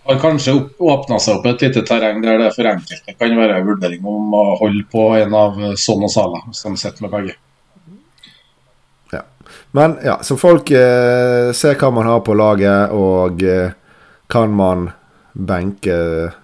har 0.08 0.18
kanskje 0.22 0.54
åpna 0.78 1.18
seg 1.20 1.36
opp 1.36 1.46
et 1.50 1.62
lite 1.66 1.82
terreng 1.84 2.22
der 2.24 2.38
det 2.40 2.52
for 2.54 2.68
enkelte 2.68 3.12
kan 3.12 3.34
være 3.36 3.58
en 3.60 3.66
vurdering 3.68 4.06
om 4.08 4.32
å 4.38 4.44
holde 4.56 4.86
på 4.88 5.10
en 5.18 5.34
av 5.36 5.58
Son 5.76 6.04
og 6.06 6.12
Sala, 6.12 6.40
hvis 6.46 6.62
de 6.64 6.72
sitter 6.80 7.04
med 7.04 7.12
begge. 7.12 7.34
Ja. 9.12 9.20
Men 9.76 9.98
ja, 10.04 10.16
så 10.24 10.38
folk 10.40 10.72
eh, 10.72 11.50
ser 11.52 11.76
hva 11.76 11.90
man 11.92 12.08
har 12.08 12.22
på 12.24 12.36
laget, 12.40 12.94
og 12.96 13.44
eh, 13.44 13.76
kan 14.32 14.56
man 14.56 14.88
benke 15.32 15.98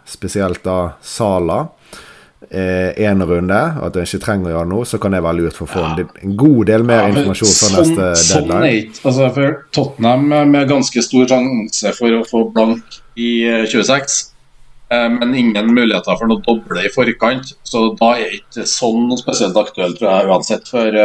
spesielt 0.05 0.61
da 0.65 0.99
Sala 1.01 1.65
én 2.51 3.21
eh, 3.21 3.27
runde, 3.27 3.61
at 3.87 3.95
du 3.95 4.01
ikke 4.03 4.21
trenger 4.23 4.51
å 4.51 4.53
gjøre 4.55 4.71
noe, 4.71 4.87
så 4.89 5.01
kan 5.03 5.15
det 5.15 5.23
være 5.25 5.39
lurt 5.41 5.57
for 5.57 5.67
å 5.67 5.73
få 5.73 5.85
en, 5.87 6.11
en 6.21 6.37
god 6.39 6.61
del 6.71 6.85
mer 6.87 7.03
ja, 7.03 7.09
informasjon 7.13 7.51
før 7.51 7.73
sånn, 7.73 7.79
neste 7.79 8.11
sånn 8.21 8.49
deadline. 8.51 8.93
Sånn 8.99 9.11
altså 9.11 9.31
for 9.39 9.57
Tottenham 9.77 10.27
med 10.53 10.71
ganske 10.71 11.05
stor 11.07 11.31
sjanse 11.31 11.95
for 11.97 12.19
å 12.19 12.23
få 12.29 12.43
blank 12.55 12.99
i 13.21 13.31
26, 13.73 14.19
eh, 14.91 14.99
eh, 14.99 15.09
men 15.17 15.35
ingen 15.41 15.73
muligheter 15.73 16.21
for 16.21 16.31
noe 16.31 16.45
doble 16.45 16.85
i 16.85 16.93
forkant. 16.93 17.55
Så 17.67 17.87
da 18.01 18.13
er 18.19 18.37
ikke 18.41 18.67
sånn 18.69 19.09
noe 19.09 19.21
spesielt 19.21 19.59
aktuelt, 19.61 19.99
tror 20.01 20.11
jeg, 20.11 20.31
uansett, 20.35 20.71
for, 20.71 21.01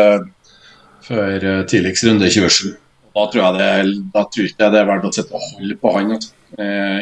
for 1.08 1.50
tidligst 1.72 2.10
runde 2.10 2.30
27. 2.34 2.76
Da 3.16 3.26
tror 3.32 3.42
jeg 3.44 3.58
det, 3.58 3.96
da 4.14 4.28
tror 4.30 4.52
ikke 4.52 4.70
det 4.74 4.84
er 4.84 4.92
verdt 4.92 5.08
å 5.10 5.16
sette 5.16 5.40
hold 5.42 5.74
på 5.82 5.96
han 5.96 6.14
altså, 6.16 6.36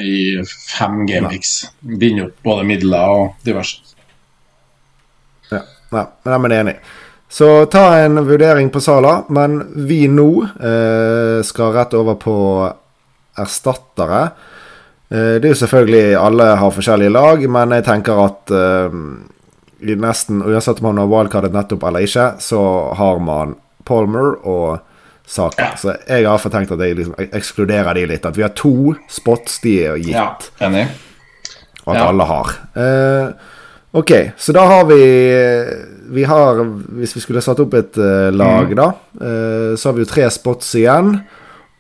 i 0.08 0.18
fem 0.46 1.04
gameweeks. 1.10 1.60
Binde 1.84 2.30
opp 2.30 2.40
både 2.48 2.64
midler 2.70 3.18
og 3.18 3.44
diverse. 3.46 3.97
Nei, 5.96 6.06
men 6.26 6.52
jeg 6.52 6.58
er 6.58 6.66
enig. 6.66 6.78
Så 7.30 7.66
ta 7.72 7.98
en 8.00 8.22
vurdering 8.28 8.70
på 8.72 8.82
Sala, 8.82 9.22
men 9.30 9.60
vi 9.88 10.06
nå 10.08 10.30
eh, 10.44 11.40
skal 11.44 11.74
rett 11.76 11.96
over 12.00 12.16
på 12.22 12.38
erstattere. 13.38 14.22
Eh, 15.10 15.36
det 15.40 15.50
er 15.50 15.52
jo 15.52 15.60
selvfølgelig 15.62 16.16
Alle 16.20 16.52
har 16.62 16.76
forskjellige 16.76 17.12
lag, 17.16 17.44
men 17.52 17.76
jeg 17.76 17.86
tenker 17.88 18.22
at 18.24 18.54
eh, 18.56 19.00
nesten 20.00 20.42
uansett 20.42 20.80
om 20.82 20.90
man 20.90 21.04
har 21.04 21.12
wildcardet 21.12 21.56
nettopp 21.56 21.84
eller 21.90 22.08
ikke, 22.08 22.30
så 22.44 22.62
har 22.98 23.20
man 23.24 23.58
Palmer 23.88 24.40
og 24.48 24.80
Saka. 25.28 25.74
Så 25.76 25.92
jeg 25.92 26.24
har 26.24 26.30
iallfall 26.30 26.54
tenkt 26.54 26.72
at 26.72 26.82
jeg 26.84 26.96
liksom 26.96 27.20
ekskluderer 27.28 28.00
de 28.00 28.06
litt. 28.08 28.26
At 28.26 28.40
vi 28.40 28.46
har 28.46 28.56
to 28.56 28.96
spots 29.12 29.60
de 29.64 29.76
er 29.84 30.00
gitt. 30.00 30.16
Ja, 30.16 30.30
enig. 30.64 30.88
Og 31.84 31.92
at 31.92 32.00
ja. 32.00 32.08
alle 32.08 32.28
har. 32.32 32.54
Eh, 32.80 33.54
Ok, 33.98 34.12
så 34.38 34.54
da 34.54 34.62
har 34.70 34.86
vi 34.86 35.02
Vi 36.10 36.24
har 36.24 36.60
Hvis 37.00 37.16
vi 37.16 37.24
skulle 37.24 37.42
satt 37.42 37.60
opp 37.64 37.74
et 37.74 37.98
uh, 37.98 38.30
lag, 38.32 38.70
mm. 38.70 38.78
da, 38.78 38.92
uh, 39.22 39.74
så 39.76 39.90
har 39.90 39.98
vi 39.98 40.06
jo 40.06 40.12
tre 40.12 40.30
spots 40.32 40.76
igjen. 40.78 41.18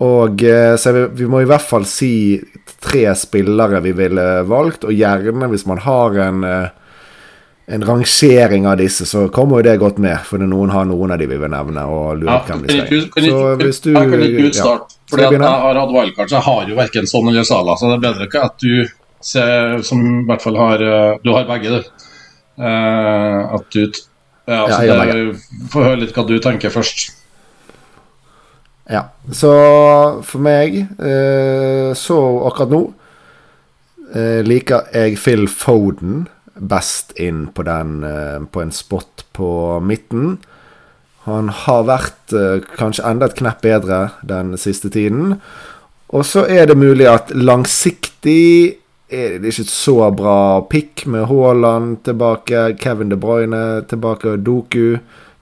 Og 0.03 0.41
uh, 0.43 0.73
så 0.77 0.93
vi, 0.95 1.05
vi, 1.21 1.29
må 1.29 1.43
i 1.43 1.47
hvert 1.49 1.63
fall 1.63 1.85
si 1.89 2.39
tre 2.83 3.05
spillere 3.17 3.79
vi 3.85 3.93
ville 3.97 4.25
valgt, 4.49 4.87
og 4.87 4.93
gjerne 4.93 5.49
hvis 5.51 5.65
man 5.69 5.81
har 5.85 6.19
en 6.27 6.43
en 7.67 7.83
rangering 7.83 8.63
av 8.67 8.77
disse, 8.79 9.03
så 9.05 9.25
kommer 9.27 9.59
jo 9.59 9.65
det 9.67 9.73
godt 9.81 9.97
med. 9.99 10.21
For 10.23 10.39
noen 10.39 10.69
har 10.71 10.85
noen 10.87 11.11
av 11.11 11.17
de 11.19 11.25
vi 11.27 11.35
vil 11.35 11.51
nevne. 11.51 11.81
og 11.83 12.21
lurer 12.21 12.29
ja, 12.31 12.37
hvem 12.47 12.61
de 12.63 12.77
skal 12.77 13.09
kan 13.11 13.25
Så 13.25 13.41
hvis 13.59 13.81
du 13.83 13.89
kan 13.91 14.13
ikke 14.23 14.45
utstarte, 14.47 14.95
for 15.09 15.19
Ja, 15.19 15.27
fordi 15.27 15.43
jeg 15.43 15.65
har 15.65 15.79
hatt 15.81 15.91
wildcard, 15.97 16.29
så 16.31 16.37
jeg 16.37 16.45
har 16.45 16.69
jo 16.71 16.77
verken 16.77 17.09
sånn 17.11 17.27
eller 17.33 17.47
Sala. 17.49 17.75
Så 17.75 17.89
det 17.91 17.97
er 17.97 18.05
bedre 18.05 18.29
ikke 18.29 18.45
at 18.47 18.63
du 18.63 18.87
ser, 19.19 19.81
som 19.83 20.05
i 20.05 20.23
hvert 20.29 20.45
fall 20.45 20.61
har 20.61 20.85
Du 21.25 21.33
har 21.35 21.49
begge, 21.49 21.81
du. 21.81 22.06
Uh, 22.57 23.53
at 23.53 23.67
du 23.69 23.83
ja, 24.47 24.63
altså 24.63 24.83
ja, 24.87 24.95
det, 25.05 25.41
Få 25.69 25.83
høre 25.85 25.99
litt 26.01 26.15
hva 26.15 26.23
du 26.25 26.37
tenker 26.41 26.73
først. 26.73 27.11
Ja. 28.89 29.09
Så 29.35 29.51
for 30.25 30.41
meg, 30.41 30.79
uh, 30.97 31.93
så 31.97 32.17
akkurat 32.47 32.73
nå, 32.73 32.81
uh, 34.15 34.41
liker 34.47 34.89
jeg 34.95 35.19
Phil 35.21 35.45
Foden 35.51 36.25
best 36.57 37.13
inn 37.21 37.45
på, 37.53 37.61
den, 37.67 37.99
på 38.49 38.63
en 38.63 38.71
spot 38.73 39.27
på 39.37 39.49
midten. 39.85 40.39
Han 41.27 41.51
har 41.53 41.83
vært 41.85 42.33
kanskje 42.79 43.03
enda 43.05 43.27
et 43.29 43.35
knepp 43.37 43.59
bedre 43.61 43.99
den 44.25 44.55
siste 44.57 44.89
tiden. 44.89 45.35
Og 46.09 46.25
så 46.25 46.47
er 46.49 46.65
det 46.65 46.79
mulig 46.81 47.05
at 47.11 47.29
langsiktig 47.35 48.79
er 49.07 49.37
det 49.39 49.53
ikke 49.53 49.69
så 49.71 50.11
bra 50.11 50.61
pick 50.67 51.05
med 51.07 51.27
Haaland 51.29 52.01
tilbake, 52.03 52.75
Kevin 52.79 53.09
De 53.09 53.17
Bruyne 53.19 53.81
tilbake 53.87 54.37
Doku 54.37 54.97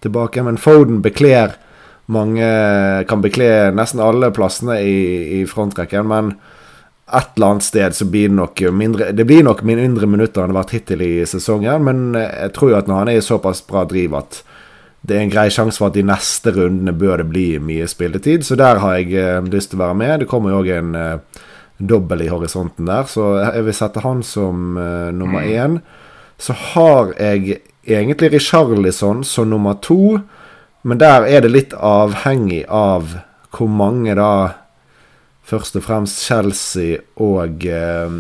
tilbake. 0.06 0.44
Men 0.44 0.58
Foden 0.58 1.02
bekler 1.02 1.58
mange 2.06 2.46
Kan 3.10 3.22
bekle 3.24 3.72
nesten 3.74 4.02
alle 4.04 4.30
plassene 4.30 4.78
i, 4.86 5.40
i 5.42 5.46
frontrekken. 5.50 6.06
Men 6.08 6.36
et 7.06 7.32
eller 7.36 7.56
annet 7.56 7.66
sted 7.66 7.96
så 7.96 8.06
blir 8.10 8.30
det 8.30 8.38
nok 8.38 8.62
mindre 8.74 9.12
Det 9.12 9.26
blir 9.26 9.44
nok 9.46 9.62
mindre 9.66 10.08
minutter 10.10 10.42
enn 10.42 10.50
det 10.50 10.58
har 10.58 10.64
vært 10.64 10.76
hittil 10.78 11.02
i 11.06 11.16
sesongen. 11.26 11.86
Men 11.86 12.14
jeg 12.14 12.54
tror 12.54 12.74
jo 12.74 12.78
at 12.78 12.92
når 12.92 13.02
han 13.02 13.14
er 13.14 13.18
i 13.22 13.26
såpass 13.26 13.66
bra 13.66 13.86
driv 13.90 14.14
at 14.22 14.44
det 15.06 15.18
er 15.18 15.26
en 15.26 15.34
grei 15.34 15.50
sjanse 15.54 15.78
for 15.78 15.92
at 15.92 15.98
de 15.98 16.06
neste 16.06 16.50
rundene 16.54 16.94
bør 16.98 17.22
det 17.22 17.28
bli 17.30 17.48
mye 17.62 17.86
spilletid. 17.90 18.46
Så 18.46 18.58
der 18.58 18.82
har 18.82 18.96
jeg 18.98 19.14
eh, 19.14 19.42
lyst 19.54 19.70
til 19.72 19.78
å 19.78 19.84
være 19.84 19.98
med. 20.00 20.14
Det 20.22 20.30
kommer 20.30 20.54
jo 20.54 20.62
òg 20.64 20.72
en 20.74 20.96
eh, 20.98 21.44
dobbel 21.78 22.24
i 22.26 22.32
horisonten 22.32 22.88
der, 22.88 23.08
så 23.10 23.36
jeg 23.44 23.66
vil 23.68 23.76
sette 23.76 24.04
han 24.06 24.24
som 24.24 24.78
uh, 24.80 25.12
nummer 25.16 25.44
én. 25.44 25.80
Så 26.38 26.56
har 26.74 27.14
jeg 27.20 27.62
egentlig 27.88 28.32
Richarlison 28.34 29.24
som 29.24 29.50
nummer 29.50 29.78
to, 29.82 30.20
men 30.86 31.00
der 31.02 31.26
er 31.26 31.42
det 31.42 31.54
litt 31.54 31.74
avhengig 31.74 32.66
av 32.70 33.16
hvor 33.56 33.72
mange 33.72 34.16
da 34.18 34.32
først 35.46 35.78
og 35.80 35.86
fremst 35.86 36.26
Chelsea 36.26 37.00
og, 37.22 37.66
eh, 37.66 38.18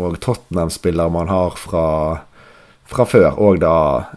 og 0.00 0.18
Tottenham-spillere 0.24 1.12
man 1.12 1.30
har 1.30 1.56
fra 1.60 1.86
fra 2.88 3.04
før. 3.04 3.26
Og 3.44 3.58
da 3.60 3.72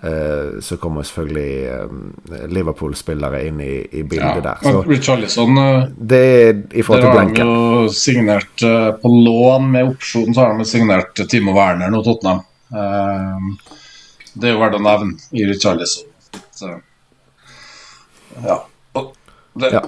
eh, 0.07 0.59
så 0.63 0.77
kommer 0.79 1.03
selvfølgelig 1.03 1.55
eh, 1.67 2.45
Liverpool-spillere 2.51 3.41
inn 3.49 3.59
i, 3.63 3.73
i 3.99 4.03
bildet 4.03 4.39
Ja, 4.39 4.45
der. 4.45 4.61
Så 4.63 4.83
Richarlison 4.87 5.57
eh, 5.59 5.83
det 5.97 6.21
er 6.21 6.61
i 6.79 6.85
forhold 6.87 7.03
Der 7.03 7.17
har 7.19 7.33
de 7.35 7.41
jo 7.43 7.89
signert 7.95 8.63
eh, 8.67 8.91
på 9.01 9.11
lån 9.11 9.67
med 9.73 9.91
opsjon, 9.95 10.31
så 10.33 10.45
har 10.47 10.57
de 10.61 10.65
signert 10.69 11.19
Timo 11.31 11.55
Werner 11.57 11.91
nå, 11.91 12.01
Tottenham. 12.07 12.41
Eh, 12.71 13.77
det 14.33 14.47
er 14.47 14.55
jo 14.55 14.61
verdt 14.63 14.79
å 14.79 14.83
nevne 14.85 15.19
i 15.35 15.43
Richarlison. 15.49 16.07
Så, 16.55 16.71
ja. 18.45 18.61
Det, 19.53 19.71
Ja. 19.75 19.81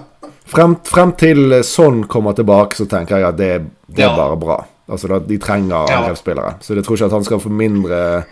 Frem, 0.54 0.76
frem 0.86 1.14
til 1.18 1.56
sånn 1.64 2.04
kommer 2.12 2.36
tilbake, 2.36 2.76
så 2.78 2.86
tenker 2.86 3.18
jeg 3.18 3.26
at 3.30 3.38
det, 3.40 3.52
det 3.88 4.04
er 4.04 4.10
Ja. 4.12 4.16
bare 4.18 4.36
bra. 4.38 4.58
Altså 4.92 5.20
De 5.26 5.38
trenger 5.40 5.88
Ja. 5.90 6.02
Så 6.60 6.76
jeg 6.76 6.84
tror 6.84 6.98
ikke 6.98 7.06
at 7.08 7.12
han 7.16 7.24
skal 7.24 7.40
få 7.40 7.50
mindre, 7.50 8.26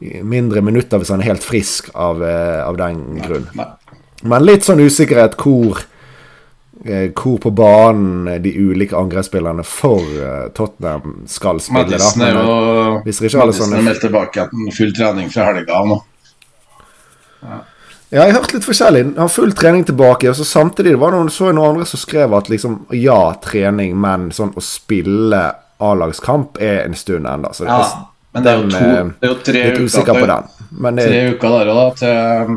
mindre 0.00 0.62
minutter 0.64 0.98
hvis 0.98 1.10
han 1.12 1.20
er 1.20 1.28
helt 1.34 1.44
frisk 1.44 1.90
av, 1.94 2.22
eh, 2.24 2.62
av 2.66 2.76
den 2.80 3.20
grunn. 3.20 3.48
Men 4.22 4.44
litt 4.44 4.64
sånn 4.64 4.80
usikkerhet 4.80 5.36
hvor, 5.40 5.80
eh, 6.86 7.08
hvor 7.16 7.38
på 7.40 7.50
banen 7.56 8.42
de 8.42 8.52
ulike 8.56 8.96
angrepsspillerne 8.96 9.64
for 9.64 10.00
eh, 10.00 10.48
Tottenham 10.56 11.22
skal 11.28 11.60
spille. 11.60 11.84
Madison 11.84 12.22
er 12.22 12.32
jo 12.38 12.94
Madison 13.04 13.74
er- 13.76 13.82
meldt 13.82 14.00
tilbake 14.04 14.40
etter 14.46 14.72
full 14.76 14.92
trening 14.96 15.28
fra 15.32 15.50
helga 15.52 15.84
nå. 15.88 16.00
Ja, 18.10 18.24
jeg 18.24 18.32
har 18.34 18.40
hørt 18.40 18.52
litt 18.56 18.64
forskjellig. 18.66 19.02
Han 19.14 19.22
har 19.22 19.28
full 19.30 19.52
trening 19.56 19.84
tilbake. 19.86 20.28
Og 20.32 20.34
så 20.36 20.44
samtidig 20.44 20.96
var 20.98 21.12
det 21.12 21.20
noen, 21.20 21.30
så 21.30 21.52
noen 21.54 21.70
andre 21.76 21.86
som 21.86 22.00
skrev 22.02 22.32
at 22.36 22.48
liksom 22.50 22.80
ja, 22.98 23.20
trening, 23.44 23.94
men 24.00 24.30
sånn 24.34 24.50
å 24.58 24.62
spille 24.64 25.44
A-lagskamp 25.80 26.58
er 26.60 26.82
en 26.84 26.94
stund 26.98 27.24
ennå. 27.30 27.52
Så 27.54 27.64
det, 27.64 27.70
Ja, 27.70 28.09
men 28.32 28.44
det 28.44 28.50
er 28.52 28.58
jo 28.60 28.68
to 28.70 28.78
eh, 28.78 29.08
Det 29.20 29.26
er 29.26 29.32
jo 29.32 29.38
tre 29.44 29.60
uker, 29.66 29.88
til, 29.90 30.20
det, 30.96 31.06
tre 31.06 31.22
uker 31.34 31.54
der 31.56 31.70
òg, 31.74 31.96
til, 31.98 32.52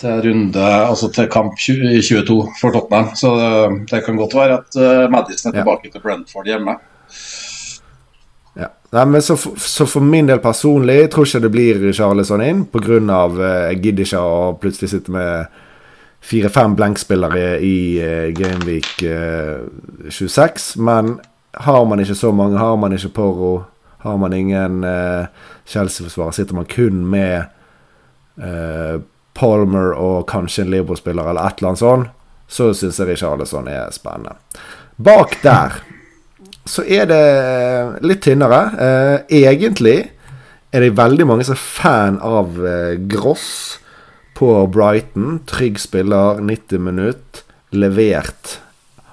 til 0.00 0.22
runde 0.24 0.68
Altså 0.76 1.10
til 1.12 1.28
kamp 1.32 1.58
20, 1.58 1.90
i 1.98 2.00
22 2.02 2.36
for 2.60 2.72
Tottenham. 2.72 3.10
Så 3.16 3.34
det, 3.36 3.50
det 3.90 4.04
kan 4.06 4.16
godt 4.16 4.34
være 4.38 4.60
at 4.62 4.78
uh, 4.80 5.10
Madison 5.12 5.52
er 5.52 5.58
Ja. 5.58 5.62
tilbake 5.64 5.92
til 5.92 6.00
Brentford 6.04 6.48
hjemme. 6.48 6.78
ja. 8.56 8.70
Nei, 8.92 9.04
men 9.04 9.22
så, 9.22 9.36
så 9.60 9.84
for 9.86 10.00
min 10.00 10.28
del 10.30 10.38
personlig 10.40 10.94
jeg 11.02 11.10
tror 11.12 11.26
ikke 11.28 11.42
det 11.44 11.52
blir 11.52 11.86
Charlesson 11.92 12.40
inn, 12.44 12.64
pga. 12.72 12.98
Jeg 13.68 13.80
gidder 13.82 14.04
ikke 14.06 14.20
å 14.24 14.56
plutselig 14.60 14.90
sitte 14.94 15.12
med 15.12 15.46
fire-fem 16.26 16.74
blankspillere 16.78 17.58
i 17.62 17.76
uh, 18.00 18.32
Gameweek 18.34 19.04
uh, 19.04 19.66
26. 20.08 20.76
Men 20.80 21.18
har 21.56 21.84
man 21.84 22.00
ikke 22.00 22.14
så 22.16 22.32
mange, 22.32 22.58
har 22.58 22.76
man 22.80 22.92
ikke 22.96 23.12
Porro, 23.16 23.52
har 24.06 24.20
man 24.22 24.36
ingen 24.36 24.84
uh, 24.86 25.26
Chelsea-forsvarer, 25.66 26.36
sitter 26.36 26.56
man 26.58 26.68
kun 26.70 27.02
med 27.10 27.50
uh, 28.40 29.02
Palmer 29.36 29.92
og 29.98 30.24
kanskje 30.30 30.64
en 30.64 30.72
Liverpool-spiller 30.72 31.32
eller 31.32 31.50
et 31.50 31.60
eller 31.60 31.74
annet 31.74 31.82
sånt, 31.82 32.14
så 32.46 32.70
syns 32.76 33.00
jeg 33.02 33.10
Richarlison 33.10 33.68
er 33.68 33.90
spennende. 33.94 34.38
Bak 34.96 35.40
der 35.42 35.80
så 36.66 36.82
er 36.82 37.06
det 37.08 38.04
litt 38.06 38.24
tynnere. 38.26 38.60
Eh, 38.74 39.16
egentlig 39.42 39.98
er 40.74 40.82
det 40.82 40.96
veldig 40.98 41.26
mange 41.28 41.46
som 41.46 41.54
er 41.54 41.62
fan 41.62 42.18
av 42.24 42.58
eh, 42.66 42.96
Gross 43.10 43.78
på 44.36 44.50
Brighton. 44.72 45.40
Trygg 45.48 45.78
spiller, 45.80 46.42
90 46.42 46.82
minutt, 46.82 47.44
levert. 47.70 48.58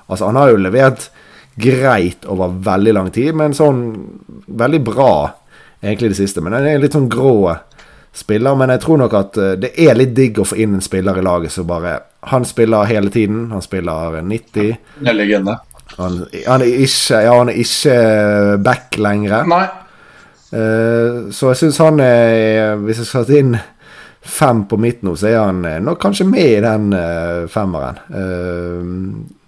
Altså, 0.08 0.28
han 0.28 0.40
har 0.40 0.54
jo 0.54 0.64
levert 0.66 1.10
greit 1.56 2.26
over 2.26 2.54
veldig 2.66 2.94
lang 2.94 3.12
tid, 3.14 3.36
men 3.38 3.54
sånn 3.54 3.84
veldig 4.48 4.82
bra 4.86 5.14
egentlig 5.84 6.14
det 6.14 6.22
siste. 6.22 6.42
Men 6.42 6.56
han 6.58 6.68
er 6.68 6.82
litt 6.82 6.96
sånn 6.96 7.12
grå 7.12 7.54
spiller. 8.14 8.56
Men 8.56 8.74
jeg 8.74 8.84
tror 8.86 9.04
nok 9.04 9.18
at 9.18 9.38
eh, 9.42 9.54
det 9.60 9.74
er 9.82 9.98
litt 9.98 10.16
digg 10.16 10.40
å 10.40 10.48
få 10.48 10.58
inn 10.64 10.78
en 10.78 10.86
spiller 10.86 11.20
i 11.20 11.26
laget 11.26 11.54
som 11.54 11.68
bare 11.70 12.00
Han 12.32 12.46
spiller 12.48 12.88
hele 12.88 13.12
tiden. 13.12 13.50
Han 13.52 13.62
spiller 13.62 14.22
90. 14.22 14.76
Det 15.00 15.10
er 15.10 15.18
legende. 15.18 15.58
Han, 15.98 16.24
han, 16.48 16.64
er 16.64 16.84
ikke, 16.86 17.20
ja, 17.26 17.34
han 17.36 17.52
er 17.52 17.60
ikke 17.60 17.98
back 18.64 18.98
lenger. 18.98 19.44
Nei. 19.50 19.66
Eh, 20.54 21.20
så 21.34 21.52
jeg 21.52 21.64
syns 21.64 21.80
han 21.82 21.98
er 22.04 22.76
Hvis 22.84 23.00
jeg 23.02 23.08
skal 23.10 23.24
sette 23.26 23.40
inn 23.42 23.56
fem 24.24 24.62
på 24.70 24.78
midt 24.80 25.02
nå, 25.04 25.18
så 25.20 25.28
er 25.28 25.40
han 25.42 25.66
eh, 25.68 25.82
nok 25.84 26.00
kanskje 26.00 26.30
med 26.30 26.52
i 26.54 26.62
den 26.64 26.94
femmeren. 27.52 27.98
Eh, 28.08 29.42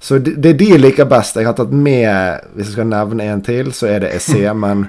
så 0.00 0.18
det, 0.18 0.36
det 0.38 0.54
er 0.54 0.58
de 0.60 0.70
jeg 0.74 0.80
liker 0.80 1.08
best. 1.10 1.36
Jeg 1.36 1.48
har 1.48 1.56
tatt 1.58 1.74
med 1.74 2.06
Hvis 2.54 2.70
jeg 2.70 2.76
skal 2.76 2.90
nevne 2.90 3.26
en 3.32 3.42
til, 3.42 3.72
så 3.74 3.90
er 3.90 4.04
det 4.04 4.14
Essé, 4.14 4.44
men 4.64 4.86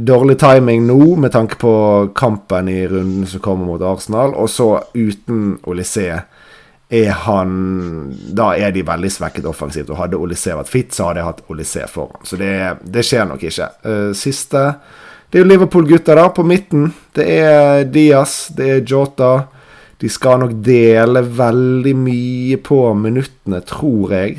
dårlig 0.00 0.38
timing 0.40 0.86
nå 0.88 1.16
med 1.20 1.32
tanke 1.34 1.58
på 1.60 1.74
kampen 2.16 2.68
i 2.72 2.86
runden 2.88 3.26
som 3.28 3.42
kommer 3.44 3.68
mot 3.68 3.82
Arsenal. 3.84 4.32
Og 4.34 4.48
så 4.50 4.78
uten 4.94 5.58
Olysée 5.68 6.22
er 6.94 7.10
han 7.24 8.12
Da 8.36 8.52
er 8.60 8.72
de 8.72 8.84
veldig 8.86 9.10
svekket 9.12 9.48
offensivt. 9.48 9.90
Og 9.90 10.00
hadde 10.00 10.20
Olysée 10.20 10.56
vært 10.56 10.72
fit, 10.72 10.94
så 10.94 11.10
hadde 11.10 11.20
jeg 11.20 11.30
hatt 11.30 11.42
Olysée 11.52 11.88
foran. 11.90 12.24
Så 12.24 12.40
det, 12.40 12.54
det 12.84 13.04
skjer 13.04 13.28
nok 13.28 13.44
ikke. 13.44 13.70
Eh, 13.84 14.12
siste 14.16 14.66
Det 15.30 15.40
er 15.40 15.44
jo 15.44 15.50
Liverpool-gutta, 15.50 16.14
da, 16.14 16.28
på 16.30 16.44
midten. 16.46 16.92
Det 17.12 17.24
er 17.26 17.84
Diaz, 17.90 18.52
det 18.54 18.68
er 18.70 18.84
Jota. 18.86 19.48
De 20.04 20.10
skal 20.12 20.42
nok 20.42 20.50
dele 20.60 21.22
veldig 21.24 21.94
mye 21.96 22.58
på 22.60 22.76
minuttene, 23.00 23.62
tror 23.64 24.10
jeg. 24.12 24.34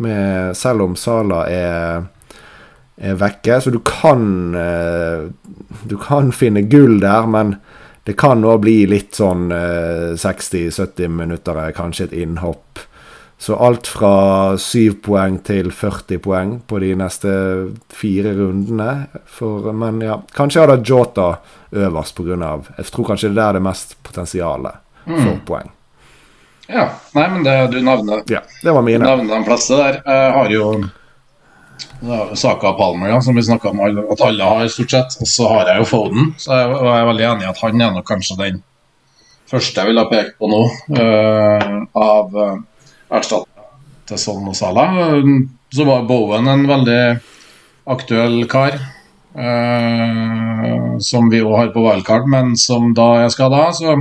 Med, 0.00 0.54
selv 0.56 0.86
om 0.86 0.94
Sala 0.96 1.42
er, 1.52 2.06
er 2.96 3.18
vekke. 3.20 3.58
Så 3.60 3.74
du 3.74 3.82
kan 3.84 4.22
eh, 4.56 5.26
Du 5.84 5.98
kan 6.00 6.32
finne 6.32 6.62
gull 6.64 6.96
der, 7.02 7.28
men 7.28 7.58
det 8.08 8.14
kan 8.16 8.40
òg 8.40 8.62
bli 8.62 8.86
litt 8.88 9.18
sånn 9.18 9.52
eh, 9.52 10.14
60-70 10.16 11.12
minutter, 11.12 11.60
eh, 11.60 11.74
kanskje 11.76 12.06
et 12.08 12.14
innhopp. 12.24 12.80
Så 13.36 13.58
alt 13.60 13.90
fra 13.92 14.56
7 14.56 14.96
poeng 15.04 15.42
til 15.44 15.68
40 15.76 16.22
poeng 16.24 16.54
på 16.64 16.80
de 16.80 16.94
neste 16.96 17.34
fire 17.92 18.32
rundene. 18.38 19.10
For, 19.28 19.74
men 19.76 20.00
ja, 20.00 20.16
kanskje 20.32 20.62
jeg 20.62 20.70
hadde 20.70 20.88
Jota 20.88 21.28
øverst 21.84 22.16
pga. 22.16 22.54
Jeg 22.78 22.88
tror 22.94 23.10
kanskje 23.10 23.28
det 23.28 23.36
er 23.36 23.42
der 23.42 23.58
det 23.58 23.62
er 23.62 23.68
mest 23.68 23.94
potensialet 24.08 24.80
for 25.06 25.38
poeng. 25.46 25.70
Ja. 26.72 26.88
Nei, 27.12 27.28
men 27.28 27.44
det 27.44 27.54
du 27.72 27.80
nevner 27.84 28.22
Ja, 28.30 28.40
det 28.62 28.72
var 28.72 28.82
mine. 28.82 29.04
nevner 29.04 29.38
de 29.38 29.44
fleste 29.44 29.76
der. 29.76 29.98
Jeg 30.06 30.32
har 30.32 30.50
jo 30.52 30.88
Saka 32.34 32.72
Palmer, 32.72 33.08
ja, 33.08 33.20
som 33.20 33.36
vi 33.36 33.42
snakka 33.42 33.70
om 33.70 33.80
at 34.12 34.20
alle 34.20 34.44
har, 34.44 34.68
stort 34.68 34.90
sett. 34.90 35.16
Og 35.20 35.28
så 35.28 35.48
har 35.48 35.68
jeg 35.70 35.82
jo 35.82 35.88
Foden, 35.90 36.34
så 36.38 36.54
jeg, 36.58 36.70
og 36.74 36.86
jeg 36.86 37.00
er 37.00 37.08
veldig 37.10 37.26
enig 37.30 37.46
i 37.46 37.50
at 37.50 37.60
han 37.62 37.80
er 37.80 37.92
nok 37.96 38.06
kanskje 38.08 38.38
den 38.40 38.62
første 39.52 39.80
jeg 39.82 39.90
ville 39.90 40.00
ha 40.00 40.08
pekt 40.08 40.38
på 40.40 40.48
nå, 40.48 40.62
uh, 40.96 41.74
av 42.00 42.36
uh, 42.38 42.56
erstattere 43.12 43.66
til 44.08 44.18
Son 44.18 44.48
og 44.48 44.56
Salah. 44.56 44.96
Så 45.72 45.84
var 45.84 46.06
Bowen 46.08 46.48
en 46.48 46.66
veldig 46.68 47.02
aktuell 47.92 48.46
kar. 48.48 48.78
uh, 49.36 50.98
som 51.02 51.28
vi 51.30 51.40
òg 51.42 51.56
har 51.56 51.70
på 51.74 51.84
wildcard, 51.84 52.26
men 52.28 52.56
som 52.56 52.94
da 52.96 53.24
er 53.24 53.28
skada. 53.32 53.70
Så 53.72 53.94
Eh, 53.94 53.98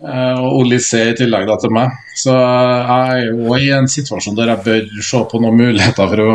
og 0.00 0.62
Olysée 0.62 1.10
i 1.12 1.16
tillegg 1.18 1.46
da 1.48 1.56
til 1.60 1.72
meg. 1.76 1.92
Så 2.16 2.32
jeg 2.32 3.20
er 3.20 3.26
jo 3.30 3.54
i 3.58 3.70
en 3.76 3.88
situasjon 3.90 4.36
der 4.38 4.54
jeg 4.54 4.64
bør 4.64 5.02
se 5.04 5.22
på 5.28 5.40
noen 5.42 5.58
muligheter 5.60 6.08
for 6.08 6.24
å 6.24 6.34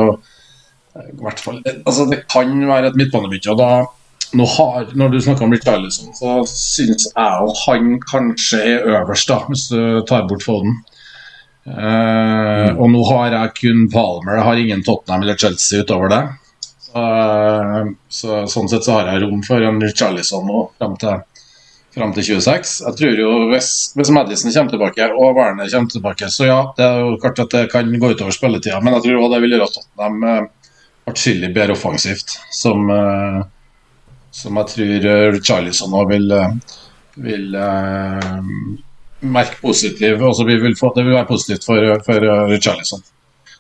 i 0.95 1.17
hvert 1.19 1.41
fall, 1.43 1.57
altså 1.83 2.05
Det 2.07 2.21
kan 2.31 2.53
være 2.69 2.87
et 2.87 2.95
midtbanebytte. 2.95 3.51
og 3.51 3.57
da 3.59 3.71
nå 4.35 4.45
har, 4.47 4.85
Når 4.95 5.09
du 5.11 5.17
snakker 5.21 5.43
om 5.43 5.51
Richarlison, 5.51 6.13
så 6.15 6.37
syns 6.47 7.09
jeg 7.09 7.41
og 7.43 7.51
han 7.65 7.99
kanskje 7.99 8.61
er 8.61 8.87
øverst, 8.93 9.27
da 9.27 9.41
hvis 9.49 9.67
du 9.73 10.01
tar 10.07 10.23
bort 10.29 10.43
Foden. 10.43 10.77
Eh, 11.67 12.69
Og 12.77 12.89
nå 12.93 13.03
har 13.09 13.31
jeg 13.33 13.53
kun 13.59 13.89
Palmer, 13.91 14.37
jeg 14.37 14.43
har 14.47 14.55
ingen 14.63 14.83
Tottenham 14.83 15.21
eller 15.25 15.35
Chelsea 15.35 15.81
utover 15.83 16.09
det. 16.09 16.23
Så, 16.95 17.03
så 18.07 18.43
Sånn 18.47 18.69
sett 18.71 18.85
så 18.87 18.99
har 18.99 19.09
jeg 19.11 19.23
rom 19.25 19.41
for 19.43 19.59
en 19.67 19.81
Richarlison 19.83 20.45
nå 20.47 20.69
frem 20.79 20.95
til 21.01 21.17
fram 21.95 22.11
til 22.15 22.27
26. 22.35 22.75
Jeg 22.85 22.99
tror 22.99 23.21
jo 23.21 23.31
hvis, 23.53 23.71
hvis 23.95 24.11
Madison 24.11 24.51
kommer 24.51 24.75
tilbake 24.75 25.07
og 25.15 25.37
Werner 25.37 25.71
kommer 25.71 25.93
tilbake, 25.93 26.29
så 26.31 26.49
ja, 26.49 26.59
det 26.77 26.85
er 26.85 27.01
jo 27.01 27.15
klart 27.23 27.41
at 27.45 27.55
det 27.55 27.65
kan 27.71 27.89
gå 27.99 28.11
utover 28.11 28.35
spilletida, 28.35 28.81
men 28.83 28.97
jeg 28.97 29.07
tror 29.07 29.23
òg 29.23 29.35
det 29.35 29.41
vil 29.45 29.55
gjøre 29.55 29.71
Tottenham 29.77 30.29
eh, 30.29 30.45
atskillig 31.05 31.53
bedre 31.53 31.71
offensivt, 31.71 32.39
som, 32.51 32.89
eh, 32.89 33.41
som 34.31 34.57
jeg 34.57 34.71
tror 34.73 35.09
eh, 35.11 35.39
Charlison 35.41 35.93
òg 35.95 36.11
vil, 36.11 36.31
eh, 36.31 36.55
vil 37.25 37.53
uh, 37.55 38.47
merke 39.23 39.61
positiv 39.61 40.19
altså 40.19 40.43
vi 40.43 40.57
vil 40.59 40.73
få, 40.75 40.89
Det 40.95 41.05
vil 41.05 41.15
være 41.15 41.29
positivt 41.29 41.63
for, 41.63 41.93
for 42.03 42.57
Charlison. 42.59 43.03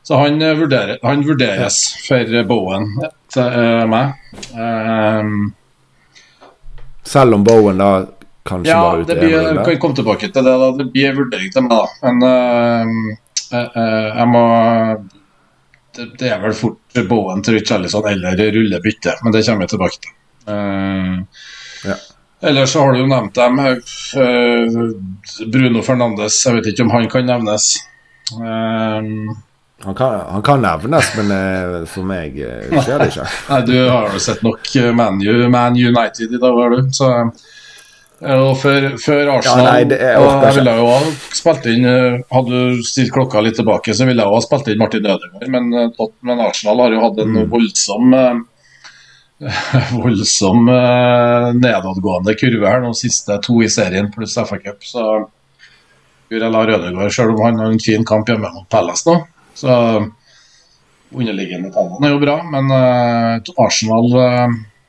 Så 0.03 0.17
han, 0.19 0.39
vurderer, 0.59 0.97
han 1.01 1.23
vurderes 1.25 1.77
for 2.03 2.43
Bowen 2.45 2.91
til 3.31 3.87
meg. 3.89 4.19
Um, 4.53 5.53
Selv 7.07 7.39
om 7.39 7.45
Bowen 7.47 7.79
da 7.79 7.89
kanskje 8.45 8.71
ja, 8.71 8.79
bare 8.81 9.03
ute 9.03 9.13
det 9.13 9.19
blir, 9.21 9.35
jeg 9.35 9.65
kan 9.67 9.77
komme 9.83 9.99
tilbake 9.99 10.31
til 10.31 10.47
det. 10.47 10.55
da 10.63 10.71
Det 10.79 10.87
blir 10.93 11.09
en 11.09 11.19
vurdering 11.19 11.53
til 11.53 11.65
meg, 11.65 11.71
da. 11.75 11.85
Men 12.05 12.15
jeg 14.19 14.27
må 14.31 14.43
det, 15.95 16.09
det, 16.19 16.27
er 16.27 16.41
vel 16.43 16.55
fort 16.57 16.99
Bowen 17.07 17.43
til 17.45 17.55
Richarlison 17.55 18.07
eller 18.09 18.41
rullebytte, 18.57 19.15
men 19.23 19.35
det 19.35 19.45
kommer 19.47 19.63
jeg 19.63 19.75
tilbake 19.75 19.97
til. 20.03 20.11
ja. 21.87 21.97
Ellers 22.45 22.71
så 22.71 22.79
har 22.83 22.93
du 22.93 22.99
jo 22.99 23.07
nevnt 23.09 23.35
dem. 23.35 23.57
Bruno 25.51 25.81
Fernandes, 25.81 26.37
jeg 26.45 26.57
vet 26.57 26.67
ikke 26.71 26.85
om 26.85 26.91
han 26.93 27.07
kan 27.09 27.25
nevnes. 27.29 27.71
Han, 29.83 29.95
kan, 29.95 30.19
han, 30.29 30.43
kan, 30.45 30.61
nevnes, 30.61 31.11
men 31.17 31.31
uh, 31.31 31.85
for 31.89 32.07
meg 32.07 32.37
uh, 32.39 32.75
skjer 32.81 33.01
det 33.01 33.09
ikke. 33.11 33.27
Nei, 33.51 33.59
Du 33.67 33.75
har 33.79 34.13
jo 34.13 34.21
sett 34.23 34.41
nok 34.45 34.71
Man, 34.97 35.19
Man 35.51 35.77
United 35.77 36.31
i 36.31 36.41
dag, 36.41 36.59
har 36.61 36.75
du. 36.75 36.79
Så, 36.95 37.11
og 38.25 38.55
før, 38.57 38.87
før 39.01 39.29
Arsenal 39.35 39.59
ja, 39.61 39.69
nei, 39.69 39.85
det 39.89 39.97
er, 40.01 40.17
jeg 40.17 40.55
ville 40.57 40.73
jo 40.79 40.87
ha 40.89 40.97
spilt 41.35 41.67
inn 41.69 41.85
Hadde 42.31 42.61
du 42.63 42.81
stilt 42.87 43.13
klokka 43.13 43.43
litt 43.45 43.57
tilbake, 43.59 43.93
så 43.93 44.07
ville 44.07 44.23
jeg 44.23 44.33
ha 44.33 44.41
spilt 44.43 44.71
inn 44.71 44.81
Martin 44.81 45.05
Ødegaard, 45.05 45.45
men, 45.53 45.69
men, 46.25 46.43
Arsenal 46.47 46.81
har 46.85 46.95
jo 46.95 47.03
hatt 47.03 47.21
en 47.21 47.33
mm. 47.35 47.47
voldsom 47.51 48.17
voldsom 50.01 50.69
uh, 50.71 51.51
nedadgående 51.59 52.37
kurve 52.39 52.69
her, 52.71 52.85
de 52.85 52.91
siste 52.97 53.35
to 53.43 53.59
i 53.61 53.69
serien 53.69 54.07
pluss 54.13 54.37
FA 54.39 54.57
Cup. 54.63 54.85
Så 54.87 55.03
jeg 56.31 56.39
lar 56.41 56.69
Rødegård, 56.71 57.11
selv 57.13 57.35
om 57.35 57.43
han 57.43 57.59
har 57.59 57.73
en 57.73 57.83
fin 57.83 58.05
kamp 58.07 58.31
hjemme 58.31 58.49
mot 58.53 58.69
Pellas 58.71 59.03
nå, 59.05 59.19
så 59.59 59.75
underliggende 61.15 61.73
tallene 61.75 62.07
er 62.07 62.15
jo 62.15 62.23
bra. 62.23 62.39
Men 62.47 62.71
Arsenal 63.61 64.07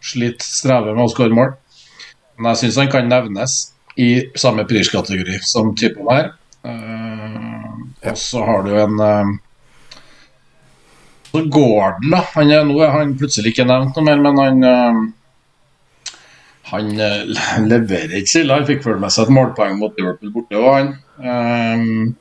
sliter, 0.06 0.46
strever 0.46 0.94
med 0.94 1.06
å 1.06 1.12
skåre 1.12 1.36
mål. 1.36 1.52
Men 2.36 2.52
jeg 2.52 2.62
syns 2.64 2.80
han 2.82 2.92
kan 2.92 3.08
nevnes 3.10 3.56
i 3.96 4.10
samme 4.36 4.66
priskategori 4.68 5.40
som 5.46 5.72
typen 5.78 6.08
her. 6.12 6.30
Og 6.66 8.18
så 8.20 8.42
har 8.44 8.66
du 8.66 8.74
en 8.76 9.00
så 11.36 11.42
Gordon, 11.50 12.10
da. 12.10 12.22
Han 12.34 12.50
er, 12.50 12.64
nå 12.64 12.78
er 12.80 12.92
han 12.94 13.16
plutselig 13.18 13.52
ikke 13.52 13.66
nevnt 13.68 13.96
noe 13.96 14.06
mer, 14.06 14.20
men 14.24 14.38
han 14.40 14.62
uh, 14.64 15.00
han 16.72 16.94
uh, 16.96 17.66
leverer 17.72 18.20
ikke 18.20 18.32
stille. 18.32 18.56
Han 18.56 18.68
fikk 18.68 18.84
følge 18.86 19.02
med 19.02 19.14
seg 19.14 19.26
et 19.26 19.36
målpoeng 19.36 19.76
mot 19.80 19.98
Liverpool 20.00 20.32
borte 20.34 20.60
òg, 20.60 20.70
han. 20.72 20.94
Um, 21.20 22.14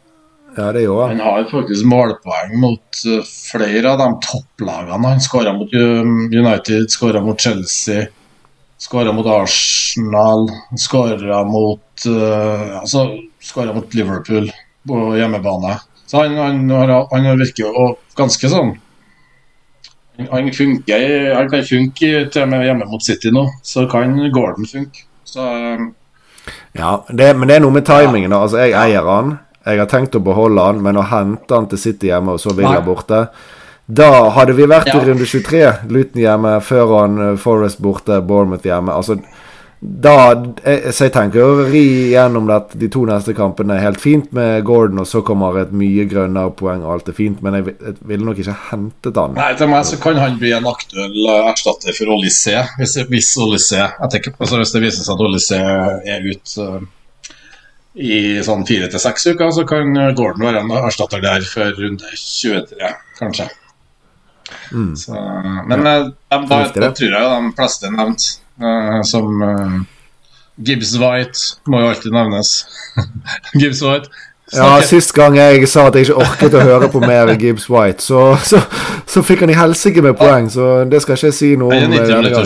ja, 0.56 0.70
det 0.76 0.86
gjorde 0.86 1.08
han. 1.12 1.24
Har 1.24 1.48
faktisk 1.52 1.88
målpoeng 1.92 2.58
mot 2.62 3.02
uh, 3.08 3.24
flere 3.24 3.94
av 3.94 4.04
de 4.04 4.10
topplagene. 4.28 5.00
Han 5.16 5.24
skåra 5.24 5.56
mot 5.56 5.72
United, 5.74 6.92
skåra 6.92 7.24
mot 7.24 7.42
Chelsea, 7.42 8.10
skåra 8.82 9.14
mot 9.16 9.28
Arsenal, 9.30 10.48
skåra 10.80 11.44
mot 11.48 11.82
Altså, 12.06 13.06
skåra 13.40 13.74
mot 13.74 13.94
Liverpool 13.96 14.50
på 14.88 14.98
hjemmebane. 15.16 15.78
Så 16.06 16.20
han, 16.22 16.36
han, 16.38 16.66
han, 16.70 16.92
han 17.12 17.30
virker 17.40 17.64
jo 17.64 17.86
ganske 18.20 18.50
sånn 18.52 18.74
han, 20.30 20.54
funker, 20.54 21.36
han 21.36 21.50
kan 21.50 21.64
funke 21.66 22.12
til 22.32 22.44
og 22.44 22.52
med 22.52 22.66
hjemme 22.66 22.88
mot 22.90 23.04
City 23.04 23.32
nå, 23.34 23.46
så 23.64 23.86
kan 23.92 24.16
Gordon 24.34 24.68
funke. 24.70 25.06
Så, 25.28 25.44
um, 25.44 25.90
ja, 26.78 26.98
det, 27.10 27.34
men 27.36 27.50
det 27.50 27.58
er 27.58 27.66
noe 27.66 27.76
med 27.76 27.88
timingen. 27.88 28.32
Ja. 28.32 28.44
Altså, 28.46 28.62
jeg 28.64 28.78
eier 28.80 29.10
han. 29.10 29.38
Jeg 29.66 29.82
har 29.82 29.90
tenkt 29.90 30.16
å 30.16 30.24
beholde 30.24 30.62
han, 30.62 30.82
men 30.86 31.00
å 31.02 31.08
hente 31.10 31.56
han 31.56 31.68
til 31.72 31.82
City 31.82 32.12
hjemme 32.12 32.36
og 32.36 32.42
så 32.42 32.54
Villa 32.54 32.84
borte 32.86 33.26
Da 33.86 34.12
hadde 34.34 34.56
vi 34.58 34.66
vært 34.66 34.90
ja. 34.90 34.98
i 34.98 35.06
runde 35.06 35.28
23. 35.30 35.66
Luton 35.94 36.22
hjemme, 36.24 36.58
før 36.66 36.94
han 37.00 37.20
uh, 37.22 37.34
Forest 37.38 37.82
borte, 37.86 38.18
Bournemouth 38.26 38.66
hjemme. 38.66 38.96
Altså 38.96 39.20
da, 39.86 40.34
så 40.96 41.06
jeg 41.06 41.14
tenker 41.14 41.44
å 41.44 41.66
ri 41.68 41.84
gjennom 42.14 42.48
det, 42.50 42.78
de 42.80 42.88
to 42.90 43.04
neste 43.06 43.36
kampene 43.38 43.76
helt 43.78 44.00
fint 44.02 44.32
med 44.34 44.64
Gordon, 44.66 45.02
og 45.04 45.10
så 45.10 45.22
kommer 45.26 45.60
et 45.62 45.74
mye 45.76 46.08
grønnere 46.10 46.54
poeng, 46.58 46.82
og 46.86 46.94
alt 46.96 47.12
er 47.12 47.18
fint, 47.18 47.42
men 47.46 47.60
jeg, 47.60 47.76
jeg 47.84 47.98
ville 48.10 48.26
nok 48.26 48.40
ikke 48.42 48.56
hentet 48.72 49.20
han. 49.20 49.36
Nei, 49.38 49.52
til 49.60 49.70
meg 49.70 49.86
så 49.86 50.00
kan 50.02 50.18
han 50.22 50.40
bli 50.42 50.56
en 50.56 50.70
aktuell 50.72 51.20
eh, 51.20 51.50
erstatter 51.52 51.94
for 51.98 52.16
Olysé, 52.16 52.64
hvis, 52.80 52.96
hvis 53.12 53.34
Olysé 53.44 53.84
altså 53.84 54.62
Hvis 54.62 54.74
det 54.74 54.84
viser 54.88 55.06
seg 55.06 55.14
at 55.14 55.26
Olysé 55.28 55.60
er 55.60 56.26
ute 56.26 56.66
uh, 56.66 56.80
i 57.96 58.24
sånn 58.44 58.66
fire 58.68 58.90
til 58.92 59.04
seks 59.04 59.30
uker, 59.36 59.52
så 59.60 59.68
kan 59.70 59.94
Gordon 60.18 60.48
være 60.48 60.64
en 60.64 60.74
erstatter 60.82 61.22
der 61.24 61.46
for 61.52 61.78
runde 61.84 62.10
23, 62.16 62.96
kanskje. 63.20 63.52
Mm. 64.72 64.96
Så, 64.96 65.14
men 65.68 65.86
ja. 65.86 65.98
da, 66.30 66.40
da, 66.50 66.62
da 66.74 66.92
tror 66.94 67.14
jeg 67.18 67.30
de 67.32 67.54
fleste 67.58 67.90
er 67.90 67.96
nevnt. 67.96 68.28
Uh, 68.56 69.02
som 69.04 69.42
uh, 69.44 69.82
Gibbs 70.56 70.94
White 71.00 71.40
må 71.68 71.82
jo 71.84 71.90
alltid 71.92 72.16
nevnes. 72.16 72.54
Gibbs 73.60 73.84
White. 73.84 74.10
Ja, 74.54 74.78
Sist 74.86 75.12
gang 75.16 75.36
jeg 75.40 75.66
sa 75.68 75.88
at 75.90 75.96
jeg 75.98 76.06
ikke 76.06 76.22
orket 76.22 76.54
å 76.54 76.62
høre 76.62 76.88
på 76.94 77.02
mer 77.02 77.32
Gibbs 77.42 77.66
White, 77.72 78.04
så, 78.06 78.36
så, 78.46 78.62
så 79.10 79.24
fikk 79.26 79.42
han 79.42 79.50
i 79.50 79.58
helsike 79.58 80.04
med 80.06 80.14
poeng, 80.20 80.52
så 80.54 80.84
det 80.86 81.02
skal 81.02 81.18
ikke 81.18 81.32
jeg 81.32 81.38
si 81.40 81.50
noe 81.58 81.74
om. 81.74 81.96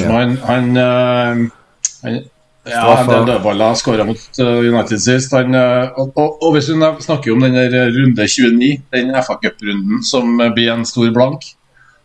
Han, 0.08 0.38
han, 0.48 0.70
han 0.80 2.22
ja, 2.70 2.86
den 3.04 3.30
han 3.60 3.76
skåra 3.76 4.06
mot 4.08 4.40
United 4.40 5.02
sist. 5.04 5.36
Han, 5.36 5.56
og, 5.56 6.14
og, 6.16 6.40
og, 6.40 6.50
hvis 6.56 6.72
vi 6.72 6.80
snakker 7.04 7.36
om 7.36 7.44
den 7.44 7.60
runde 7.98 8.28
29, 8.28 8.72
den 8.96 9.14
FA 9.20 9.36
Cup-runden 9.44 10.04
som 10.06 10.40
blir 10.56 10.72
en 10.72 10.88
stor 10.88 11.12
blank 11.16 11.50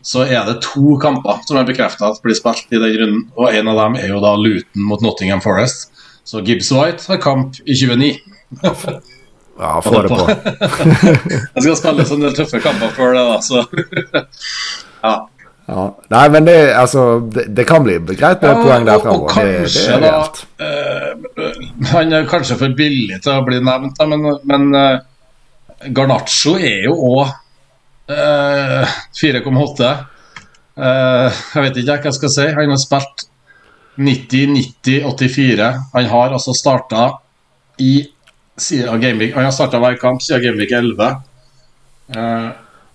så 0.05 0.27
er 0.29 0.45
det 0.45 0.59
to 0.65 0.99
kamper 1.01 1.41
som 1.49 1.57
er 1.57 1.67
bekrefta 1.69 2.11
at 2.13 2.21
blir 2.23 2.37
spilt 2.37 2.69
i 2.69 2.81
den 2.81 2.97
runden. 3.01 3.27
Og 3.41 3.57
en 3.57 3.71
av 3.73 3.79
dem 3.81 3.99
er 4.03 4.11
jo 4.13 4.21
da 4.21 4.35
Luton 4.37 4.89
mot 4.91 5.03
Nottingham 5.05 5.41
Forest. 5.45 5.89
Så 6.29 6.43
Gibbs 6.45 6.71
White 6.73 7.09
har 7.09 7.21
kamp 7.25 7.57
i 7.65 7.77
29. 7.77 8.11
ja, 9.59 9.81
få 9.85 10.03
det 10.03 10.09
på. 10.13 10.27
jeg 11.55 11.63
skal 11.65 11.79
spille 11.81 12.07
sånne 12.09 12.33
tøffe 12.37 12.61
kamper 12.65 12.93
før 12.97 13.17
det, 13.17 13.23
da, 13.31 13.39
så 13.45 13.63
ja. 15.07 15.15
ja. 15.73 15.87
Nei, 16.13 16.25
men 16.37 16.51
det, 16.51 16.59
altså, 16.77 17.07
det, 17.25 17.47
det 17.57 17.65
kan 17.69 17.87
bli 17.87 17.97
greit 18.13 18.45
med 18.45 18.51
ja, 18.51 18.59
poeng 18.61 18.89
der 18.89 19.01
framover. 19.05 19.33
Kanskje, 19.39 19.87
det, 19.89 20.03
det 20.05 20.13
da 20.13 21.49
uh, 21.49 21.95
Han 21.95 22.13
er 22.13 22.29
kanskje 22.29 22.59
for 22.61 22.77
billig 22.77 23.23
til 23.25 23.39
å 23.39 23.47
bli 23.49 23.63
nevnt, 23.65 24.05
men, 24.13 24.29
men 24.53 24.69
uh, 24.77 25.89
Garnaccio 25.97 26.59
er 26.61 26.91
jo 26.91 26.99
òg 27.15 27.33
4,8. 28.09 29.45
Uh, 29.45 30.03
uh, 30.77 31.45
jeg 31.55 31.63
vet 31.65 31.79
ikke 31.81 31.97
hva 31.97 32.11
jeg 32.11 32.19
skal 32.19 32.33
si. 32.35 32.49
Han 32.57 32.75
har 32.75 32.81
spilt 32.83 33.29
90, 33.97 34.57
90, 34.85 35.07
84. 35.07 35.71
Han 35.95 36.11
har 36.11 36.35
altså 36.35 36.57
starta 36.57 37.07
i 37.79 37.95
siden 38.55 39.01
Gameweek 39.03 39.33
Han 39.35 39.49
har 39.49 39.55
starta 39.55 39.81
hver 39.83 39.97
kamp 39.99 40.23
siden 40.23 40.43
Gameweek 40.45 40.75
11. 40.75 41.09
Uh, 42.15 42.53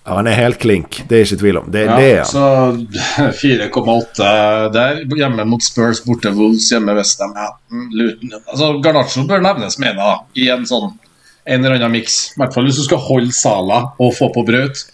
ja, 0.10 0.16
han 0.16 0.28
er 0.30 0.38
helt 0.40 0.58
klink, 0.62 1.02
det 1.10 1.18
er 1.18 1.26
ikke 1.26 1.38
tvil 1.42 1.58
om. 1.60 1.68
Det, 1.70 1.84
ja, 1.86 1.98
det 2.00 2.12
er 2.14 2.22
han. 2.24 2.30
Så 2.30 3.42
4,8 3.44 4.30
der. 4.74 5.04
Hjemme 5.20 5.46
mot 5.46 5.64
Spurs, 5.64 6.02
borte 6.06 6.32
Wolves, 6.34 6.70
hjemme 6.72 6.96
Westham. 6.98 7.36
Mm, 7.70 7.92
altså, 8.48 8.72
Garnaccio 8.84 9.26
bør 9.30 9.44
nevnes, 9.44 9.78
med, 9.82 10.00
da, 10.00 10.16
i 10.40 10.50
en 10.54 10.66
sånn 10.70 10.94
en 11.50 11.66
eller 11.66 11.80
annen 11.80 11.98
miks. 11.98 12.18
I 12.34 12.42
hvert 12.42 12.56
fall 12.56 12.68
hvis 12.70 12.80
du 12.80 12.86
skal 12.86 13.02
holde 13.02 13.34
Sala 13.36 13.84
og 13.98 14.16
få 14.18 14.30
på 14.34 14.46
Braut 14.48 14.86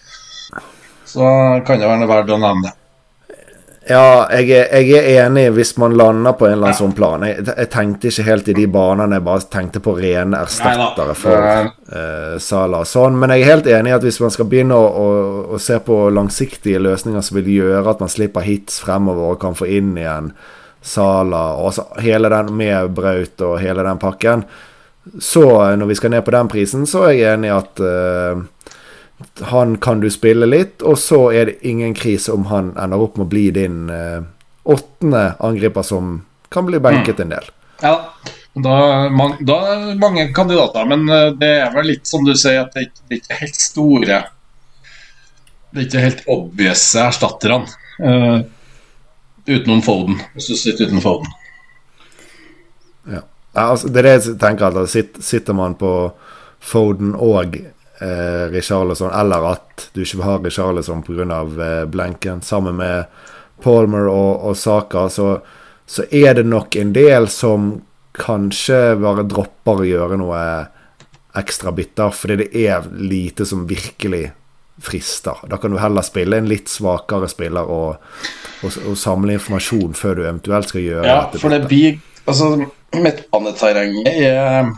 så 1.16 1.30
kan 1.66 1.80
det 1.80 1.88
være 1.88 2.10
verdt 2.10 2.34
å 2.36 2.42
nevne 2.42 2.68
det. 2.68 2.74
Ja, 3.86 4.26
jeg 4.34 4.50
er, 4.50 4.64
jeg 4.82 4.96
er, 4.98 5.28
enig 5.28 5.44
hvis 5.54 5.76
man 5.78 5.94
lander 5.94 6.34
på 6.34 6.48
en 6.48 6.56
eller 6.56 6.72
annen 6.72 6.78
sånn 6.78 6.94
plan. 6.96 7.22
Jeg, 7.22 7.44
jeg, 7.46 7.68
tenkte 7.70 8.10
ikke 8.10 8.24
helt 8.26 8.48
i 8.50 8.56
de 8.56 8.64
banene, 8.74 9.14
jeg 9.14 9.24
bare 9.28 9.46
tenkte 9.52 9.82
på 9.84 9.94
rene 9.94 10.40
erstattere 10.42 11.14
for 11.14 11.46
uh, 11.70 12.34
Sala 12.42 12.80
og 12.82 12.90
sånn. 12.90 13.14
Men 13.20 13.30
jeg 13.30 13.44
er 13.44 13.52
helt 13.52 13.70
enig 13.70 13.92
i 13.92 13.94
at 13.94 14.06
hvis 14.08 14.18
man 14.24 14.34
skal 14.34 14.48
begynne 14.50 14.74
å, 14.74 14.88
å, 14.90 15.06
å, 15.54 15.60
se 15.62 15.78
på 15.86 16.00
langsiktige 16.10 16.82
løsninger 16.82 17.22
som 17.22 17.38
vil 17.38 17.52
gjøre 17.60 17.94
at 17.94 18.02
man 18.02 18.10
slipper 18.10 18.48
hits 18.48 18.80
fremover 18.82 19.36
og 19.36 19.40
kan 19.44 19.54
få 19.54 19.70
inn 19.78 19.94
igjen 19.94 20.32
Sala 20.82 21.44
og 21.62 21.76
så, 21.78 21.86
hele 22.02 22.30
den 22.34 22.50
med 22.58 22.90
Braut 22.94 23.46
og 23.46 23.60
hele 23.62 23.86
den 23.86 24.02
pakken, 24.02 24.42
så 25.22 25.46
når 25.78 25.92
vi 25.92 26.00
skal 26.00 26.10
ned 26.10 26.26
på 26.26 26.34
den 26.34 26.50
prisen, 26.50 26.90
så 26.90 27.06
er 27.06 27.14
jeg 27.14 27.36
enig 27.36 27.52
i 27.52 27.54
at 27.54 27.86
uh, 27.86 28.42
han 29.40 29.76
kan 29.76 30.00
du 30.00 30.10
spille 30.10 30.46
litt, 30.46 30.82
og 30.82 30.98
så 31.00 31.30
er 31.32 31.50
det 31.50 31.60
ingen 31.66 31.94
krise 31.96 32.32
om 32.32 32.48
han 32.50 32.74
ender 32.76 33.00
opp 33.00 33.16
med 33.16 33.26
å 33.26 33.32
bli 33.32 33.44
din 33.54 33.86
eh, 33.92 34.22
åttende 34.68 35.28
angriper 35.40 35.86
som 35.86 36.18
kan 36.52 36.66
bli 36.68 36.80
benket 36.82 37.20
en 37.20 37.32
del. 37.32 37.48
Ja, 37.80 37.94
da, 38.56 38.74
man, 39.12 39.36
da 39.40 39.56
er 39.68 39.86
det 39.88 39.98
mange 40.00 40.28
kandidater, 40.36 40.88
men 40.88 41.08
eh, 41.08 41.30
det 41.40 41.52
er 41.62 41.72
vel 41.74 41.90
litt 41.92 42.08
som 42.08 42.24
du 42.26 42.34
sier, 42.36 42.62
at 42.64 42.76
det, 42.76 42.90
det 43.08 43.18
er 43.18 43.22
ikke 43.22 43.40
helt 43.40 43.60
store 43.60 44.20
Det 45.70 45.80
er 45.80 45.88
ikke 45.88 46.04
helt 46.04 46.22
obvious 46.32 46.84
erstatterne. 46.96 47.66
Uh, 47.96 48.44
utenom 49.48 49.80
Foden, 49.82 50.18
hvis 50.34 50.50
du 50.50 50.56
sitter 50.56 50.88
uten 50.88 51.00
Foden. 51.00 51.30
Ja. 53.08 53.22
Altså, 53.56 53.88
det 53.88 54.02
er 54.02 54.08
det 54.08 54.14
jeg 54.14 54.36
tenker. 54.40 54.68
at 54.68 54.90
sitter, 54.92 55.22
sitter 55.22 55.56
man 55.56 55.74
på 55.80 55.92
Foden 56.60 57.14
og 57.14 57.56
eh, 58.00 58.46
Richarlison, 58.52 59.12
eller 59.12 59.50
at 59.52 59.88
du 59.92 60.02
ikke 60.02 60.20
vil 60.20 60.28
ha 60.28 60.36
Richarlison 60.42 61.02
pga. 61.06 61.40
Eh, 61.66 61.84
blenken, 61.90 62.42
sammen 62.42 62.78
med 62.80 63.04
Palmer 63.62 64.08
og, 64.10 64.46
og 64.46 64.56
Saka, 64.56 65.08
så, 65.08 65.38
så 65.86 66.04
er 66.10 66.34
det 66.34 66.46
nok 66.46 66.76
en 66.76 66.92
del 66.96 67.28
som 67.32 67.76
kanskje 68.16 68.96
bare 69.00 69.26
dropper 69.28 69.82
å 69.82 69.86
gjøre 69.86 70.18
noe 70.20 70.40
ekstra 71.36 71.72
bitter, 71.76 72.12
fordi 72.16 72.36
det 72.44 72.48
er 72.64 72.86
lite 72.96 73.44
som 73.48 73.66
virkelig 73.68 74.30
frister. 74.80 75.40
Da 75.48 75.56
kan 75.60 75.72
du 75.72 75.78
heller 75.80 76.04
spille 76.04 76.36
en 76.36 76.48
litt 76.48 76.68
svakere 76.68 77.28
spiller 77.32 77.68
og, 77.72 77.96
og, 78.64 78.78
og 78.88 78.96
samle 79.00 79.36
informasjon 79.36 79.96
før 79.96 80.18
du 80.18 80.22
eventuelt 80.26 80.68
skal 80.68 80.84
gjøre 80.84 81.08
ja. 81.08 81.22
For 81.40 81.52
det 81.52 81.64
blir 81.68 81.96
Altså, 82.26 82.56
midtbaneterrenget 82.90 84.08
er 84.10 84.72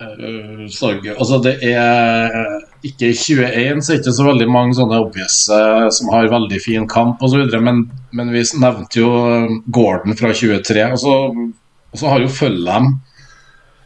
uh, 0.00 0.66
sorg. 0.72 1.06
Altså, 1.16 1.38
det 1.44 1.56
er 1.70 2.34
ikke 2.86 3.12
i 3.12 3.16
21 3.16 3.82
så 3.84 3.94
er 3.94 4.00
ikke 4.00 4.16
så 4.16 4.26
veldig 4.26 4.48
mange 4.50 4.76
sånne 4.78 5.00
obvious 5.04 5.42
uh, 5.52 5.86
som 5.92 6.12
har 6.14 6.32
veldig 6.32 6.60
fin 6.64 6.88
kamp 6.90 7.22
osv., 7.22 7.46
men, 7.60 7.84
men 8.16 8.34
vi 8.34 8.44
nevnte 8.62 9.02
jo 9.02 9.10
Gordon 9.68 10.16
fra 10.18 10.32
23. 10.36 10.86
og 10.90 11.02
så 11.04 11.16
og 11.90 11.98
så 11.98 12.10
har 12.10 12.22
jo 12.22 12.28
Følham 12.30 12.92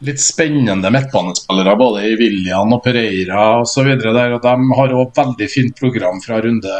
litt 0.05 0.21
spennende 0.21 0.91
midtbanespillere, 0.93 1.75
både 1.79 2.03
i 2.09 2.17
William 2.19 2.73
og 2.75 2.83
Pereira 2.83 3.61
osv. 3.61 3.87
Og, 3.95 4.19
og 4.19 4.43
de 4.43 4.53
har 4.79 4.93
òg 4.99 5.15
veldig 5.17 5.47
fint 5.49 5.79
program 5.79 6.21
fra 6.21 6.41
runde 6.43 6.75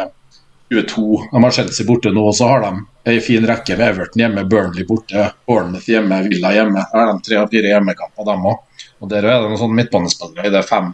22. 0.73 1.07
De 1.31 1.41
har 1.43 1.55
Chelsea 1.55 1.87
borte 1.87 2.11
nå, 2.13 2.27
og 2.29 2.35
så 2.37 2.49
har 2.51 2.65
de 2.65 2.85
ei 3.09 3.19
fin 3.23 3.45
rekke 3.47 3.77
med 3.77 3.87
Everton 3.87 4.21
hjemme, 4.23 4.45
Burnley 4.49 4.85
borte, 4.87 5.29
Bournemouth 5.47 5.89
hjemme, 5.89 6.21
Villa 6.27 6.53
hjemme. 6.53 6.85
Der 6.91 7.01
har 7.01 7.13
de 7.13 7.25
tre 7.25 7.41
av 7.41 7.51
fire 7.53 7.73
hjemmekamper, 7.73 8.29
dem 8.29 8.47
òg. 8.51 8.63
Og 9.03 9.11
der 9.11 9.25
er 9.25 9.41
det 9.41 9.49
noen 9.49 9.59
sånne 9.59 9.79
midtbanespillere 9.81 10.47
i 10.47 10.53
det 10.53 10.63
fem, 10.67 10.93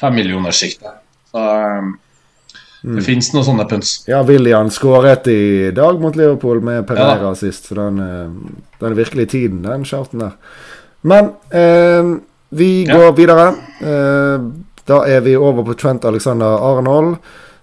femmillionerssjiktet. 0.00 1.02
Så 1.30 1.42
um, 1.42 1.94
Mm. 2.84 2.96
Det 2.96 3.02
finnes 3.04 3.28
noen 3.34 3.44
sånne 3.44 3.66
punts. 3.68 3.92
Ja, 4.08 4.22
William 4.24 4.70
skåret 4.72 5.26
i 5.28 5.68
dag 5.76 6.00
mot 6.00 6.16
Liverpool 6.16 6.62
med 6.64 6.86
Pereira 6.88 7.28
ja. 7.28 7.34
sist, 7.36 7.68
så 7.68 7.76
den, 7.76 8.00
eh, 8.00 8.62
den, 8.80 8.86
er 8.88 8.96
virkelig 8.96 9.26
tiden, 9.34 9.60
den 9.66 9.84
shouten 9.84 10.22
der. 10.24 10.38
Men 11.04 11.34
eh, 11.52 12.14
vi 12.56 12.70
går 12.88 13.12
videre. 13.18 13.50
Eh, 13.84 14.46
da 14.88 15.02
er 15.06 15.20
vi 15.26 15.36
over 15.36 15.66
på 15.68 15.76
Trent 15.76 16.08
Alexander 16.08 16.56
Arnold. 16.70 17.18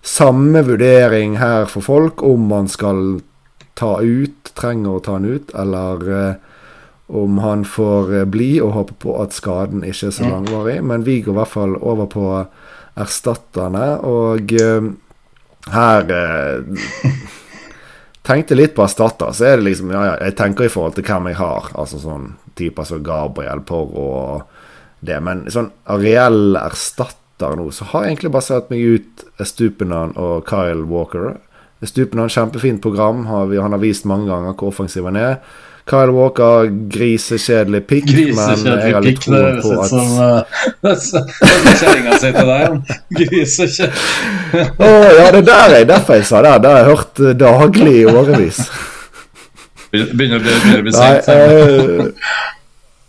Samme 0.05 0.61
vurdering 0.63 1.39
her 1.41 1.65
for 1.65 1.83
folk 1.83 2.21
om 2.23 2.45
man 2.51 2.69
skal 2.71 3.17
ta 3.77 3.97
ut, 3.99 4.53
trenger 4.57 4.99
å 4.99 5.01
ta 5.03 5.17
han 5.17 5.25
ut, 5.25 5.49
eller 5.57 6.07
eh, 6.13 6.56
om 7.07 7.37
han 7.37 7.65
får 7.65 8.15
eh, 8.15 8.25
bli 8.25 8.49
og 8.61 8.73
håpe 8.75 8.97
på 9.03 9.15
at 9.21 9.35
skaden 9.35 9.85
ikke 9.87 10.09
er 10.09 10.15
så 10.15 10.27
langvarig. 10.27 10.81
Men 10.83 11.05
vi 11.07 11.21
går 11.23 11.33
i 11.33 11.39
hvert 11.39 11.53
fall 11.53 11.75
over 11.79 12.09
på 12.11 12.27
erstatterne. 12.97 13.87
Og 14.07 14.53
uh, 14.61 14.89
her 15.71 16.11
uh, 16.11 16.63
Tenkte 18.27 18.57
litt 18.57 18.73
på 18.75 18.83
erstatter, 18.83 19.31
så 19.31 19.45
er 19.47 19.59
det 19.59 19.69
liksom 19.69 19.91
Ja, 19.93 20.01
ja, 20.03 20.15
jeg 20.25 20.35
tenker 20.35 20.67
i 20.67 20.71
forhold 20.71 20.97
til 20.97 21.05
hvem 21.07 21.29
jeg 21.31 21.39
har. 21.39 21.69
Altså 21.79 22.01
sånn 22.01 22.33
typer 22.59 22.87
som 22.89 23.05
Gabriel 23.05 23.61
Porro 23.63 24.07
og 24.11 24.57
det. 24.99 25.21
Men 25.23 25.45
sånn 25.53 25.69
reell 26.01 26.57
erstatter 26.59 27.55
nå, 27.55 27.69
så 27.71 27.87
har 27.93 28.03
jeg 28.03 28.17
egentlig 28.17 28.33
bare 28.35 28.47
sett 28.49 28.73
meg 28.73 28.83
ut 28.83 29.23
Stupenan 29.47 30.11
og 30.19 30.43
Kyle 30.49 30.83
Walker. 30.89 31.37
Stupenan, 31.87 32.33
kjempefint 32.33 32.83
program. 32.83 33.23
Har 33.31 33.47
vi, 33.47 33.61
han 33.63 33.71
har 33.71 33.79
vist 33.79 34.09
mange 34.09 34.27
ganger 34.27 34.57
hvor 34.57 34.73
offensiv 34.73 35.07
han 35.07 35.21
er. 35.21 35.39
Kyle 35.87 36.11
Walker, 36.11 36.67
grisekjedelig 36.91 37.79
pikk, 37.87 38.09
men 38.35 38.65
jeg 38.67 38.91
har 38.91 39.05
litt 39.05 39.21
tro 39.23 39.39
på 39.61 39.71
at 39.77 39.87
som, 39.87 40.09
uh, 40.19 40.97
Kjerringa 41.79 42.19
si 42.19 42.33
til 42.35 42.51
deg, 42.51 42.91
grisekjedelig 43.21 44.65
oh, 44.83 45.07
Ja, 45.15 45.29
det 45.37 45.45
der 45.47 45.77
jeg, 45.77 45.87
derfor 45.87 46.19
jeg 46.19 46.27
sa 46.27 46.43
det. 46.43 46.53
Det 46.65 46.73
har 46.73 46.83
jeg 46.83 46.91
hørt 46.91 47.23
uh, 47.23 47.31
daglig 47.39 47.95
i 48.01 48.05
årevis. 48.11 48.61
Begynner 49.95 50.43
å 50.43 50.83
bli 50.83 50.91
sent? 50.91 51.31
Uh, 51.31 52.11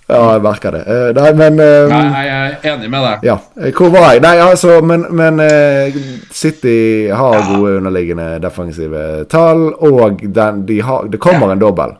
ja, 0.08 0.22
jeg 0.36 0.42
merker 0.46 0.78
det. 0.78 0.86
Uh, 0.86 1.10
nei, 1.18 1.28
men 1.42 1.58
uh, 1.58 1.90
Nei, 1.90 2.24
jeg 2.30 2.56
er 2.62 2.72
enig 2.76 2.94
med 2.94 3.08
deg. 3.10 3.26
Ja. 3.26 3.40
Hvor 3.74 3.90
var 3.98 4.12
jeg? 4.12 4.22
Nei, 4.22 4.36
altså, 4.46 4.78
men, 4.86 5.08
men 5.18 5.42
City 6.30 7.10
har 7.10 7.42
gode 7.50 7.80
underliggende 7.82 8.36
defensive 8.46 9.24
tall, 9.34 9.72
og 9.74 10.22
den, 10.22 10.68
de 10.70 10.84
har, 10.86 11.10
det 11.10 11.18
kommer 11.26 11.50
en 11.50 11.66
dobbel 11.66 11.98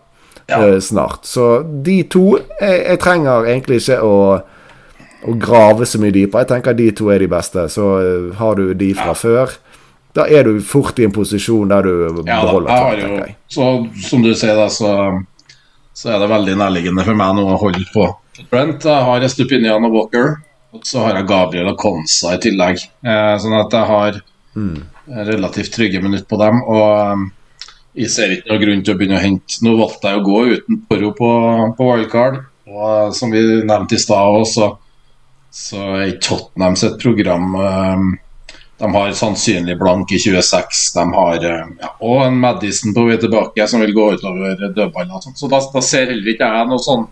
ja. 0.49 0.61
uh, 0.61 0.79
snart. 0.83 1.27
Så 1.29 1.63
de 1.85 2.01
to 2.11 2.25
jeg, 2.39 2.83
jeg, 2.83 3.01
trenger 3.05 3.49
egentlig 3.49 3.81
ikke 3.83 4.01
å, 4.05 4.19
å 5.29 5.39
grave 5.41 5.89
så 5.89 6.01
mye 6.03 6.15
dypere. 6.15 6.45
Jeg 6.45 6.53
tenker 6.55 6.79
de 6.79 6.91
to 6.97 7.11
er 7.15 7.25
de 7.25 7.31
beste. 7.31 7.69
Så 7.73 7.89
uh, 8.03 8.29
har 8.41 8.61
du 8.61 8.73
de 8.75 8.93
fra 8.97 9.13
ja. 9.15 9.19
før, 9.23 9.57
da 10.19 10.27
er 10.27 10.49
du 10.49 10.63
fort 10.65 10.99
i 10.99 11.07
en 11.07 11.15
posisjon 11.15 11.71
der 11.71 11.87
du 11.87 12.23
ja, 12.25 12.41
beholder 12.41 12.73
jeg 12.73 12.87
har 12.87 13.03
jo, 13.03 13.27
Så 13.53 13.67
som 14.09 14.25
du 14.25 14.33
sier, 14.33 14.57
da, 14.59 14.67
så, 14.73 14.95
så 15.95 16.15
er 16.15 16.25
det 16.25 16.31
veldig 16.33 16.57
nærliggende 16.59 17.05
for 17.07 17.19
meg 17.19 17.37
nå 17.39 17.45
å 17.53 17.61
holde 17.61 17.85
på 17.93 18.09
Brent. 18.51 18.85
Jeg 18.87 19.07
har 19.09 19.25
Estupinian 19.27 19.87
og 19.89 19.97
Walker. 19.97 20.37
Og 20.77 20.85
så 20.87 21.01
har 21.03 21.17
jeg 21.17 21.29
Gabriel 21.31 21.71
og 21.73 21.79
Konsa 21.81 22.35
i 22.37 22.41
tillegg. 22.43 22.83
Eh, 23.03 23.35
sånn 23.41 23.57
at 23.57 23.73
jeg 23.73 23.89
har 23.89 24.19
mm. 24.55 24.75
relativt 25.31 25.73
trygge 25.75 26.03
minutter 26.05 26.29
på 26.29 26.39
dem. 26.41 26.61
Og 26.63 27.25
jeg 27.99 28.13
ser 28.13 28.33
ikke 28.35 28.53
noen 28.53 28.63
grunn 28.63 28.85
til 28.85 28.95
å 28.95 28.99
begynne 28.99 29.19
å 29.19 29.23
hente 29.23 29.65
Nå 29.67 29.75
valgte 29.79 30.13
jeg 30.13 30.21
å 30.21 30.27
gå 30.27 30.39
uten 30.53 30.79
Poro 30.89 31.11
på, 31.19 31.33
på 31.79 31.89
wildcard. 31.89 32.39
Og 32.69 33.17
som 33.17 33.33
vi 33.33 33.43
nevnte 33.67 33.97
i 33.97 34.01
stad 34.03 34.47
så, 34.47 34.71
så 35.55 35.85
er 35.99 36.17
Tottenham 36.23 36.77
sitt 36.79 36.99
program 37.03 37.55
um, 37.57 38.09
De 38.79 38.91
har 38.95 39.17
sannsynlig 39.19 39.79
blank 39.81 40.13
i 40.15 40.21
26. 40.23 40.85
De 40.95 41.07
har 41.17 41.49
um, 41.49 41.75
ja, 41.81 41.93
og 42.05 42.25
en 42.29 42.39
Madison 42.45 42.95
på 42.95 43.09
vei 43.09 43.19
tilbake 43.21 43.67
som 43.71 43.83
vil 43.83 43.97
gå 43.97 44.13
utover 44.19 44.63
dødballer. 44.69 45.25
Så, 45.25 45.35
så 45.41 45.51
da, 45.51 45.63
da, 45.75 45.85
ser 45.85 46.13
heller 46.13 46.35
ikke 46.35 46.53
jeg 46.55 46.71
noe 46.71 46.83
sånn 46.85 47.07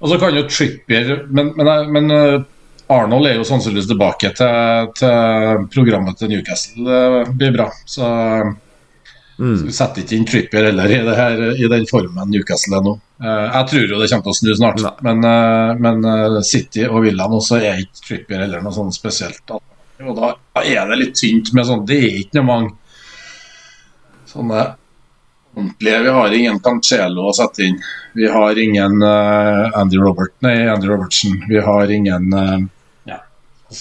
Og 0.00 0.08
så 0.12 0.16
kan 0.20 0.36
jo 0.36 0.46
Trippier 0.48 1.24
Men, 1.28 1.54
men, 1.58 1.92
men 1.96 2.14
uh, 2.14 2.48
Arnold 2.90 3.28
er 3.28 3.38
jo 3.38 3.46
sannsynligvis 3.46 3.90
tilbake 3.90 4.32
til, 4.34 4.88
til 4.98 5.66
programmet 5.70 6.18
til 6.18 6.32
Newcastle. 6.32 6.82
Det 6.82 7.36
blir 7.38 7.54
bra. 7.54 7.68
Så 7.86 8.06
Mm. 9.40 9.58
Så 9.58 9.64
vi 9.64 9.72
setter 9.72 10.02
ikke 10.02 10.16
inn 10.18 10.26
Trippier 10.28 10.66
heller 10.68 10.92
i, 10.92 10.96
her, 11.16 11.42
i, 11.56 11.68
den 11.72 11.86
formen 11.88 12.28
Newcastle 12.28 12.76
er 12.76 12.82
nå. 12.84 12.92
Uh, 13.24 13.46
jeg 13.46 13.68
tror 13.70 13.84
jo 13.86 14.00
det 14.00 14.08
kommer 14.10 14.26
til 14.26 14.32
å 14.32 14.36
snu 14.36 14.50
snart, 14.58 14.82
men, 15.06 15.22
uh, 15.24 15.70
men 15.80 16.04
uh, 16.04 16.40
City 16.44 16.84
og 16.84 17.06
Villa 17.06 17.24
nå 17.30 17.38
så 17.44 17.56
er 17.56 17.80
ikke 17.80 18.04
Trippier 18.04 18.42
heller 18.44 18.60
noe 18.60 18.76
sånn 18.76 18.92
spesielt. 18.92 19.40
Og 19.48 20.12
da 20.18 20.34
er 20.60 20.90
det 20.90 20.98
litt 21.00 21.16
tynt 21.16 21.50
med 21.56 21.66
sånn 21.68 21.82
Det 21.88 21.96
er 21.96 22.20
ikke 22.22 22.38
noe 22.38 22.48
mange 22.48 24.28
sånne 24.28 24.62
ordentlige 25.56 26.02
Vi 26.04 26.14
har 26.16 26.36
ingen 26.36 26.60
Cancelo 26.64 27.26
å 27.28 27.34
sette 27.36 27.64
inn. 27.64 27.80
Vi 28.16 28.28
har 28.28 28.60
ingen 28.60 29.02
Andy 29.02 30.00
Robert, 30.00 30.32
nei, 30.44 30.54
Andy 30.72 30.88
Robertson. 30.88 31.36
Vi 31.50 31.60
har 31.64 31.92
ingen 31.92 32.32
ja, 33.08 33.18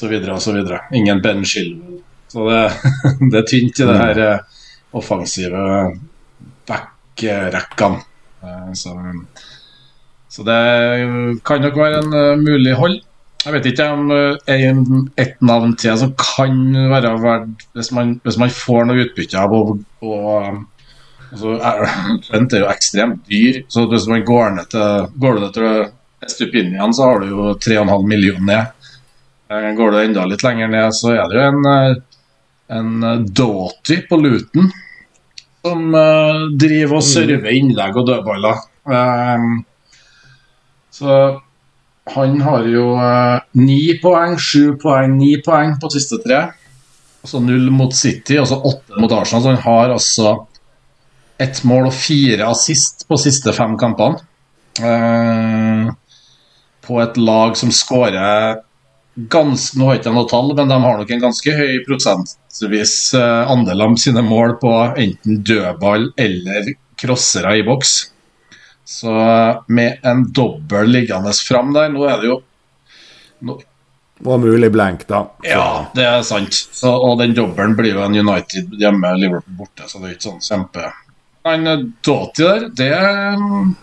videre 0.02 0.36
og 0.36 0.44
så 0.44 0.56
videre. 0.58 0.82
Ingen 0.98 1.22
Ben 1.24 1.46
Shilwell. 1.48 2.02
Så 2.34 2.50
det, 2.50 2.64
det, 3.32 3.44
er 3.44 3.48
tynt 3.48 3.80
i 3.80 3.88
det 3.88 4.00
her. 4.02 4.24
her 4.26 4.59
offensive 4.92 5.60
backrekkene. 6.68 8.02
Eh, 8.44 8.74
så, 8.74 8.96
så, 10.30 10.44
det 10.44 10.60
kan 11.46 11.62
nok 11.62 11.78
være 11.78 12.02
en 12.04 12.16
uh, 12.16 12.40
mulig 12.40 12.74
hold. 12.80 13.00
Jeg 13.46 13.56
vet 13.56 13.70
ikke 13.72 13.88
om 13.96 14.10
uh, 14.12 14.36
et 14.50 15.38
navn 15.46 15.76
til 15.80 15.96
som 16.00 16.16
kan 16.20 16.58
være 16.92 17.14
verdt 17.24 17.70
hvis 17.78 17.92
man, 17.96 18.18
hvis 18.24 18.40
man 18.42 18.52
får 18.52 18.90
noe 18.90 19.06
utbytte 19.06 19.40
av 19.40 19.56
å 19.56 19.62
altså, 21.32 21.56
Trent 22.28 22.56
er 22.56 22.66
jo 22.66 22.74
ekstremt 22.74 23.24
dyr, 23.30 23.64
så 23.72 23.86
hvis 23.92 24.10
man 24.12 24.28
går 24.28 24.58
ned 24.58 24.74
til, 24.74 25.08
går 25.24 25.40
ned 25.40 25.56
til 25.56 25.88
Estupinian, 26.26 26.94
så 26.94 27.08
har 27.08 27.24
du 27.24 27.32
jo 27.32 27.54
3,5 27.56 28.08
millioner 28.08 28.48
ned. 28.50 28.76
Går 29.78 29.94
du 29.94 29.98
enda 30.02 30.26
litt 30.30 30.44
lenger 30.46 30.68
ned, 30.70 30.92
så 30.94 31.16
er 31.16 31.30
det 31.32 31.40
jo 31.40 31.46
en 31.48 32.02
en 32.70 33.04
eh, 33.04 33.20
Doughty 33.20 34.02
på 34.10 34.18
Luton 34.18 34.72
som 35.62 35.92
uh, 35.92 36.48
driver 36.56 37.02
og 37.02 37.04
server 37.04 37.50
mm. 37.50 37.56
innlegg 37.58 37.98
og 38.00 38.06
dødballer. 38.08 38.62
Um, 38.88 39.58
så 40.96 41.18
han 42.14 42.38
har 42.42 42.70
jo 42.72 42.86
ni 43.60 43.82
uh, 43.92 43.98
poeng, 44.02 44.38
sju 44.40 44.78
poeng, 44.80 45.18
ni 45.20 45.34
poeng 45.44 45.76
på 45.82 45.92
siste 45.92 46.22
tre. 46.24 46.46
Altså 47.20 47.42
null 47.44 47.68
mot 47.76 47.92
City, 47.92 48.38
altså 48.40 48.56
så 48.56 48.72
åtte 48.72 49.04
mot 49.04 49.12
Arsenal. 49.18 49.44
Så 49.44 49.52
han 49.52 49.62
har 49.66 49.94
altså 49.98 50.34
ett 51.40 51.60
mål 51.68 51.90
og 51.90 51.96
fire 51.96 52.48
assist 52.48 53.04
på 53.10 53.20
siste 53.20 53.52
fem 53.56 53.76
kampene. 53.80 54.24
Uh, 54.80 55.92
på 56.88 57.04
et 57.04 57.20
lag 57.20 57.60
som 57.60 57.72
skårer 57.76 58.64
ganske, 59.28 59.80
Nå 59.80 59.90
har 59.90 60.00
ikke 60.00 60.14
noe 60.14 60.30
tall, 60.30 60.54
men 60.56 60.72
de 60.72 60.78
har 60.84 61.00
nok 61.00 61.12
en 61.12 61.24
ganske 61.24 61.56
høy 61.56 61.80
prosentvis 61.88 62.94
eh, 63.18 63.52
andel 63.52 63.84
av 63.86 63.98
sine 64.02 64.24
mål 64.26 64.56
på 64.62 64.72
enten 64.96 65.42
dødball 65.46 66.12
eller 66.20 66.74
crossere 67.00 67.58
i 67.60 67.64
boks. 67.68 67.98
Så 68.90 69.14
med 69.68 70.06
en 70.08 70.24
dobbel 70.34 70.90
liggende 70.90 71.34
fram 71.46 71.74
der 71.76 71.92
Nå 71.94 72.08
er 72.10 72.22
det 72.22 72.30
jo 72.32 72.38
nå, 73.46 73.60
Og 74.26 74.40
mulig 74.42 74.72
blank, 74.74 75.04
da. 75.08 75.20
Ja, 75.46 75.92
det 75.94 76.08
er 76.10 76.24
sant. 76.26 76.56
Så, 76.58 76.90
og 76.90 77.20
den 77.22 77.36
dobbelen 77.38 77.76
blir 77.78 77.94
jo 77.94 78.02
en 78.02 78.18
United 78.18 78.74
hjemme, 78.82 79.14
Liverpool 79.22 79.60
borte, 79.62 79.86
så 79.88 80.02
det 80.02 80.10
er 80.10 80.16
ikke 80.18 80.28
sånn 80.32 80.42
kjempe 80.42 80.88
Han 81.46 81.70
eh, 81.70 81.86
Doughty 82.06 82.48
der, 82.48 82.66
det 82.82 82.96
mm, 83.44 83.76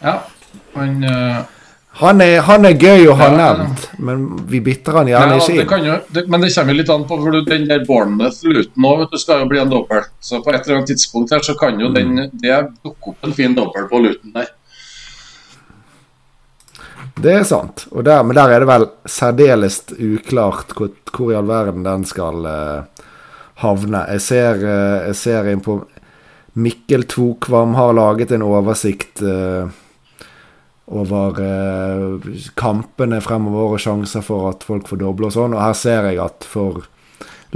Ja, 0.00 0.16
han 0.72 1.04
eh, 1.04 1.42
Han 2.00 2.22
er, 2.24 2.38
han 2.46 2.64
er 2.64 2.72
gøy 2.80 3.10
å 3.12 3.16
ha 3.20 3.26
Ja, 3.28 3.32
ja. 3.36 3.48
nevnt, 3.58 3.82
men 4.00 4.22
vi 4.48 4.62
bytter 4.64 4.96
han 4.96 5.10
gjerne 5.10 5.36
ja, 5.36 5.76
jo, 5.84 5.96
det, 6.08 6.22
men 6.32 6.40
det 6.40 6.48
kommer 6.54 6.78
litt 6.78 6.92
an 6.92 7.04
på 7.08 7.18
for 7.20 7.36
den 7.50 7.66
der 7.68 7.84
Bournemouth-luten 7.84 8.86
òg, 8.88 9.04
skal 9.20 9.42
jo 9.42 9.50
bli 9.50 9.60
en 9.60 9.70
dobbel. 9.70 10.06
Så 10.20 10.40
på 10.40 10.54
et 10.54 10.62
eller 10.62 10.80
annet 10.80 10.92
tidspunkt 10.94 11.34
her 11.36 11.44
så 11.44 11.54
kan 11.60 11.80
jo 11.80 11.92
den 11.92 12.16
det 12.32 12.58
dukke 12.80 13.12
opp 13.12 13.28
en 13.28 13.36
fin 13.36 13.56
dobbel 13.58 13.86
på 13.92 14.00
luten 14.06 14.32
der. 14.32 14.48
Det 17.22 17.34
er 17.42 17.44
sant. 17.44 17.84
Der, 17.92 18.22
men 18.24 18.38
der 18.40 18.54
er 18.54 18.64
det 18.64 18.70
vel 18.70 18.88
særdeles 19.04 19.82
uklart 19.92 20.72
hvor, 20.78 20.94
hvor 21.12 21.34
i 21.34 21.36
all 21.36 21.50
verden 21.50 21.84
den 21.84 22.06
skal 22.08 22.46
uh, 22.48 23.04
havne. 23.60 24.06
Jeg 24.16 24.24
ser, 24.24 24.64
uh, 24.64 25.10
jeg 25.10 25.18
ser 25.20 25.52
inn 25.52 25.60
på 25.60 25.82
Mikkel 26.52 27.04
Tvokvam 27.08 27.76
har 27.76 27.94
laget 27.96 28.32
en 28.36 28.42
oversikt 28.44 29.22
eh, 29.24 29.70
over 30.92 31.40
eh, 31.42 32.38
kampene 32.58 33.20
fremover 33.24 33.76
og 33.76 33.82
sjanser 33.82 34.24
for 34.24 34.50
at 34.52 34.64
folk 34.66 34.90
får 34.90 35.00
doble 35.02 35.30
og 35.30 35.36
sånn. 35.36 35.56
Og 35.56 35.64
her 35.64 35.76
ser 35.78 36.08
jeg 36.10 36.20
at 36.22 36.46
for 36.48 36.84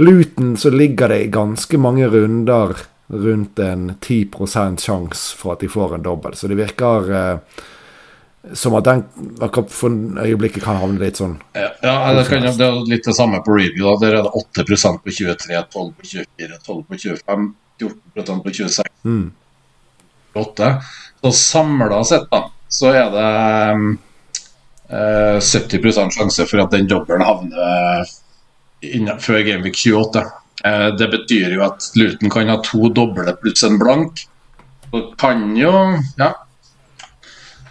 Luton 0.01 0.55
så 0.57 0.71
ligger 0.73 1.13
det 1.13 1.31
ganske 1.33 1.79
mange 1.81 2.09
runder 2.13 2.75
rundt 3.07 3.59
en 3.63 3.89
10% 3.95 4.83
sjanse 4.83 5.37
for 5.37 5.55
at 5.55 5.63
de 5.63 5.71
får 5.71 5.95
en 5.95 6.05
dobbel. 6.05 6.35
Så 6.35 6.49
det 6.51 6.59
virker 6.59 7.11
eh, 7.15 7.63
som 8.53 8.75
at 8.77 8.85
den 8.87 9.03
akkurat 9.43 9.71
for 9.73 10.23
øyeblikket 10.23 10.63
kan 10.63 10.79
havne 10.79 11.01
litt 11.01 11.19
sånn 11.19 11.33
Ja, 11.57 11.71
ja 11.83 11.95
det, 12.15 12.27
kan, 12.29 12.45
det 12.45 12.63
er 12.63 12.77
litt 12.87 13.07
det 13.07 13.15
samme 13.17 13.41
på 13.43 13.55
review. 13.57 13.87
da, 13.89 13.97
Der 14.05 14.19
er 14.19 14.27
det 14.27 14.43
8% 14.63 15.01
på 15.03 15.15
23, 15.17 15.63
12 15.73 15.89
på 15.97 16.11
24, 16.13 16.59
12 16.65 16.83
på 16.87 17.01
25, 17.01 17.49
14% 17.81 18.45
på 18.45 18.55
26. 18.61 18.93
mm. 19.03 19.27
8. 20.37 20.69
Så 21.21 21.31
samla 21.31 22.03
sett, 22.05 22.27
da, 22.31 22.43
så 22.69 22.91
er 22.93 23.11
det 23.13 23.27
eh, 24.89 25.39
70% 25.39 26.17
sjanse 26.17 26.47
for 26.49 26.63
at 26.63 26.73
den 26.75 26.89
dobbelen 26.89 27.25
havner 27.25 28.07
innen, 28.85 29.19
før 29.19 29.41
Gameweek 29.47 29.77
28. 29.79 30.25
Eh, 30.65 30.87
det 30.99 31.07
betyr 31.13 31.55
jo 31.57 31.63
at 31.67 31.91
Luton 31.95 32.31
kan 32.33 32.51
ha 32.51 32.59
to 32.65 32.89
doble 32.93 33.35
pluss 33.41 33.63
en 33.67 33.79
blank. 33.81 34.25
Så 34.91 35.05
kan 35.19 35.55
jo 35.57 35.71
Ja. 36.17 36.33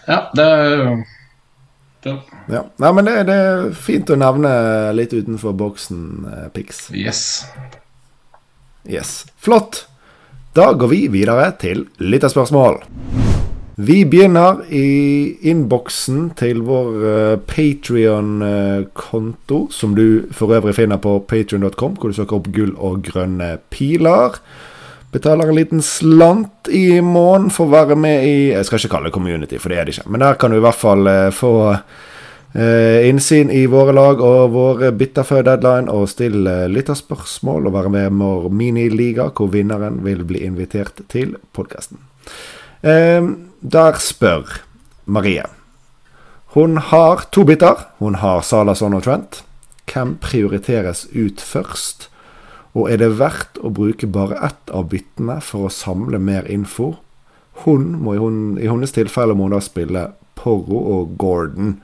Ja, 0.07 0.31
det 0.35 1.05
det, 2.03 2.13
Ja. 2.49 2.63
Nei, 2.79 2.93
men 2.93 3.05
det, 3.09 3.15
det 3.27 3.35
er 3.35 3.73
fint 3.75 4.11
å 4.11 4.19
nevne 4.21 4.51
litt 4.95 5.11
utenfor 5.13 5.57
boksen, 5.59 6.03
eh, 6.31 6.49
Pix. 6.55 6.87
Yes. 6.95 7.45
Yes. 8.87 9.25
Flott. 9.37 9.87
Da 10.55 10.71
går 10.73 10.89
vi 10.89 11.01
videre 11.13 11.51
til 11.59 11.89
lytterspørsmål. 11.99 12.85
Vi 13.77 14.07
begynner 14.09 14.63
i 14.73 15.37
innboksen 15.51 16.31
til 16.41 16.63
vår 16.65 17.37
Patrion-konto, 17.45 19.59
som 19.69 19.93
du 19.93 20.25
for 20.33 20.49
øvrig 20.57 20.73
finner 20.79 20.97
på 20.97 21.21
patrion.com, 21.29 22.01
hvor 22.01 22.09
du 22.09 22.17
søker 22.17 22.39
opp 22.39 22.49
gull 22.57 22.73
og 22.81 23.05
grønne 23.05 23.61
piler. 23.69 24.41
Betaler 25.13 25.53
en 25.53 25.59
liten 25.59 25.83
slant 25.85 26.73
i 26.73 27.05
måneden 27.05 27.53
for 27.53 27.69
å 27.69 27.77
være 27.77 27.97
med 28.01 28.25
i 28.25 28.49
Jeg 28.55 28.65
skal 28.65 28.81
ikke 28.81 28.93
kalle 28.97 29.09
det 29.11 29.19
community, 29.19 29.61
for 29.61 29.69
det 29.69 29.79
er 29.79 29.85
det 29.85 29.93
ikke. 29.99 30.09
Men 30.09 30.21
der 30.25 30.41
kan 30.41 30.51
du 30.51 30.57
i 30.57 30.65
hvert 30.65 30.81
fall 30.81 31.05
eh, 31.13 31.29
få 31.37 31.77
eh, 31.77 33.05
innsyn 33.11 33.53
i 33.53 33.69
våre 33.69 33.93
lag 33.93 34.17
og 34.25 34.57
vår 34.57 34.89
bytter 34.97 35.25
før 35.35 35.43
deadline, 35.53 35.93
og 35.93 36.09
stille 36.17 36.65
lytterspørsmål 36.73 37.69
og 37.69 37.77
være 37.77 37.93
med 37.93 38.09
i 38.09 38.17
vår 38.25 38.49
miniliga, 38.65 39.29
hvor 39.37 39.53
vinneren 39.53 40.01
vil 40.09 40.25
bli 40.25 40.49
invitert 40.49 41.05
til 41.13 41.37
podkasten. 41.53 42.01
Eh, 42.83 43.23
der 43.61 44.01
spør 44.01 44.61
Marie. 45.07 45.45
Hun 46.57 46.77
har 46.77 47.29
to 47.33 47.45
biter. 47.45 47.89
Hun 47.99 48.15
har 48.15 48.41
Salason 48.41 48.95
og 48.95 49.03
Trent. 49.05 49.43
Hvem 49.93 50.17
prioriteres 50.21 51.07
ut 51.15 51.41
først? 51.41 52.09
Og 52.77 52.91
er 52.93 53.01
det 53.01 53.19
verdt 53.19 53.61
å 53.65 53.71
bruke 53.73 54.09
bare 54.09 54.39
ett 54.45 54.73
av 54.73 54.89
byttene 54.93 55.39
for 55.45 55.69
å 55.69 55.73
samle 55.73 56.21
mer 56.21 56.49
info? 56.53 56.95
Hun 57.65 57.95
må 58.03 58.17
i, 58.17 58.21
hun, 58.21 58.59
i 58.61 58.69
hennes 58.69 58.93
tilfelle 58.93 59.37
må 59.37 59.47
hun 59.47 59.57
da 59.57 59.63
spille 59.65 60.11
Porro 60.37 60.83
og 60.97 61.15
Gordon. 61.21 61.79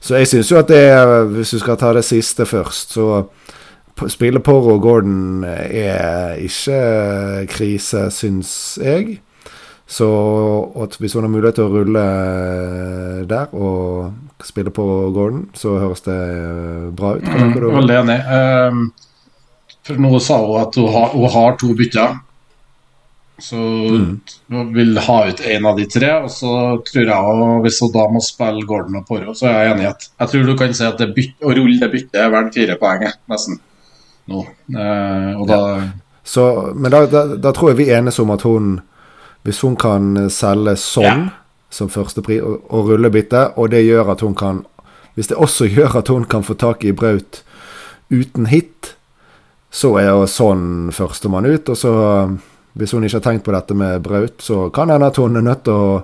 Så 0.00 0.18
jeg 0.20 0.28
syns 0.28 0.50
jo 0.52 0.58
at 0.60 0.68
det 0.68 0.84
Hvis 1.32 1.54
du 1.56 1.58
skal 1.62 1.78
ta 1.80 1.94
det 1.96 2.04
siste 2.06 2.44
først, 2.46 2.92
så 2.96 4.08
spille 4.08 4.40
Porro 4.44 4.76
og 4.76 4.84
Gordon 4.84 5.44
er 5.44 6.36
ikke 6.44 7.46
krise, 7.50 8.08
syns 8.14 8.52
jeg. 8.82 9.18
Så 9.88 10.06
at 10.84 10.98
hvis 11.00 11.14
hun 11.16 11.24
har 11.24 11.32
mulighet 11.32 11.56
til 11.56 11.64
å 11.64 11.72
rulle 11.72 12.04
der 13.28 13.52
og 13.56 14.44
spille 14.44 14.72
på 14.74 14.84
Gordon, 15.16 15.46
så 15.56 15.78
høres 15.80 16.04
det 16.04 16.16
bra 16.96 17.14
ut. 17.16 17.24
Mm, 17.24 17.54
veldig 17.56 17.96
enig. 18.02 18.18
Um, 18.28 18.82
for 19.88 20.02
nå 20.04 20.18
sa 20.20 20.42
hun 20.42 20.58
at 20.60 20.76
hun 20.76 20.90
har, 20.92 21.14
hun 21.14 21.32
har 21.32 21.56
to 21.60 21.72
bytter. 21.78 22.18
Så 23.38 23.56
hun 23.56 24.74
vil 24.74 24.98
ha 24.98 25.16
ut 25.30 25.40
én 25.40 25.66
av 25.70 25.78
de 25.78 25.86
tre. 25.88 26.10
Og 26.20 26.28
så 26.34 26.52
tror 26.90 27.04
jeg 27.06 27.30
også, 27.30 27.48
hvis 27.64 27.80
hun 27.84 27.94
da 27.94 28.04
må 28.12 28.22
spille 28.24 28.66
Gordon 28.68 29.00
og 29.00 29.06
Poro, 29.08 29.32
så 29.38 29.48
er 29.48 29.56
jeg 29.56 29.72
enig 29.72 29.86
i 29.86 29.90
at 29.92 30.06
Jeg 30.10 30.32
tror 30.34 30.44
du 30.50 30.54
kan 30.58 30.76
si 30.76 30.84
at 30.84 31.00
det 31.00 31.08
byt, 31.16 31.32
å 31.40 31.54
rulle 31.54 31.78
det 31.80 31.90
byttet 31.94 32.20
er 32.20 32.34
verdt 32.34 32.60
fire 32.60 32.76
poeng, 32.82 33.06
nesten. 33.32 33.56
Nå. 34.28 34.44
Eh, 34.68 35.32
og 35.38 35.48
da 35.48 35.60
Så, 36.28 36.44
men 36.76 36.92
da, 36.92 37.06
da, 37.08 37.24
da 37.40 37.54
tror 37.56 37.72
jeg 37.72 37.78
vi 37.78 37.92
enes 37.96 38.18
om 38.20 38.34
at 38.34 38.44
hun 38.44 38.74
Hvis 39.46 39.60
hun 39.64 39.76
kan 39.80 40.30
selge 40.32 40.76
sånn 40.80 41.28
som 41.70 41.90
førstepris 41.92 42.42
og, 42.42 42.64
og 42.72 42.90
rullebytte, 42.92 43.44
og 43.60 43.70
det 43.72 43.84
gjør 43.84 44.14
at 44.14 44.24
hun 44.24 44.34
kan 44.38 44.64
Hvis 45.14 45.28
det 45.32 45.36
også 45.36 45.66
gjør 45.76 45.98
at 45.98 46.08
hun 46.08 46.24
kan 46.24 46.44
få 46.46 46.54
tak 46.54 46.84
i 46.84 46.92
Braut 46.92 47.42
uten 48.10 48.46
hit, 48.46 48.94
så 49.70 49.96
er 50.00 50.12
jo 50.12 50.28
sånn 50.30 50.92
førstemann 50.94 51.44
ut. 51.44 51.68
Og 51.68 51.76
så, 51.76 51.90
hvis 52.78 52.94
hun 52.94 53.04
ikke 53.04 53.18
har 53.18 53.24
tenkt 53.26 53.44
på 53.44 53.52
dette 53.52 53.74
med 53.76 54.00
Braut, 54.04 54.38
så 54.40 54.68
kan 54.70 54.88
det 54.88 54.96
hende 54.96 55.10
at 55.10 55.18
hun 55.20 55.36
er 55.36 55.44
nødt 55.44 55.64
til 55.66 55.74
å 55.74 55.98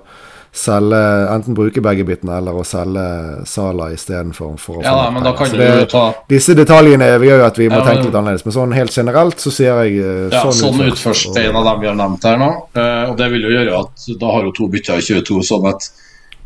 selge 0.55 0.99
Enten 1.33 1.55
bruke 1.57 1.81
begge 1.83 2.05
bitene 2.07 2.37
eller 2.39 2.55
å 2.55 2.63
selge 2.65 3.03
Sala 3.49 3.89
istedenfor. 3.93 4.53
For 4.61 4.79
å 4.79 4.83
Ja 4.85 4.93
da, 4.95 5.09
men 5.11 5.23
da 5.25 5.33
kan 5.35 5.49
Så 5.51 5.57
du 5.59 5.85
ta 5.91 6.03
disse 6.31 6.55
detaljene 6.55 7.09
gjør 7.19 7.41
jo 7.41 7.45
at 7.45 7.57
vi 7.59 7.67
må 7.69 7.75
Ja, 7.79 7.83
men- 7.83 7.89
tenke 7.91 8.05
litt 8.07 8.15
annerledes. 8.15 8.45
Men 8.45 8.55
sånn 8.55 8.73
helt 8.77 8.95
generelt 8.95 9.37
så 9.43 9.51
sier 9.51 9.83
jeg 9.83 9.99
eh, 9.99 10.29
Ja, 10.31 10.43
sånn 10.51 10.79
ut 10.81 10.93
først, 10.93 11.03
først, 11.03 11.33
det 11.35 11.43
er 11.45 11.49
en 11.49 11.59
av 11.61 11.65
dem 11.69 11.81
vi 11.81 11.87
har 11.87 11.95
nevnt 11.99 12.23
her 12.23 12.37
nå. 12.37 12.49
Eh, 12.75 13.09
og 13.11 13.17
det 13.17 13.29
vil 13.31 13.41
jo 13.49 13.53
gjøre 13.57 13.79
at 13.83 14.07
da 14.19 14.31
har 14.31 14.43
hun 14.47 14.53
to 14.53 14.67
bytter 14.67 14.97
i 14.97 15.01
22, 15.01 15.41
sånn 15.43 15.67
at 15.73 15.89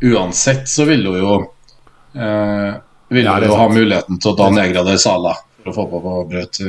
uansett 0.02 0.68
så 0.68 0.86
vil 0.88 1.06
hun 1.06 1.18
jo 1.20 1.34
eh, 2.16 2.72
Vil 3.10 3.24
Ja, 3.24 3.34
hun 3.38 3.48
jo 3.48 3.54
ha 3.56 3.68
muligheten 3.68 4.18
til 4.20 4.32
å 4.32 4.36
da 4.38 4.50
nedgradere 4.50 4.98
Sala 4.98 5.34
for 5.62 5.70
å 5.70 5.74
få 5.74 5.86
på, 5.90 6.00
på 6.00 6.28
brøt. 6.30 6.60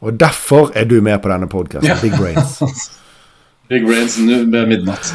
Og 0.00 0.16
derfor 0.16 0.70
er 0.74 0.84
du 0.88 1.00
med 1.04 1.20
på 1.22 1.28
denne 1.28 1.48
podkasten. 1.48 1.88
Ja. 1.88 1.96
Big 2.00 2.16
Brains. 2.16 2.60
Big 3.68 3.84
Brains 3.86 4.16
ved 4.18 4.68
midnatt. 4.68 5.12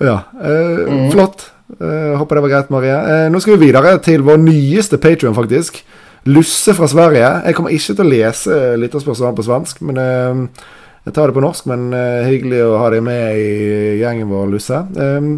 Ja, 0.00 0.20
eh, 0.40 0.84
Mm. 0.88 1.10
Flott. 1.12 1.50
Eh, 1.80 2.16
håper 2.18 2.34
det 2.36 2.42
var 2.42 2.48
greit, 2.48 2.70
Marie. 2.70 2.94
Eh, 2.96 3.28
nå 3.30 3.40
skal 3.40 3.56
vi 3.58 3.66
videre 3.66 3.98
til 4.02 4.22
vår 4.22 4.38
nyeste 4.40 4.98
Patrion, 4.98 5.34
faktisk. 5.34 5.82
Lusse 6.26 6.74
fra 6.74 6.86
Sverige. 6.88 7.42
Jeg 7.46 7.54
kommer 7.54 7.70
ikke 7.70 7.94
til 7.96 8.04
å 8.04 8.08
lese 8.08 8.76
lytterspørsmål 8.78 9.34
på 9.36 9.44
svensk, 9.44 9.80
men 9.82 9.96
eh, 9.98 10.62
jeg 11.06 11.14
tar 11.14 11.26
det 11.30 11.34
på 11.34 11.44
norsk. 11.44 11.66
Men 11.66 11.92
eh, 11.92 12.24
hyggelig 12.28 12.62
å 12.64 12.78
ha 12.78 12.88
deg 12.90 13.02
med 13.02 13.36
i 13.36 13.98
gjengen 14.00 14.28
vår, 14.32 14.48
Lusse. 14.54 14.80
Eh, 14.96 15.28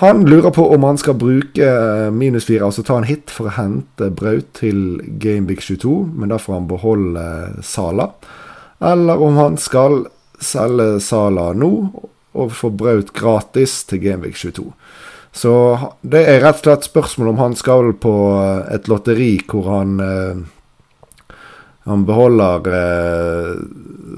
han 0.00 0.24
lurer 0.28 0.50
på 0.52 0.66
om 0.74 0.84
han 0.84 0.98
skal 1.00 1.14
bruke 1.16 2.10
minus 2.12 2.44
fire, 2.44 2.66
altså 2.66 2.82
ta 2.84 2.98
en 2.98 3.08
hit 3.08 3.30
for 3.32 3.48
å 3.48 3.54
hente 3.56 4.10
Braut 4.12 4.50
til 4.58 5.00
Gamebig 5.18 5.62
22, 5.64 5.94
men 6.14 6.28
da 6.28 6.36
får 6.36 6.58
han 6.58 6.68
beholde 6.68 7.24
Sala. 7.64 8.10
Eller 8.84 9.16
om 9.24 9.40
han 9.40 9.56
skal 9.56 10.04
selge 10.44 11.00
Sala 11.00 11.52
nå 11.56 11.70
og 12.36 12.52
får 12.56 12.74
Braut 12.80 13.14
gratis 13.16 13.80
til 13.88 14.02
Genvik 14.02 14.36
22. 14.36 14.68
Så 15.38 15.54
det 16.02 16.24
er 16.26 16.42
rett 16.42 16.60
og 16.62 16.66
slett 16.66 16.88
spørsmål 16.88 17.32
om 17.32 17.42
han 17.42 17.56
skal 17.58 17.92
på 18.00 18.14
eh, 18.36 18.74
et 18.74 18.88
lotteri 18.90 19.34
hvor 19.48 19.68
han 19.70 19.98
eh, 20.02 20.46
han 21.88 22.04
beholder 22.04 22.60
eh, 22.78 23.56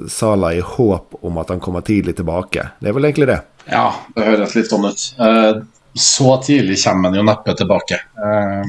Sala 0.09 0.55
i 0.55 0.61
håp 0.61 1.15
om 1.21 1.39
at 1.39 1.49
han 1.49 1.61
kommer 1.61 1.81
tidlig 1.87 2.17
tilbake. 2.19 2.65
Det 2.81 2.89
er 2.91 2.97
vel 2.97 3.07
egentlig 3.07 3.29
det. 3.31 3.37
Ja, 3.71 3.95
det 4.17 4.27
høres 4.27 4.57
litt 4.59 4.73
sånn 4.73 4.89
ut. 4.91 5.05
Eh, 5.23 5.61
så 5.95 6.43
tidlig 6.43 6.81
kommer 6.83 7.09
han 7.11 7.19
jo 7.21 7.25
neppe 7.29 7.55
tilbake. 7.55 8.01
Eh, 8.27 8.67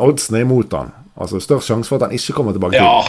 Oddsen 0.00 0.38
er 0.38 0.46
imot 0.46 0.72
han. 0.72 0.88
Altså 1.14 1.38
størst 1.38 1.68
sjanse 1.70 1.88
for 1.88 1.96
at 2.00 2.08
han 2.08 2.14
ikke 2.16 2.32
kommer 2.34 2.52
tilbake. 2.56 2.74
Ja. 2.74 3.04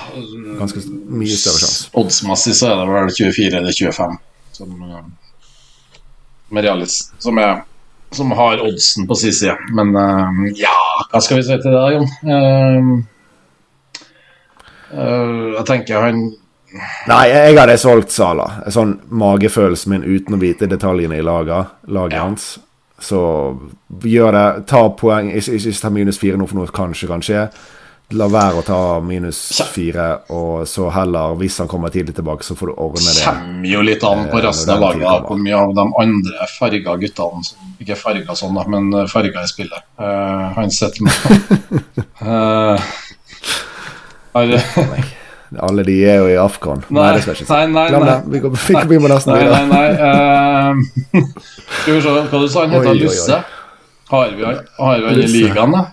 Ganske 0.60 0.80
mye 1.10 1.38
større 1.38 1.58
sjanse. 1.64 1.88
oddsmessig 1.98 2.54
så 2.60 2.68
er 2.72 2.76
det 2.84 2.92
vel 2.94 3.10
24 3.18 3.58
eller 3.58 3.74
25 3.74 4.18
som, 4.56 4.76
eh, 4.86 5.00
som 6.50 6.58
realist, 6.62 7.14
som, 7.20 7.38
er, 7.42 7.64
som 8.14 8.32
har 8.38 8.62
oddsen 8.64 9.08
på 9.10 9.16
sin 9.20 9.34
side. 9.34 9.56
Men 9.74 9.96
eh, 9.98 10.62
ja, 10.62 10.76
hva 11.12 11.22
skal 11.22 11.38
vi 11.42 11.44
si 11.48 11.58
til 11.58 11.74
det, 11.74 11.82
da, 11.82 11.90
Jon? 11.96 12.08
Eh, 14.96 15.54
jeg 15.58 15.66
tenker 15.68 16.06
han 16.06 16.26
Nei, 17.08 17.30
jeg 17.32 17.56
hadde 17.56 17.78
solgt 17.80 18.12
Sala. 18.12 18.46
Sånn 18.74 18.98
magefølelsen 19.16 19.94
min 19.94 20.04
uten 20.04 20.36
å 20.36 20.40
vite 20.42 20.68
detaljene 20.68 21.16
i 21.22 21.24
laget, 21.24 21.70
laget 21.88 22.18
Ja. 22.18 22.24
hans. 22.26 22.48
Så 23.00 23.20
gjør 24.04 24.32
det. 24.36 24.66
Ta 24.68 24.90
poeng. 24.90 25.30
Ikke, 25.32 25.56
ikke 25.56 25.80
ta 25.82 25.90
minus 25.90 26.20
fire 26.20 26.36
nå, 26.38 26.48
for 26.48 26.60
noe 26.60 26.68
kanskje 26.68 27.08
kan 27.08 27.22
skje. 27.24 27.46
La 28.14 28.28
være 28.30 28.60
å 28.60 28.62
ta 28.62 28.80
minus 29.02 29.40
fire, 29.74 30.04
og 30.30 30.68
så 30.70 30.92
heller, 30.94 31.34
hvis 31.40 31.56
han 31.64 31.70
kommer 31.70 31.90
tidlig 31.90 32.14
tilbake, 32.14 32.46
så 32.46 32.54
får 32.54 32.70
du 32.70 32.74
ordne 32.78 33.02
det. 33.02 33.24
kommer 33.26 33.66
jo 33.72 33.82
litt 33.82 34.04
an 34.06 34.28
på 34.30 34.38
Eh, 34.38 34.44
resten 34.46 34.76
av 34.76 34.84
laget. 34.84 35.26
Hvor 35.26 35.40
mye 35.42 35.56
av 35.58 35.74
de 35.74 35.86
andre 36.04 36.48
farga 36.54 36.96
guttene 37.02 37.44
som 37.48 37.74
Ikke 37.82 37.98
farga 37.98 38.36
sånn, 38.38 38.54
da, 38.54 38.68
men 38.70 39.08
farga 39.10 39.42
i 39.42 39.50
spillet. 39.50 39.82
Uh, 39.98 40.54
han 40.54 40.70
sitter 40.70 41.02
med 41.02 41.14
uh, 42.22 42.78
har, 44.38 44.54
Alle 45.66 45.84
de 45.90 45.98
er 46.06 46.22
jo 46.22 46.30
i 46.30 46.38
Afghan. 46.38 46.86
Nei, 46.94 47.10
det 47.18 47.26
skal 47.26 47.34
jeg 47.34 47.42
ikke 47.42 47.50
si. 47.50 47.54
Nei, 47.58 47.66
nei, 47.74 47.90
Glem 47.90 48.06
nei. 48.06 48.14
det. 48.14 48.32
Vi 48.36 48.46
går, 48.46 48.56
vi 48.86 49.02
går 49.02 49.16
nesten 49.16 49.34
Nei, 49.34 49.42
videre. 49.42 49.66
nei, 49.66 49.82
nei. 49.82 49.90
Uh, 51.18 51.26
skal 51.82 51.98
vi 51.98 52.00
se 52.06 52.16
hva 52.22 52.46
du 52.46 52.48
sa 52.54 52.68
han 52.68 52.78
heter? 52.78 53.02
Lusse? 53.02 53.44
Har 54.14 54.34
vi, 54.38 54.46
han 54.46 55.22
i 55.26 55.30
ligaen, 55.34 55.74
da? 55.74 55.88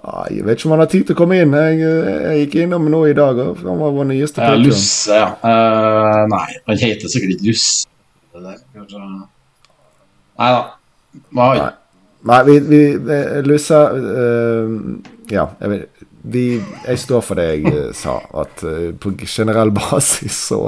Jeg 0.00 0.44
vet 0.46 0.56
ikke 0.56 0.68
om 0.70 0.72
han 0.74 0.80
har 0.80 0.88
tid 0.88 1.08
til 1.08 1.16
å 1.16 1.18
komme 1.18 1.40
inn. 1.42 1.52
Jeg, 1.52 1.80
jeg 1.84 2.44
gikk 2.44 2.54
innom 2.62 2.86
nå 2.92 3.02
i 3.10 3.16
dag, 3.16 3.40
han 3.60 3.80
var 3.82 3.92
vår 3.92 4.06
nyeste 4.08 4.40
patron. 4.40 4.62
Lusse, 4.64 5.18
ja. 5.18 5.26
Uh, 5.44 6.22
nei, 6.30 6.46
han 6.70 6.80
heter 6.80 7.12
sikkert 7.12 7.34
ikke 7.36 7.50
Lusse. 7.50 7.90
Det 8.30 8.44
der, 8.46 8.62
kanskje. 8.76 9.02
Nei 10.40 10.50
da. 10.56 10.62
Nei. 11.36 11.50
Nei. 11.58 11.68
Nei, 12.30 12.38
vi, 12.46 12.56
vi 12.68 13.18
Lusse 13.48 13.76
uh, 13.76 14.72
Ja, 15.32 15.46
jeg, 15.58 15.70
vet, 15.72 16.04
vi, 16.32 16.44
jeg 16.84 17.00
står 17.00 17.24
for 17.24 17.40
det 17.40 17.46
jeg 17.48 17.72
eh, 17.72 17.86
sa, 17.96 18.18
at 18.42 18.64
uh, 18.64 18.90
på 19.00 19.14
generell 19.24 19.72
basis 19.80 20.36
så 20.50 20.66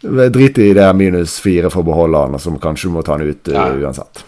Drit 0.00 0.56
i 0.60 0.70
det 0.76 0.86
minus 0.96 1.34
fire 1.44 1.68
for 1.72 1.82
å 1.82 1.90
beholde 1.90 2.22
han, 2.24 2.38
som 2.40 2.56
kanskje 2.60 2.88
du 2.88 2.94
må 2.94 3.02
ta 3.04 3.18
han 3.18 3.26
ut 3.26 3.50
uansett. 3.52 4.22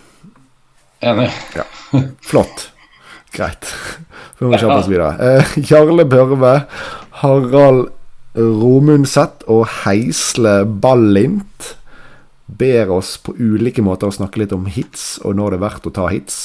Enig. 1.01 1.31
Ja. 1.57 1.65
Flott. 2.21 2.67
Greit. 3.33 3.69
Vi 4.39 4.47
må 4.49 4.59
kjappe 4.59 4.81
oss 4.81 4.91
videre. 4.91 5.15
Eh, 5.19 5.59
Jarle 5.71 6.07
Børve, 6.09 6.55
Harald 7.23 7.91
Romundset 8.37 9.45
og 9.51 9.67
Heisle 9.83 10.63
Ballint 10.65 11.75
ber 12.47 12.91
oss 12.93 13.17
på 13.21 13.35
ulike 13.39 13.85
måter 13.85 14.09
å 14.09 14.15
snakke 14.15 14.43
litt 14.43 14.55
om 14.57 14.67
hits, 14.69 15.17
og 15.25 15.37
når 15.39 15.55
det 15.55 15.59
er 15.61 15.67
verdt 15.67 15.89
å 15.89 15.95
ta 16.01 16.09
hits. 16.13 16.41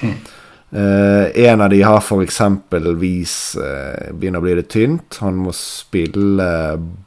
Eh, 0.70 1.46
en 1.50 1.60
av 1.60 1.70
de 1.72 1.80
har 1.82 1.98
for 1.98 2.22
eksempelvis 2.22 3.32
eh, 3.58 4.12
begynner 4.14 4.38
å 4.38 4.44
bli 4.44 4.52
litt 4.54 4.68
tynt. 4.70 5.16
Han 5.18 5.40
må 5.42 5.50
spille 5.56 6.46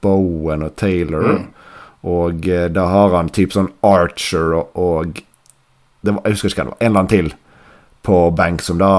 Bowen 0.04 0.66
og 0.68 0.74
Taylor. 0.76 1.46
Og 2.04 2.50
eh, 2.52 2.66
da 2.68 2.90
har 2.92 3.16
han 3.16 3.32
typ 3.32 3.56
sånn 3.56 3.72
Archer 3.88 4.58
og, 4.58 4.76
og 4.76 5.22
det 6.04 6.12
var, 6.12 6.20
Jeg 6.26 6.36
husker 6.36 6.52
ikke 6.52 6.66
hva 6.66 6.66
det 6.66 6.74
var. 6.74 6.82
En 6.82 6.90
eller 6.90 7.06
annen 7.06 7.14
til 7.14 7.32
på 8.04 8.32
benk 8.36 8.62
som 8.62 8.78
da 8.78 8.94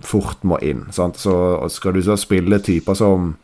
fort 0.00 0.42
må 0.48 0.58
inn. 0.64 0.86
Sant? 0.92 1.18
Så 1.20 1.34
skal 1.70 1.92
du 1.92 2.02
så 2.02 2.16
spille 2.16 2.58
typer 2.64 2.96
som 2.96 3.34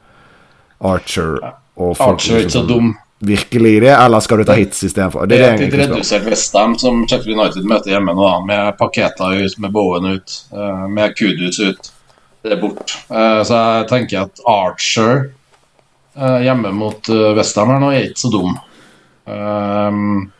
Archer 0.84 1.36
og 1.76 1.96
folk 1.96 2.16
Archer 2.16 2.38
er 2.38 2.46
ikke 2.46 2.54
så 2.58 2.62
dum. 2.68 2.94
Virkelig 3.26 3.80
det, 3.80 3.94
eller 3.96 4.20
skal 4.20 4.42
du 4.42 4.44
ta 4.44 4.52
hits 4.58 4.82
istedenfor? 4.84 5.24
Det 5.26 5.38
Det 5.38 5.44
er 5.46 5.54
er 5.54 5.62
et 5.66 5.74
redusert 5.88 6.26
Westham 6.28 6.74
som 6.78 7.06
Sheffield 7.08 7.38
United 7.38 7.64
møter 7.64 7.94
hjemme 7.94 8.12
nå, 8.12 8.26
med 8.44 8.76
Paketa 8.76 9.30
ut, 9.32 9.58
med 9.58 9.72
Bowen 9.72 10.04
ut, 10.18 10.34
eh, 10.52 10.86
med 10.88 11.14
Kudus 11.16 11.60
ut. 11.60 11.90
Det 12.44 12.52
er 12.52 12.60
bort. 12.60 12.92
Eh, 13.10 13.42
Så 13.44 13.54
jeg 13.54 13.88
tenker 13.88 14.20
at 14.26 14.40
Archer 14.46 15.30
eh, 16.16 16.42
hjemme 16.44 16.72
mot 16.72 17.08
Westham 17.08 17.72
her 17.72 17.80
nå 17.80 17.90
er 17.92 18.04
ikke 18.10 18.20
så 18.26 18.30
dum. 18.32 18.58
Um, 19.26 20.30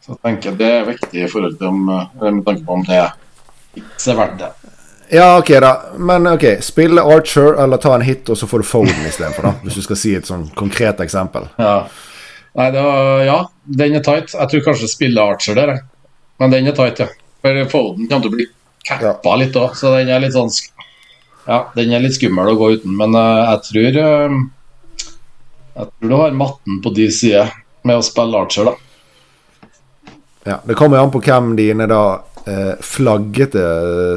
Så 0.00 0.12
jeg 0.16 0.22
tenker 0.24 0.56
det 0.56 0.72
er 0.72 0.88
viktig 0.88 1.20
i 1.24 1.28
forhold 1.28 1.58
til 1.58 1.66
om, 1.68 1.84
med 1.86 2.44
tanke 2.44 2.64
på 2.64 2.72
om 2.72 2.82
det 2.84 3.12
ikke 3.74 4.12
er 4.12 4.20
verdt 4.20 4.38
det. 4.42 4.52
Ja, 5.14 5.38
ok, 5.38 5.50
da. 5.60 5.72
Men 5.98 6.26
ok, 6.26 6.44
spille 6.64 7.02
Archer 7.02 7.60
eller 7.62 7.76
ta 7.76 7.94
en 7.94 8.02
hit, 8.02 8.28
og 8.28 8.38
så 8.38 8.48
får 8.50 8.64
du 8.64 8.68
Foden 8.68 9.06
istedenfor, 9.08 9.46
da. 9.46 9.52
Hvis 9.62 9.78
du 9.78 9.84
skal 9.84 10.00
si 10.00 10.14
et 10.16 10.26
sånn 10.28 10.48
konkret 10.56 11.02
eksempel. 11.04 11.50
Ja. 11.60 11.76
Nei, 12.54 12.70
det 12.70 12.82
var, 12.86 13.20
ja, 13.26 13.38
den 13.82 13.98
er 13.98 14.04
tight. 14.06 14.32
Jeg 14.34 14.50
tror 14.50 14.64
kanskje 14.70 14.90
spille 14.90 15.22
Archer 15.22 15.58
der, 15.58 15.74
jeg. 15.74 15.84
Men 16.42 16.54
den 16.54 16.70
er 16.70 16.76
tight, 16.76 17.02
ja. 17.02 17.10
For 17.44 17.60
Foden 17.70 18.08
kommer 18.08 18.24
til 18.24 18.32
å 18.32 18.36
bli 18.38 18.48
cappa 18.88 19.36
litt 19.40 19.56
òg, 19.58 19.76
så 19.76 19.94
den 19.98 20.12
er 20.12 20.22
litt 20.24 20.36
sånn 20.36 20.52
Ja, 21.44 21.66
den 21.76 21.92
er 21.92 22.00
litt 22.00 22.16
skummel 22.16 22.52
å 22.52 22.56
gå 22.56 22.70
uten, 22.78 22.94
men 22.96 23.16
uh, 23.16 23.52
jeg 23.52 23.60
tror 23.68 23.98
uh, 24.00 24.36
Jeg 25.74 25.90
tror 25.90 26.10
du 26.10 26.16
har 26.16 26.38
matten 26.38 26.80
på 26.84 26.92
de 26.96 27.10
sider 27.12 27.52
med 27.84 28.00
å 28.00 28.04
spille 28.04 28.40
Archer, 28.40 28.70
da. 28.70 28.74
Ja, 30.44 30.58
Det 30.64 30.76
kommer 30.76 30.98
jo 30.98 31.06
an 31.06 31.12
på 31.12 31.22
hvem 31.24 31.52
dine 31.56 31.88
da 31.88 32.02
eh, 32.46 32.74
flaggete 32.80 33.64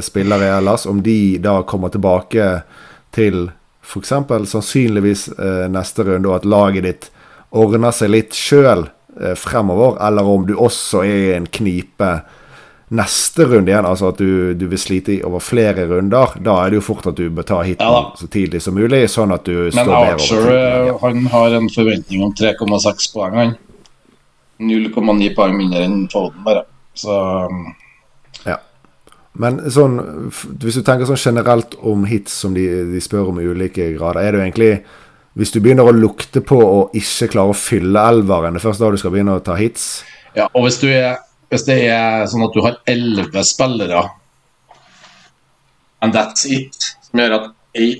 spillere 0.04 0.50
er 0.50 0.58
ellers. 0.58 0.86
Om 0.86 1.02
de 1.02 1.38
da 1.42 1.60
kommer 1.68 1.92
tilbake 1.94 2.50
til 3.14 3.48
f.eks. 3.88 4.12
sannsynligvis 4.50 5.28
eh, 5.38 5.66
neste 5.72 6.04
runde, 6.04 6.28
og 6.28 6.40
at 6.40 6.48
laget 6.48 6.88
ditt 6.88 7.10
ordner 7.56 7.94
seg 7.96 8.12
litt 8.12 8.36
sjøl 8.36 8.88
eh, 9.20 9.36
fremover, 9.38 9.96
eller 10.04 10.28
om 10.28 10.44
du 10.48 10.56
også 10.56 11.04
er 11.06 11.22
i 11.22 11.32
en 11.38 11.48
knipe 11.48 12.10
neste 12.88 13.44
runde 13.44 13.68
igjen, 13.68 13.84
altså 13.84 14.12
at 14.12 14.20
du, 14.20 14.54
du 14.56 14.64
vil 14.68 14.80
slite 14.80 15.18
over 15.28 15.42
flere 15.44 15.84
runder, 15.90 16.36
da 16.44 16.54
er 16.62 16.72
det 16.72 16.78
jo 16.78 16.84
fort 16.86 17.08
at 17.10 17.18
du 17.20 17.26
bør 17.32 17.44
ta 17.48 17.58
hiten 17.66 17.84
Ja 17.84 18.14
så 18.16 18.28
tidlig 18.32 18.62
som 18.64 18.78
mulig, 18.78 19.02
sånn 19.12 19.34
at 19.34 19.44
du 19.44 19.68
Men 19.68 19.76
står 19.76 19.90
bedre 19.92 20.14
Archer 20.14 20.38
over 20.40 20.54
eh, 20.60 20.94
han 21.02 21.26
har 21.34 21.58
en 21.58 21.68
forventning 21.72 22.24
om 22.24 22.32
3,6 22.36 23.10
poeng, 23.12 23.36
han. 23.36 23.58
0,9 24.58 25.28
poeng 25.36 25.54
mindre 25.54 25.84
enn 25.86 26.00
Foden, 26.10 26.40
bare. 26.46 26.64
Så 26.98 27.14
um. 27.48 27.68
Men 29.38 29.60
sånn, 29.70 29.98
hvis 30.62 30.80
du 30.80 30.82
tenker 30.82 31.06
sånn 31.06 31.20
generelt 31.20 31.76
om 31.86 32.06
hits 32.10 32.34
som 32.42 32.56
de, 32.56 32.64
de 32.90 33.02
spør 33.02 33.30
om 33.32 33.38
i 33.38 33.46
ulike 33.46 33.92
grader, 33.94 34.22
er 34.22 34.34
det 34.34 34.40
jo 34.40 34.46
egentlig 34.46 34.72
Hvis 35.38 35.52
du 35.54 35.60
begynner 35.62 35.86
å 35.86 35.94
lukte 35.94 36.40
på 36.42 36.56
å 36.58 36.78
ikke 36.98 37.28
klare 37.30 37.52
å 37.52 37.54
fylle 37.54 38.02
elveren, 38.10 38.56
det 38.56 38.58
er 38.58 38.64
først 38.64 38.82
da 38.82 38.88
du 38.90 38.96
skal 38.98 39.12
begynne 39.14 39.36
å 39.38 39.42
ta 39.44 39.54
hits? 39.54 40.00
Ja, 40.34 40.48
og 40.48 40.64
hvis, 40.64 40.80
er, 40.82 41.20
hvis 41.52 41.66
det 41.68 41.76
er 41.92 42.24
sånn 42.26 42.42
at 42.42 42.56
du 42.56 42.58
har 42.64 42.80
elleve 42.90 43.44
spillere, 43.46 44.00
and 46.02 46.16
that's 46.16 46.42
it, 46.50 46.74
som 47.06 47.22
gjør 47.22 47.36
at 47.36 47.46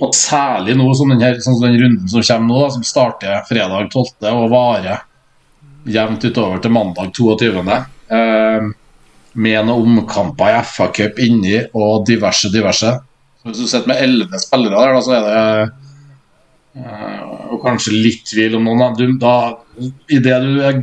og 0.03 0.15
særlig 0.17 0.75
nå 0.75 0.89
som 0.97 1.11
den, 1.13 1.21
her, 1.23 1.37
sånn 1.39 1.61
den 1.61 1.77
runden 1.79 2.09
som 2.11 2.23
kommer 2.25 2.49
nå, 2.49 2.59
da, 2.65 2.69
som 2.75 2.83
starter 2.83 3.45
fredag 3.47 3.87
12. 3.93 4.27
og 4.33 4.49
varer 4.51 5.05
jevnt 5.89 6.25
utover 6.25 6.59
til 6.59 6.73
mandag 6.75 7.13
22. 7.15 7.63
Eh, 8.17 8.69
med 9.39 9.65
noen 9.67 10.01
omkamper 10.01 10.51
i 10.51 10.63
FA 10.67 10.89
Cup 10.95 11.19
inni 11.23 11.57
og 11.77 12.05
diverse, 12.07 12.47
diverse. 12.53 12.89
Hvis 13.45 13.59
du 13.61 13.67
sitter 13.67 13.87
med 13.87 14.01
elleve 14.03 14.39
spillere 14.41 14.75
der, 14.75 14.93
da, 14.95 14.99
så 15.05 15.11
er 15.15 15.21
det 15.25 15.35
øh, 16.79 17.19
Og 17.49 17.57
kanskje 17.63 17.95
litt 17.95 18.23
tvil 18.27 18.57
om 18.59 18.63
noen. 18.67 18.95
Du, 18.99 19.05
da 19.21 19.35
Idet 20.11 20.41
du 20.43 20.59
er 20.67 20.75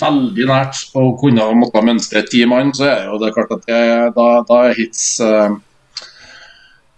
veldig 0.00 0.46
nært 0.48 0.76
å 0.96 1.00
kunne 1.20 1.44
ha 1.44 1.50
måttet 1.56 1.86
mønstre 1.86 2.20
ti 2.26 2.40
mann, 2.48 2.72
så 2.76 2.84
er 2.88 3.00
jo 3.10 3.20
det 3.20 3.34
klart 3.36 3.52
at 3.54 3.62
det, 3.68 3.82
da, 4.16 4.26
da 4.48 4.56
er 4.66 4.78
hits 4.80 5.02
øh, 5.24 5.50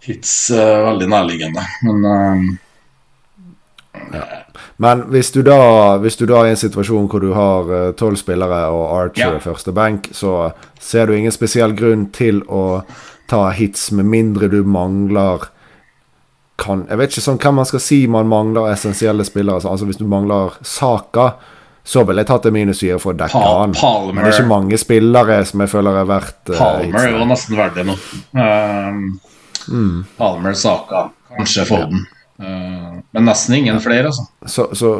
hits 0.07 0.32
øh, 0.55 0.78
veldig 0.86 1.09
nærliggende. 1.12 1.62
Men 1.86 1.97
eh, 2.12 2.39
Men 4.78 5.02
hvis 5.10 5.32
du 5.34 5.40
da, 5.42 5.96
hvis 5.98 6.16
du 6.20 6.24
da 6.30 6.44
er 6.44 6.52
i 6.52 6.54
en 6.54 6.60
situasjon 6.60 7.08
hvor 7.10 7.22
du 7.24 7.32
har 7.34 7.70
eh, 7.74 7.92
tolv 7.98 8.18
spillere 8.20 8.60
og 8.70 8.84
Archer 9.00 9.34
Ja. 9.34 9.42
første 9.42 9.72
benk, 9.74 10.08
så 10.14 10.52
ser 10.78 11.06
du 11.06 11.16
ingen 11.16 11.34
spesiell 11.34 11.74
grunn 11.74 12.06
til 12.14 12.44
å 12.46 12.84
ta 13.28 13.48
hits 13.50 13.90
med 13.92 14.06
mindre 14.06 14.48
du 14.48 14.62
mangler 14.64 15.48
kan, 16.58 16.86
Jeg 16.90 16.98
vet 16.98 17.12
ikke 17.12 17.22
sånn 17.22 17.38
hvem 17.38 17.54
man 17.54 17.66
skal 17.70 17.80
si 17.82 17.98
man 18.10 18.26
mangler 18.26 18.72
essensielle 18.72 19.22
spillere. 19.26 19.60
Altså 19.62 19.86
Hvis 19.86 20.00
du 20.00 20.06
mangler 20.10 20.56
Saka, 20.66 21.32
så 21.86 22.02
ville 22.04 22.20
jeg 22.24 22.28
tatt 22.28 22.46
en 22.46 22.52
minus 22.56 22.80
fire 22.82 22.98
for 22.98 23.14
å 23.14 23.18
dekke 23.18 23.38
Pal 23.38 23.60
han. 23.62 23.74
Palmer. 23.78 24.12
Men 24.14 24.24
det 24.24 24.32
er 24.32 24.40
ikke 24.40 24.50
mange 24.50 24.78
spillere 24.80 25.36
som 25.46 25.62
jeg 25.62 25.70
føler 25.72 26.00
er 26.02 26.08
verdt 26.10 26.50
uh, 26.50 26.58
Palmer 26.58 26.98
er 27.06 27.14
jo 27.14 27.28
nesten 27.30 27.56
verdt 27.56 27.78
det 27.78 27.86
nå. 27.88 27.94
mm. 29.68 29.94
Palmer, 30.18 30.52
Saka, 30.58 31.04
kanskje 31.36 31.64
Foden. 31.70 32.02
Eh, 32.42 32.97
men 33.18 33.28
nesten 33.28 33.58
ingen 33.58 33.80
flere, 33.82 34.12
altså. 34.12 34.28
Så, 34.46 34.70
så 34.78 34.94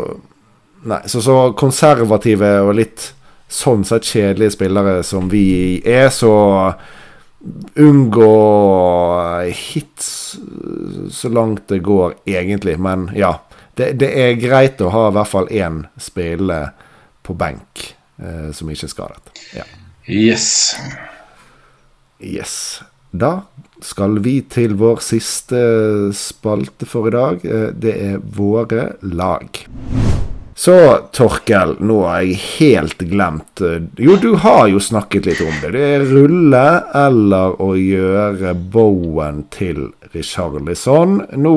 Nei, 0.89 1.01
så, 1.11 1.19
så 1.23 1.35
konservative 1.59 2.49
og 2.63 2.77
litt 2.79 3.09
sånn 3.51 3.83
sett 3.89 4.07
kjedelige 4.07 4.55
spillere 4.55 5.01
som 5.03 5.27
vi 5.33 5.81
er, 5.83 6.07
så 6.15 6.31
unngå 7.83 8.31
hits 9.51 10.39
så 11.11 11.31
langt 11.35 11.67
det 11.73 11.81
går, 11.87 12.15
egentlig. 12.29 12.77
Men 12.79 13.09
ja. 13.17 13.39
Det, 13.79 13.93
det 13.99 14.11
er 14.19 14.41
greit 14.43 14.81
å 14.83 14.91
ha 14.91 15.05
i 15.09 15.15
hvert 15.15 15.31
fall 15.31 15.51
én 15.55 15.83
spiller 16.03 16.73
på 17.23 17.37
benk 17.39 17.85
eh, 18.19 18.49
som 18.55 18.71
ikke 18.71 18.89
er 18.89 18.95
skadet. 18.95 19.43
Ja. 19.55 19.67
Yes. 20.11 20.49
Yes. 22.19 22.57
Da 23.11 23.45
skal 23.85 24.19
vi 24.25 24.41
til 24.51 24.75
vår 24.79 25.03
siste 25.05 25.61
spalte 26.17 26.87
for 26.89 27.09
i 27.09 27.15
dag. 27.15 27.45
Eh, 27.45 27.71
det 27.75 27.95
er 28.11 28.23
våre 28.39 28.93
lag. 29.03 29.61
Så, 30.59 30.75
Torkel, 31.15 31.77
nå 31.87 32.01
har 32.03 32.25
jeg 32.27 32.39
helt 32.59 33.03
glemt 33.07 33.61
eh, 33.63 33.85
Jo, 34.03 34.17
du 34.19 34.33
har 34.43 34.65
jo 34.67 34.81
snakket 34.83 35.29
litt 35.31 35.43
om 35.45 35.55
det. 35.63 35.71
Det 35.77 35.85
er 35.95 36.07
rulle 36.11 36.65
eller 36.99 37.61
å 37.63 37.69
gjøre 37.79 38.57
Bowen 38.59 39.45
til 39.55 39.93
Richarlison. 40.15 41.21
Nå 41.39 41.55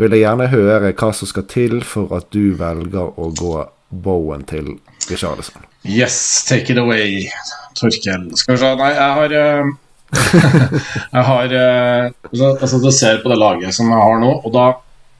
vil 0.00 0.14
jeg 0.14 0.24
gjerne 0.24 0.48
høre 0.54 0.94
hva 0.94 1.10
som 1.12 1.28
skal 1.28 1.44
til 1.52 1.82
for 1.84 2.14
at 2.16 2.30
du 2.32 2.54
velger 2.56 3.12
å 3.12 3.28
gå 3.36 3.66
Bowen 3.90 4.46
til 4.48 4.78
Richarlison. 5.10 5.68
Yes, 5.84 6.46
take 6.48 6.72
it 6.72 6.80
away, 6.80 7.28
Torkel. 7.76 8.30
Skal 8.40 8.56
vi 8.56 8.62
se 8.62 8.72
Nei, 8.80 8.90
jeg 8.96 9.18
har 9.20 9.36
uh, 9.36 9.76
Jeg 10.08 11.24
har 11.28 11.52
uh, 11.52 12.06
Altså, 12.32 12.78
du 12.80 12.88
ser 12.94 13.20
på 13.22 13.32
det 13.32 13.38
laget 13.40 13.76
som 13.76 13.90
jeg 13.92 14.06
har 14.06 14.22
nå, 14.22 14.30
og 14.40 14.54
da 14.54 14.66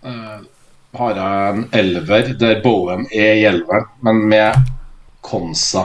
uh, 0.08 0.38
har 0.98 1.20
jeg 1.20 1.52
en 1.52 1.66
elver 1.76 2.32
der 2.40 2.62
Bowen 2.64 3.04
er 3.12 3.42
i 3.42 3.46
elveren, 3.48 3.86
men 4.06 4.24
med 4.30 4.72
Konsa 5.24 5.84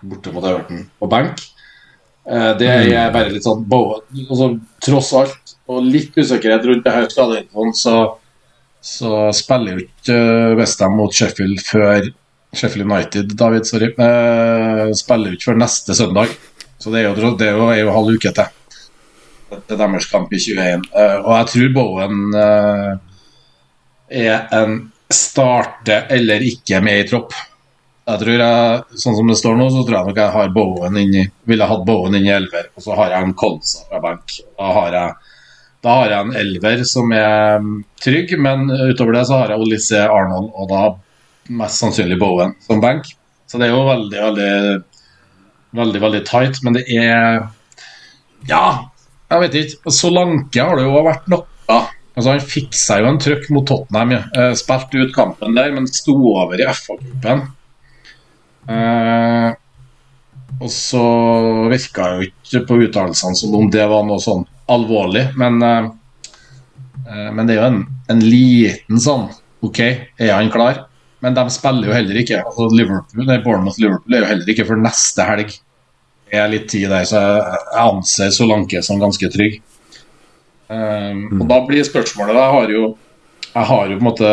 borte 0.00 0.32
mot 0.34 0.44
Everton 0.48 0.86
på 0.98 1.08
benk. 1.12 1.42
Det 2.60 2.66
er 2.68 3.10
bare 3.12 3.32
litt 3.32 3.44
sånn 3.44 3.62
Bowen 3.68 4.02
altså, 4.28 4.46
Tross 4.84 5.08
alt 5.18 5.50
og 5.70 5.86
litt 5.86 6.16
usikkerhet 6.18 6.66
rundt 6.66 6.86
det 6.86 6.94
her 6.94 7.08
skadeinfoen, 7.10 7.72
så, 7.76 7.96
så 8.82 9.28
spiller 9.36 9.76
jo 9.76 9.84
ikke 9.86 10.16
eh, 10.16 10.56
Westham 10.58 10.96
mot 10.98 11.14
Sheffield 11.14 11.62
før 11.66 12.10
Sheffield 12.50 12.88
United, 12.88 13.34
David, 13.38 13.68
sorry. 13.68 13.92
Eh, 13.94 14.88
spiller 14.98 15.30
jo 15.30 15.38
ikke 15.38 15.52
før 15.52 15.60
neste 15.62 15.94
søndag. 15.94 16.32
Så 16.80 16.92
det 16.92 17.02
er 17.02 17.10
jo, 17.10 17.34
det 17.36 17.46
er 17.46 17.58
jo, 17.58 17.68
er 17.68 17.82
jo 17.82 17.94
halv 17.94 18.16
uke 18.16 18.32
til. 18.36 18.56
Er 19.50 19.76
deres 19.76 20.08
kamp 20.10 20.32
i 20.32 20.40
21. 20.40 20.88
Eh, 20.96 21.16
og 21.20 21.32
jeg 21.34 21.48
tror 21.52 21.72
Bowen 21.76 22.36
eh, 22.40 22.90
er 24.24 24.46
en 24.56 24.76
starte 25.10 26.04
eller 26.14 26.44
ikke 26.46 26.80
med 26.84 27.02
i 27.02 27.08
tropp. 27.10 27.34
Jeg 28.10 28.22
tror 28.22 28.42
jeg, 28.42 29.00
Sånn 29.02 29.16
som 29.18 29.28
det 29.30 29.36
står 29.38 29.58
nå, 29.58 29.68
så 29.70 29.82
tror 29.84 29.98
jeg 29.98 30.08
nok 30.08 30.22
jeg 30.22 30.34
har 30.36 30.54
Bowen 30.54 30.96
inni, 30.98 31.26
ville 31.46 31.68
hatt 31.68 31.84
Bowen 31.86 32.16
inn 32.16 32.30
i 32.30 32.32
elver. 32.34 32.70
Og 32.74 32.86
så 32.86 32.96
har 32.98 33.12
jeg 33.14 33.28
en 33.28 33.36
Konsa 33.38 33.84
fra 33.90 34.00
benk. 34.06 34.40
Da 34.56 34.72
har 34.78 34.96
jeg 34.96 35.18
da 35.80 35.94
har 35.96 36.10
jeg 36.12 36.24
en 36.26 36.34
elver 36.36 36.82
som 36.84 37.12
er 37.16 37.62
trygg, 38.04 38.34
men 38.36 38.66
utover 38.68 39.16
det 39.16 39.22
så 39.30 39.38
har 39.40 39.54
jeg 39.54 39.64
Olysée 39.64 40.02
Arnold 40.04 40.50
og 40.52 40.66
da 40.68 40.82
mest 41.56 41.80
sannsynlig 41.80 42.18
Bowen 42.20 42.52
som 42.66 42.82
bank. 42.82 43.08
Så 43.48 43.58
det 43.58 43.66
er 43.66 43.72
jo 43.72 43.86
veldig, 43.88 44.18
veldig, 44.26 44.50
veldig, 45.76 46.02
veldig 46.02 46.24
tight. 46.28 46.60
Men 46.66 46.78
det 46.78 46.84
er 46.90 47.46
Ja, 48.48 48.90
jeg 49.30 49.44
vet 49.44 49.56
ikke. 49.60 49.94
Solanke 49.94 50.66
har 50.66 50.78
det 50.78 50.86
jo 50.88 51.06
vært 51.06 51.30
noe. 51.32 51.46
Altså 51.70 52.34
Han 52.34 52.42
fikk 52.42 52.74
seg 52.76 53.04
jo 53.04 53.08
en 53.12 53.20
trøkk 53.22 53.48
mot 53.54 53.66
Tottenham. 53.68 54.14
Ja. 54.16 54.22
Eh, 54.34 54.52
spilte 54.58 55.04
ut 55.04 55.14
kampen 55.14 55.56
der, 55.56 55.70
men 55.72 55.86
sto 55.88 56.16
over 56.34 56.60
i 56.60 56.66
FA-cupen. 56.66 57.44
Eh, 58.70 59.50
og 60.60 60.70
så 60.72 61.04
virka 61.70 62.10
jo 62.16 62.26
ikke 62.28 62.64
på 62.68 62.80
uttalelsene 62.84 63.38
som 63.38 63.54
om 63.56 63.70
det 63.72 63.86
var 63.88 64.04
noe 64.04 64.20
sånn 64.20 64.44
alvorlig, 64.70 65.30
men, 65.40 65.56
uh, 65.62 67.30
men 67.32 67.48
det 67.48 67.56
er 67.56 67.58
jo 67.58 67.68
en, 67.70 67.80
en, 68.12 68.20
liten 68.22 69.00
sånn 69.02 69.24
OK, 69.64 69.80
er 69.80 70.34
han 70.34 70.52
klar? 70.52 70.84
Men 71.20 71.36
de 71.36 71.44
spiller 71.52 71.90
jo 71.90 71.96
heller 71.96 72.20
ikke. 72.22 72.38
altså 72.44 72.68
Liverpool, 72.72 73.26
Bournemouth-Liverpool 73.44 74.16
er 74.16 74.24
jo 74.24 74.30
heller 74.30 74.52
ikke 74.52 74.66
for 74.68 74.80
neste 74.80 75.26
helg. 75.28 75.52
Det 76.30 76.38
er 76.38 76.52
litt 76.52 76.68
tid 76.70 76.86
der, 76.92 77.04
så 77.08 77.20
jeg, 77.20 77.60
anser 77.82 78.30
Solanke 78.34 78.80
som 78.86 79.00
ganske 79.02 79.28
trygg. 79.34 79.58
Um, 80.70 81.24
og 81.40 81.48
Da 81.50 81.56
blir 81.66 81.82
spørsmålet 81.82 82.36
Jeg 82.38 82.50
har 82.54 82.70
jo, 82.70 82.82
jeg 83.50 83.66
har 83.72 83.88
jo 83.90 83.96
på 83.96 84.04
en 84.04 84.06
måte 84.06 84.28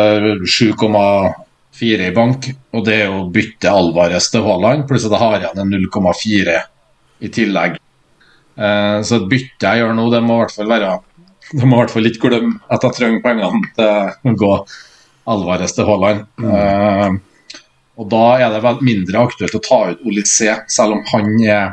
7,4 0.46 2.06
i 2.06 2.14
bank, 2.14 2.46
og 2.70 2.84
det 2.86 3.00
er 3.02 3.10
å 3.10 3.26
bytte 3.34 3.72
Alvarez 3.74 4.30
til 4.30 4.46
Haaland, 4.46 4.86
pluss 4.86 5.08
at 5.08 5.16
jeg 5.16 5.24
har 5.24 5.42
igjen 5.42 5.64
en 5.64 5.74
0,4 5.74 6.56
i 7.26 7.32
tillegg. 7.34 7.80
Uh, 8.54 9.02
så 9.02 9.18
et 9.18 9.28
bytte 9.30 9.66
jeg 9.66 9.82
gjør 9.82 9.98
nå, 9.98 10.06
det 10.14 10.22
må 10.22 10.38
i 10.38 10.44
hvert 10.44 10.54
fall 10.54 10.70
være 10.70 10.94
Det 11.48 11.64
må 11.64 11.76
i 11.76 11.80
hvert 11.82 11.92
fall 11.94 12.08
ikke 12.08 12.30
glemme 12.30 12.56
at 12.74 12.82
jeg 12.84 12.96
trenger 12.96 13.22
pengene 13.24 13.60
til 13.76 14.32
å 14.32 14.38
gå 14.38 14.54
Alvarez 15.28 15.74
til 15.76 15.88
Haaland. 15.88 16.24
Mm. 16.40 16.48
Uh, 16.52 17.60
og 17.98 18.08
da 18.12 18.24
er 18.38 18.54
det 18.54 18.62
vel 18.62 18.80
mindre 18.86 19.26
aktuelt 19.26 19.58
å 19.58 19.62
ta 19.64 19.78
ut 19.90 20.02
Olysé, 20.06 20.52
selv 20.70 20.98
om 20.98 21.04
han 21.10 21.30
er 21.42 21.64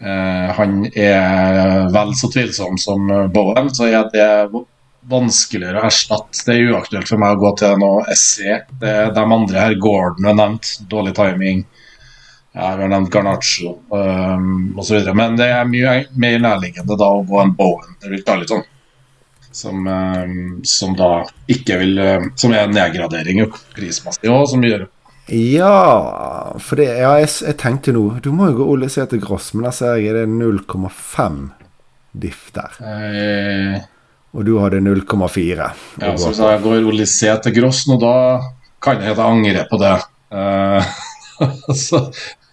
uh, 0.00 0.48
han 0.58 0.80
er 0.92 1.88
vel 1.94 2.12
så 2.16 2.30
tvilsom 2.30 2.78
som 2.78 3.10
Bowen, 3.34 3.72
så 3.74 3.88
er 3.90 4.10
det 4.14 4.28
vanskeligere 5.08 5.80
å 5.80 5.88
erstatte. 5.88 6.44
Det 6.46 6.54
er 6.54 6.72
uaktuelt 6.72 7.08
for 7.08 7.20
meg 7.20 7.36
å 7.36 7.42
gå 7.42 7.52
til 7.60 7.76
noe 7.80 8.16
SE. 8.18 8.60
Det, 8.80 8.94
de 9.16 9.24
andre 9.24 9.60
her, 9.62 9.76
Gordon 9.80 10.28
er 10.28 10.38
nevnt, 10.38 10.74
dårlig 10.90 11.14
timing. 11.16 11.64
Ja, 12.52 12.74
vi 12.76 12.82
har 12.82 12.90
nevnt 12.90 13.12
Garnaccio 13.12 13.76
um, 13.88 14.74
osv. 14.78 14.98
Men 15.14 15.36
det 15.38 15.50
er 15.52 15.68
mye 15.68 16.00
mer 16.18 16.40
nærliggende 16.42 16.96
da 16.98 17.10
å 17.14 17.22
gå 17.26 17.38
en 17.42 17.52
Bowen 17.54 17.98
Det 18.00 18.10
vil 18.10 18.24
ta 18.26 18.34
litt 18.40 18.50
um, 18.50 18.64
som 19.54 20.94
da 20.98 21.10
ikke 21.50 21.78
vil 21.80 21.98
um, 21.98 22.30
Som 22.38 22.54
er 22.54 22.66
en 22.66 22.74
nedgradering 22.76 23.44
prismessig 23.76 24.30
òg, 24.30 24.44
som 24.52 24.64
gjør 24.64 24.86
Ja, 25.32 26.54
for 26.62 26.80
det, 26.80 26.88
ja, 27.00 27.14
jeg, 27.20 27.30
jeg, 27.46 27.58
tenkte 27.60 27.94
nå 27.96 28.04
Du 28.24 28.30
må 28.34 28.50
jo 28.50 28.60
gå 28.60 28.68
og 28.76 28.90
se 28.92 29.06
til 29.10 29.22
Gross, 29.22 29.52
men 29.54 29.68
der 29.68 29.76
ser 29.76 29.98
jeg 30.00 30.16
det 30.16 30.26
er 30.26 30.32
0,5 30.32 31.40
diff 32.18 32.48
der. 32.56 32.78
Eh, 32.82 33.74
og 34.34 34.46
du 34.46 34.56
hadde 34.58 34.80
0,4. 34.82 35.68
Ja, 36.00 36.14
så 36.16 36.30
hvis 36.30 36.40
jeg 36.40 36.62
går 36.64 36.88
Ole 36.88 37.06
C 37.06 37.28
til 37.44 37.54
Gross 37.60 37.84
nå, 37.86 37.98
da 38.00 38.14
kan 38.82 39.02
jeg 39.04 39.18
angre 39.22 39.66
på 39.70 39.78
det. 39.82 39.94
Uh, 40.32 40.88
så, 41.84 42.02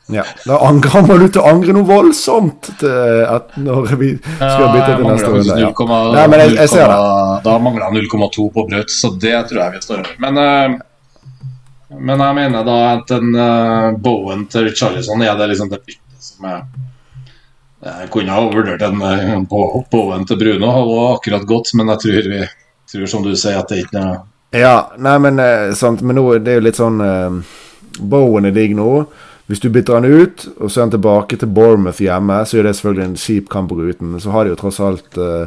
ja, 0.07 0.23
Da 0.45 0.57
angrer 0.67 1.01
man 1.07 1.21
ut 1.25 1.37
å 1.37 1.43
angre 1.49 1.73
noe 1.73 1.85
voldsomt 1.87 2.69
når 2.77 3.93
vi 3.97 4.11
skal 4.21 4.67
bytte 4.69 4.91
til 4.99 5.07
neste 5.07 5.31
runde. 5.33 5.55
Ja. 5.63 5.71
Nei, 6.13 6.25
men 6.29 6.43
jeg, 6.43 6.51
jeg 6.59 6.71
ser 6.75 6.91
det. 6.91 6.99
Da 7.47 7.55
mangler 7.61 7.87
han 7.87 7.97
0,2 7.97 8.45
på 8.53 8.65
brøt, 8.69 8.93
så 8.93 9.09
det 9.17 9.33
tror 9.49 9.63
jeg 9.63 9.75
vi 9.77 9.81
står 9.87 10.03
over. 10.03 10.13
Men, 10.21 10.37
uh, 10.37 11.97
men 11.97 12.25
jeg 12.27 12.37
mener 12.41 12.69
da 12.69 12.77
at 12.91 13.15
en 13.17 13.33
uh, 13.33 13.89
Bowen 14.05 14.45
til 14.51 14.69
Charlison 14.77 15.25
er 15.25 15.33
det 15.41 15.49
liksom 15.55 15.73
det 15.73 15.81
byttet 15.81 16.29
som 16.29 16.51
er 16.51 16.61
Jeg 17.85 18.09
kunne 18.13 18.33
ha 18.37 18.45
vurdert 18.53 18.85
en 18.85 19.01
uh, 19.01 19.81
Bowen 19.89 20.29
til 20.29 20.41
Bruno, 20.41 20.73
var 20.93 21.17
akkurat 21.17 21.49
godt, 21.49 21.73
men 21.73 21.89
jeg 21.95 22.05
tror 22.05 22.33
vi 22.35 22.47
tror 22.93 23.09
som 23.09 23.25
du 23.25 23.33
sier 23.33 23.57
at 23.57 23.73
det 23.73 23.87
ikke 23.87 24.05
er 24.05 24.17
Ja, 24.61 24.75
nei, 25.01 25.17
men 25.17 25.41
sant, 25.75 26.05
men 26.05 26.19
nå 26.19 26.29
det 26.37 26.53
er 26.53 26.61
jo 26.61 26.69
litt 26.69 26.77
sånn 26.77 27.01
Bowen 27.99 28.45
er 28.45 28.53
digg 28.53 28.75
nå. 28.77 28.91
Hvis 29.45 29.61
du 29.61 29.69
bytter 29.69 29.99
han 29.99 30.05
ut, 30.05 30.47
og 30.57 30.71
så 30.71 30.79
er 30.79 30.87
han 30.87 30.95
tilbake 30.95 31.37
til 31.37 31.51
Bournemouth 31.53 32.01
hjemme, 32.01 32.39
så 32.45 32.57
er 32.57 32.65
det 32.65 32.75
selvfølgelig 32.77 33.05
en 33.05 33.19
kjip 33.21 33.49
kamp 33.53 33.69
på 33.69 33.77
ruten. 33.77 34.11
Men 34.11 34.23
så 34.23 34.33
har 34.33 34.43
de 34.43 34.55
jo 34.55 34.57
tross 34.57 34.79
alt 34.81 35.19
uh, 35.21 35.45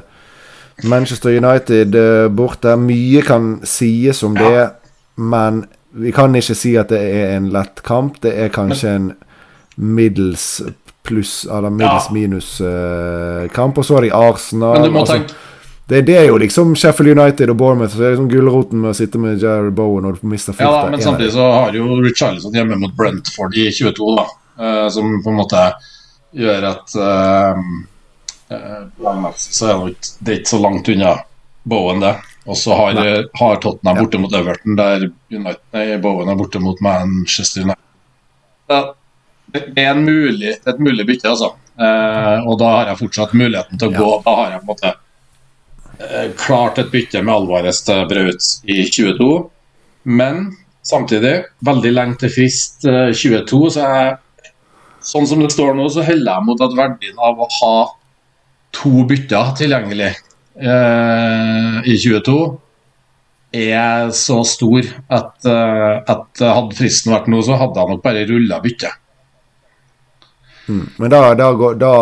Manchester 0.86 1.34
United 1.34 1.96
uh, 1.98 2.28
borte. 2.30 2.76
Mye 2.78 3.24
kan 3.26 3.56
sies 3.66 4.22
om 4.22 4.38
det, 4.38 4.68
men 5.16 5.64
vi 5.98 6.12
kan 6.14 6.36
ikke 6.38 6.54
si 6.54 6.76
at 6.78 6.92
det 6.94 7.00
er 7.02 7.34
en 7.36 7.50
lett 7.50 7.82
kamp. 7.82 8.20
Det 8.22 8.36
er 8.38 8.54
kanskje 8.54 8.94
en 9.00 9.10
middels 9.74 10.60
pluss, 11.08 11.42
eller 11.50 11.74
middels 11.74 12.06
ja. 12.06 12.14
minus-kamp. 12.14 13.74
Uh, 13.74 13.82
og 13.82 13.84
så 13.84 13.98
har 13.98 14.06
de 14.06 14.14
Arsenal. 14.14 14.78
Men 14.78 14.86
du 14.86 14.94
må 14.94 15.02
altså, 15.02 15.18
tenke 15.18 15.47
det, 15.88 16.02
det, 16.02 16.16
er 16.16 16.24
jo 16.28 16.36
liksom 16.36 16.74
Sheffield 16.76 17.18
United 17.18 17.50
og 17.50 17.56
Bournemouth. 17.56 17.94
Så 17.94 17.98
det 18.02 18.06
er 18.06 18.10
liksom 18.10 18.28
Gulroten 18.28 18.80
med 18.82 18.90
å 18.92 18.96
sitte 18.96 19.20
med 19.22 19.40
Jared 19.40 19.72
Bowen 19.72 20.04
når 20.04 20.18
du 20.20 20.26
mister 20.28 20.52
fullt. 20.52 20.66
Ja, 20.68 20.82
da, 20.84 20.90
men 20.92 21.00
samtidig 21.00 21.32
så 21.32 21.46
har 21.48 21.72
jo 21.72 21.96
Richarlison 22.04 22.58
hjemme 22.58 22.76
mot 22.76 22.92
Brentford 22.96 23.56
i 23.56 23.70
22, 23.72 24.08
da. 24.18 24.26
Uh, 24.58 24.88
som 24.92 25.14
på 25.24 25.32
en 25.32 25.38
måte 25.38 25.62
gjør 26.36 26.66
at 26.74 26.98
uh, 27.00 27.62
uh, 28.52 29.32
så 29.40 29.70
er 29.70 29.86
det, 29.88 30.36
ikke 30.42 30.52
så 30.52 30.60
langt 30.66 30.92
unna 30.92 31.14
Bowen, 31.64 32.04
det. 32.04 32.12
Og 32.44 32.60
så 32.60 32.76
har, 32.76 33.02
har, 33.40 33.56
Tottenham 33.64 34.02
borte 34.02 34.20
mot 34.20 34.38
Everton, 34.42 34.76
der 34.76 35.08
United, 35.08 35.64
nei, 35.72 35.88
Bowen 36.04 36.28
er 36.28 36.36
borte 36.36 36.60
mot 36.60 36.84
Manchester 36.84 37.64
United. 37.64 38.94
Det 39.56 39.64
er 39.80 39.94
en 39.94 40.04
mulig, 40.04 40.52
et 40.52 40.80
mulig 40.84 41.08
bytte, 41.08 41.32
altså. 41.32 41.54
og 42.44 42.56
da 42.60 42.72
har 42.72 42.88
jeg 42.92 43.04
fortsatt 43.06 43.36
muligheten 43.36 43.80
til 43.80 43.88
å 43.88 43.96
gå. 43.96 44.08
Da 44.24 44.40
har 44.42 44.50
jeg 44.52 44.64
på 44.64 44.66
en 44.66 44.74
måte 44.76 44.96
klart 46.38 46.78
et 46.78 46.90
bytte 46.92 47.22
med 47.24 47.34
Alvarez 47.34 47.82
til 47.86 48.04
Braut 48.10 48.48
i 48.70 48.84
22. 48.86 49.28
Men 50.08 50.44
samtidig, 50.86 51.34
veldig 51.66 51.90
lenge 51.92 52.20
til 52.22 52.30
frist 52.32 52.86
22, 52.86 53.66
eh, 53.66 53.72
så 53.74 53.82
jeg 53.82 54.16
sånn 55.08 55.26
som 55.30 55.42
det 55.42 55.50
står 55.54 55.74
nå, 55.78 55.88
så 55.92 56.04
holder 56.06 56.32
jeg 56.32 56.46
mot 56.46 56.62
at 56.64 56.76
verdien 56.78 57.18
av 57.22 57.38
å 57.44 57.48
ha 57.58 57.74
to 58.76 59.04
bytter 59.08 59.52
tilgjengelig 59.58 60.10
eh, 60.12 61.76
i 61.88 61.94
22 61.98 62.38
er 63.58 64.10
så 64.12 64.42
stor 64.44 64.84
at, 65.08 65.34
eh, 65.48 65.94
at 66.14 66.42
hadde 66.44 66.76
fristen 66.76 67.14
vært 67.14 67.30
nå, 67.32 67.40
så 67.46 67.56
hadde 67.60 67.80
jeg 67.80 67.94
nok 67.94 68.02
bare 68.04 68.26
rulla 68.28 68.58
byttet. 68.64 68.98
Mm. 70.68 70.84
Men 71.00 71.10
da, 71.14 71.22
da, 71.34 71.46
går- 71.56 71.78
da 71.80 71.92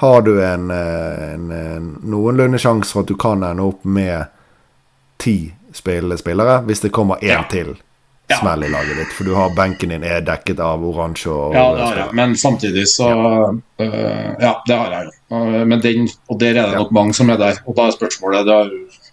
har 0.00 0.22
du 0.22 0.32
en, 0.44 0.70
eh, 0.70 1.34
en, 1.34 1.50
en 1.52 1.88
noenlunde 2.02 2.58
sjanse 2.58 2.92
for 2.92 3.04
at 3.04 3.10
du 3.12 3.16
kan 3.20 3.42
ende 3.44 3.62
opp 3.62 3.84
med 3.84 4.24
ti 5.22 5.52
spillende 5.76 6.16
spillere, 6.20 6.60
hvis 6.66 6.80
det 6.80 6.92
kommer 6.92 7.16
én 7.22 7.28
Ja. 7.28 7.42
til 7.50 7.74
Ja. 8.30 8.36
smell 8.38 8.64
i 8.64 8.68
laget 8.72 8.96
ditt. 8.96 9.12
For 9.12 9.24
du 9.24 9.34
har 9.34 9.50
benken 9.56 9.88
din 9.92 10.04
er 10.04 10.20
dekket 10.24 10.60
av 10.60 10.80
oransje 10.84 11.28
og 11.28 11.54
Ja, 11.54 11.64
det 11.74 11.82
har 11.84 11.96
jeg. 11.96 12.14
Men 12.14 12.34
samtidig 12.36 12.86
så 12.88 13.08
øh, 13.80 14.34
Ja, 14.40 14.54
det 14.66 14.76
har 14.76 14.90
jeg. 14.90 15.10
Øh, 15.32 15.66
Men 15.66 15.80
den, 15.82 16.08
og 16.30 16.40
der 16.40 16.54
er 16.56 16.66
det 16.70 16.78
nok 16.78 16.92
mange 16.92 17.14
som 17.14 17.28
er 17.30 17.36
der. 17.36 17.58
Og 17.66 17.76
da 17.76 17.82
er 17.86 17.90
spørsmålet 17.90 18.46
det 18.46 18.54
er 18.54 18.70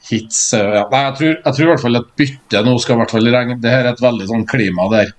hits 0.10 0.54
ja. 0.54 0.86
Nei, 0.92 1.02
jeg 1.04 1.16
tror, 1.18 1.36
jeg 1.46 1.54
tror 1.56 1.64
i 1.64 1.70
hvert 1.74 1.82
fall 1.82 1.96
et 2.00 2.12
bytte 2.18 2.64
nå 2.66 2.78
skal 2.80 2.96
i 2.96 2.98
hvert 3.02 3.12
fall 3.12 3.28
regne 3.36 3.60
Det 3.62 3.70
her 3.72 3.84
er 3.86 3.92
et 3.94 4.02
veldig 4.02 4.28
sånn 4.28 4.46
klima 4.48 4.88
der 4.92 5.12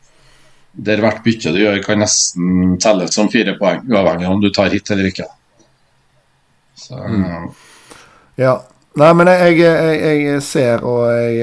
der 0.73 1.01
hvert 1.03 1.25
bytte 1.25 1.51
du 1.53 1.59
gjør, 1.59 1.83
kan 1.83 1.99
nesten 1.99 2.77
telles 2.79 3.11
som 3.13 3.29
fire 3.29 3.57
poeng, 3.59 3.81
uavhengig 3.91 4.29
om 4.31 4.41
du 4.41 4.51
tar 4.55 4.69
hit 4.71 4.89
eller 4.91 5.09
ikke. 5.11 5.25
Så, 6.81 7.01
Ja. 8.41 8.61
Nei, 8.99 9.13
men 9.15 9.29
jeg, 9.31 9.61
jeg, 9.61 9.99
jeg 10.03 10.43
ser 10.43 10.83
og 10.83 11.05
jeg, 11.15 11.37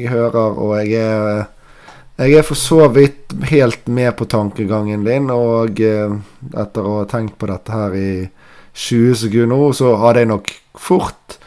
jeg 0.00 0.10
hører 0.10 0.56
og 0.58 0.72
jeg 0.80 0.98
er 0.98 1.44
Jeg 2.20 2.34
er 2.36 2.44
for 2.44 2.58
så 2.58 2.88
vidt 2.92 3.32
helt 3.48 3.86
med 3.88 4.10
på 4.18 4.26
tankegangen 4.28 5.06
din, 5.06 5.30
og 5.32 5.78
eh, 5.80 6.10
etter 6.52 6.84
å 6.84 6.98
ha 6.98 7.06
tenkt 7.08 7.38
på 7.40 7.48
dette 7.48 7.72
her 7.72 7.94
i 7.96 8.10
20 8.76 9.14
sekunder 9.22 9.48
nå, 9.48 9.70
så 9.72 9.94
hadde 10.02 10.26
jeg 10.26 10.28
nok 10.28 10.50
fort 10.76 11.38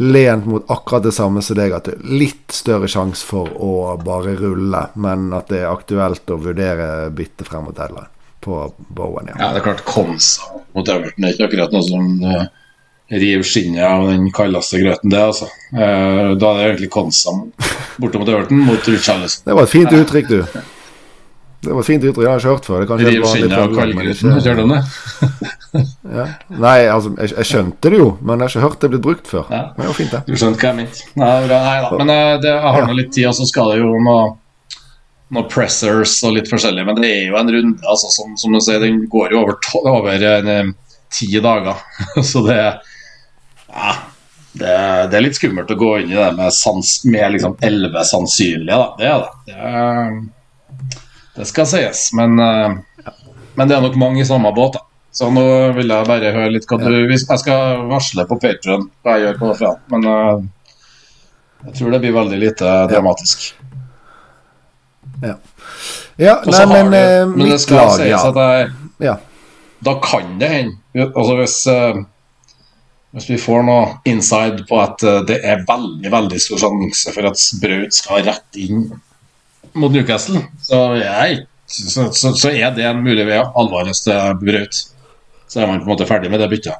lent 0.00 0.48
mot 0.48 0.64
akkurat 0.72 1.04
det 1.04 1.12
samme 1.12 1.42
som 1.44 1.56
deg, 1.60 1.72
at 1.76 1.90
det 1.90 1.98
er 1.98 2.16
litt 2.22 2.52
større 2.52 2.88
sjanse 2.88 3.28
for 3.28 3.48
å 3.60 3.96
bare 4.00 4.32
rulle, 4.40 4.86
men 4.96 5.28
at 5.36 5.52
det 5.52 5.62
er 5.62 5.70
aktuelt 5.72 6.32
å 6.32 6.40
vurdere 6.40 7.10
bytte 7.16 7.44
frem 7.48 7.68
mot 7.68 7.76
Edland 7.76 8.08
på 8.44 8.60
Bowen, 8.88 9.28
ja. 9.32 9.36
ja, 9.40 9.52
det 9.52 9.60
er 9.60 9.66
klart 9.68 9.84
Konsa 9.88 10.52
mot 10.76 10.88
Everton 10.88 11.24
er 11.26 11.34
ikke 11.34 11.48
akkurat 11.48 11.72
noe 11.74 11.84
som 11.84 12.10
river 13.08 13.42
skinnet 13.46 13.84
av 13.86 14.08
den 14.10 14.30
kaldeste 14.34 14.80
grøten, 14.82 15.10
det, 15.12 15.20
altså. 15.22 15.50
Eh, 15.72 16.32
da 16.38 16.52
er 16.52 16.62
det 16.62 16.70
egentlig 16.70 16.90
Konsam 16.94 17.44
borte 18.02 18.18
mot 18.18 18.30
Everton 18.30 18.64
mot 18.66 18.88
Richarlison. 18.88 19.44
Det 19.46 19.54
var 19.54 19.68
et 19.68 19.72
fint 19.72 19.92
uttrykk, 19.94 20.32
du. 20.32 20.64
Det 21.66 21.74
var 21.74 21.82
et 21.82 21.88
fint 21.88 22.02
uttrykk, 22.02 22.24
jeg 22.24 22.32
har 22.32 22.42
ikke 22.42 22.54
hørt 22.54 22.66
før. 22.68 22.82
Det 22.86 22.96
er 22.96 23.12
Riv 23.14 23.28
skinnet 23.30 23.54
av 23.58 23.76
kaldgrøten, 23.76 24.40
kjører 24.42 24.62
du 24.62 24.74
det? 24.74 24.80
Ja. 26.08 26.24
Nei, 26.48 26.86
altså, 26.88 27.10
jeg, 27.20 27.34
jeg 27.34 27.48
skjønte 27.50 27.90
det 27.92 27.98
jo, 28.00 28.08
men 28.22 28.40
jeg 28.40 28.46
har 28.46 28.52
ikke 28.54 28.64
hørt 28.64 28.80
det 28.80 28.88
blitt 28.94 29.04
brukt 29.04 29.26
før. 29.28 29.46
Ja. 29.52 29.62
Men 29.76 29.84
det 29.84 29.90
var 29.90 29.98
fint, 29.98 30.14
det. 30.14 30.22
Du 30.24 30.40
skjønte 30.40 30.62
hva 30.62 30.70
jeg 30.70 30.78
mente? 30.78 31.08
Nei, 31.20 31.30
bra. 31.44 31.58
Nei 31.66 31.76
da. 31.84 31.90
Men 32.00 32.12
eh, 32.14 32.32
det, 32.42 32.52
jeg 32.54 32.74
har 32.76 32.88
nå 32.88 32.96
litt 32.96 33.12
tid, 33.12 33.28
og 33.28 33.36
så 33.36 33.48
skal 33.50 33.72
det 33.72 33.78
jo 33.82 33.90
noe, 34.06 34.24
noen 35.36 35.48
pressers 35.52 36.14
og 36.24 36.36
litt 36.38 36.48
forskjellig. 36.48 36.86
Men 36.88 37.00
det 37.02 37.12
er 37.12 37.22
jo 37.28 37.38
en 37.42 37.52
runde, 37.58 37.84
altså, 37.84 38.10
som, 38.14 38.34
som 38.40 38.56
du 38.56 38.62
sier, 38.64 38.80
den 38.82 39.02
går 39.12 39.36
jo 39.36 39.42
over, 39.44 39.58
over 39.84 40.26
en, 40.32 40.52
eh, 40.54 40.72
ti 41.12 41.28
dager. 41.42 41.82
så 42.30 42.44
det 42.46 42.60
ja, 43.76 43.94
det, 44.56 44.72
det 45.12 45.18
er 45.18 45.24
litt 45.26 45.36
skummelt 45.36 45.70
å 45.70 45.76
gå 45.78 45.92
inn 46.00 46.12
i 46.14 46.16
det 46.18 46.30
med, 46.38 46.54
sans, 46.54 46.96
med 47.04 47.36
liksom 47.36 47.56
sannsynlige, 47.60 48.72
da. 48.72 48.88
Det 48.96 49.10
er 49.10 49.24
det. 49.24 49.30
Det, 49.52 51.36
det 51.36 51.48
skal 51.50 51.68
sies. 51.68 52.08
Men, 52.16 52.38
eh, 52.40 53.12
men 53.56 53.68
det 53.68 53.76
er 53.76 53.84
nok 53.84 53.98
mange 54.00 54.22
i 54.22 54.28
samme 54.28 54.52
båt, 54.56 54.78
da. 54.78 54.84
Så 55.16 55.30
nå 55.32 55.42
vil 55.72 55.88
jeg 55.88 56.08
bare 56.08 56.32
høre 56.34 56.52
litt 56.52 56.66
hva 56.68 56.76
du 56.76 56.90
Jeg 56.92 57.20
skal 57.24 57.86
varsle 57.88 58.26
på 58.28 58.36
Patreon 58.40 58.82
hva 59.00 59.14
jeg 59.16 59.24
gjør 59.24 59.38
på 59.40 59.52
fredag, 59.56 59.78
men 59.92 60.08
eh, 60.12 60.42
jeg 61.66 61.78
tror 61.78 61.94
det 61.94 62.00
blir 62.02 62.16
veldig 62.16 62.40
lite 62.40 62.74
dramatisk. 62.90 63.46
Ja, 65.22 65.38
ja 66.20 66.34
nei, 66.44 66.66
men, 66.68 66.90
du- 66.92 66.98
eh, 66.98 67.22
men 67.32 67.48
det 67.48 67.62
skal 67.64 67.80
lag, 67.80 67.94
sies 67.96 68.12
ja. 68.12 68.20
at 68.28 68.42
jeg, 68.42 68.68
ja. 69.08 69.16
da 69.88 69.96
kan 70.04 70.36
det 70.40 70.52
hende 70.52 71.08
altså 71.08 71.38
hvis, 71.40 71.56
hvis 73.16 73.30
vi 73.30 73.36
får 73.40 73.62
noe 73.64 73.84
inside 74.04 74.66
på 74.68 74.76
at 74.82 75.00
eh, 75.06 75.22
det 75.28 75.38
er 75.48 75.64
veldig 75.68 76.10
veldig 76.12 76.40
stor 76.42 76.60
sjanse 76.66 77.14
for 77.14 77.28
at 77.30 77.44
Braut 77.62 77.96
skal 77.96 78.26
rett 78.26 78.58
inn 78.60 78.90
mot 79.76 79.92
Newcastle, 79.92 80.42
så, 80.60 80.80
jeg, 81.00 81.46
så, 81.64 82.10
så, 82.12 82.34
så 82.36 82.52
er 82.52 82.74
det 82.76 82.84
en 82.88 83.00
mulig 83.04 83.24
vei. 83.28 83.40
Alvarligst 83.40 84.04
til 84.08 84.36
Braut. 84.40 84.82
Så 85.48 85.62
er 85.62 85.70
man 85.70 85.80
på 85.80 85.88
en 85.88 85.94
måte 85.94 86.08
ferdig 86.08 86.30
med 86.32 86.40
det 86.44 86.50
byttet. 86.52 86.76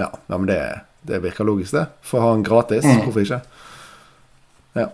Ja, 0.00 0.08
ja 0.08 0.38
men 0.38 0.48
det, 0.48 0.58
det 1.04 1.20
virker 1.24 1.48
logisk, 1.48 1.76
det. 1.76 1.84
Få 2.04 2.24
ha 2.24 2.32
den 2.32 2.44
gratis. 2.46 2.84
Mm. 2.84 3.04
Hvorfor 3.04 3.24
ikke? 3.24 3.40
Ja. 4.80 4.88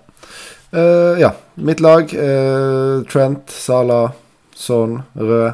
Uh, 0.74 1.14
ja. 1.20 1.32
Mitt 1.54 1.82
lag. 1.82 2.10
uh, 2.14 3.06
Trent, 3.10 3.50
Sala, 3.50 4.02
Son, 4.54 5.02
Rød. 5.14 5.52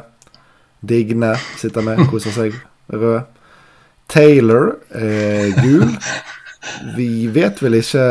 Digne 0.87 1.35
sitter 1.57 1.85
med, 1.85 2.05
koser 2.09 2.33
seg. 2.33 2.57
Rød. 2.93 3.36
Taylor, 4.07 4.75
er 4.95 5.51
gul. 5.61 5.89
Vi 6.97 7.27
vet 7.31 7.59
vel 7.63 7.77
ikke 7.79 8.05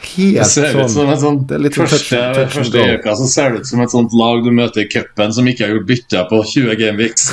Det 0.00 0.40
helt 0.40 0.46
ser 0.48 0.76
ut 0.78 0.90
som 0.90 0.94
sånn 0.94 1.10
et 1.12 1.20
sånt 1.20 1.42
Det 1.50 1.58
sånn 1.60 1.74
touch- 1.74 1.90
første, 1.92 2.20
touch 2.36 2.54
første 2.56 2.84
uka 2.96 3.14
så 3.18 3.26
ser 3.28 3.50
det 3.52 3.60
ut 3.60 3.66
som 3.68 3.82
et 3.84 3.92
sånt 3.92 4.14
lag 4.16 4.44
du 4.44 4.50
møter 4.56 4.84
i 4.84 4.88
cupen 4.88 5.32
som 5.36 5.46
ikke 5.50 5.66
har 5.66 5.74
gjort 5.74 5.86
bytte 5.90 6.22
på 6.30 6.40
20 6.54 6.76
gameweeks. 6.80 7.26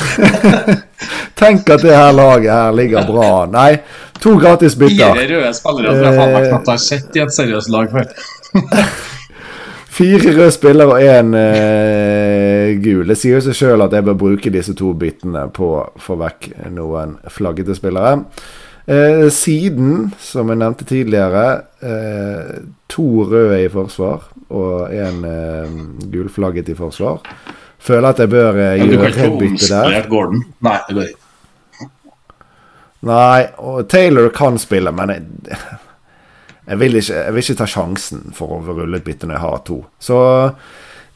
Tenk 1.39 1.69
at 1.69 1.85
det 1.85 1.93
her 1.95 2.11
laget 2.17 2.51
her 2.51 2.73
ligger 2.75 3.05
bra. 3.07 3.29
Nei, 3.53 3.77
to 4.19 4.35
gratis 4.41 4.75
bytter. 4.75 5.13
Fire 5.15 5.27
røde 5.37 5.53
spillere 5.55 5.93
som 5.95 6.03
jeg 6.09 6.17
faen 6.19 6.33
meg 6.35 6.49
knapt 6.49 6.73
har 6.73 6.81
sett 6.81 7.15
i 7.15 7.23
et 7.23 7.33
seriøst 7.37 7.71
lag 7.73 7.93
før. 7.93 8.09
Fire 9.97 10.29
røde 10.35 10.51
spillere 10.53 10.93
og 10.93 11.01
én 11.01 11.33
eh, 11.39 12.75
gul. 12.83 13.07
Det 13.09 13.15
sier 13.17 13.39
jo 13.39 13.45
seg 13.47 13.55
sjøl 13.57 13.81
at 13.81 13.95
jeg 13.97 14.05
bør 14.05 14.17
bruke 14.19 14.51
disse 14.53 14.75
to 14.77 14.91
byttene 14.93 15.47
på 15.55 15.71
å 15.79 15.85
få 16.01 16.19
vekk 16.21 16.51
noen 16.75 17.15
flaggete 17.33 17.73
spillere. 17.77 18.19
Eh, 18.87 19.25
siden, 19.33 20.11
som 20.21 20.53
jeg 20.53 20.61
nevnte 20.61 20.85
tidligere, 20.87 21.45
eh, 21.81 22.59
to 22.93 23.07
røde 23.25 23.57
i 23.63 23.71
forsvar 23.73 24.29
og 24.53 24.93
én 24.93 25.25
eh, 25.27 25.79
gulflagget 26.13 26.69
i 26.69 26.77
forsvar. 26.77 27.25
Føler 27.81 28.09
at 28.13 28.21
jeg 28.21 28.31
bør 28.31 28.61
eh, 28.67 28.85
gjøre 28.85 29.09
et 29.09 29.39
bytte 29.41 29.71
der. 29.73 30.07
Gordon. 30.11 30.45
Nei, 30.61 30.77
det 30.87 30.99
går 30.99 31.09
ikke. 31.09 31.89
Nei, 33.07 33.41
og 33.57 33.83
Taylor 33.89 34.29
kan 34.33 34.61
spille, 34.61 34.93
men 34.93 35.13
jeg, 35.13 35.27
jeg, 36.67 36.79
vil 36.81 36.99
ikke, 36.99 37.15
jeg 37.15 37.33
vil 37.33 37.43
ikke 37.45 37.59
ta 37.61 37.67
sjansen 37.71 38.27
for 38.35 38.57
å 38.57 38.61
rulle 38.67 38.99
et 38.99 39.05
bytte 39.07 39.27
når 39.27 39.37
jeg 39.37 39.45
har 39.45 39.63
to. 39.67 39.79
Så 40.03 40.19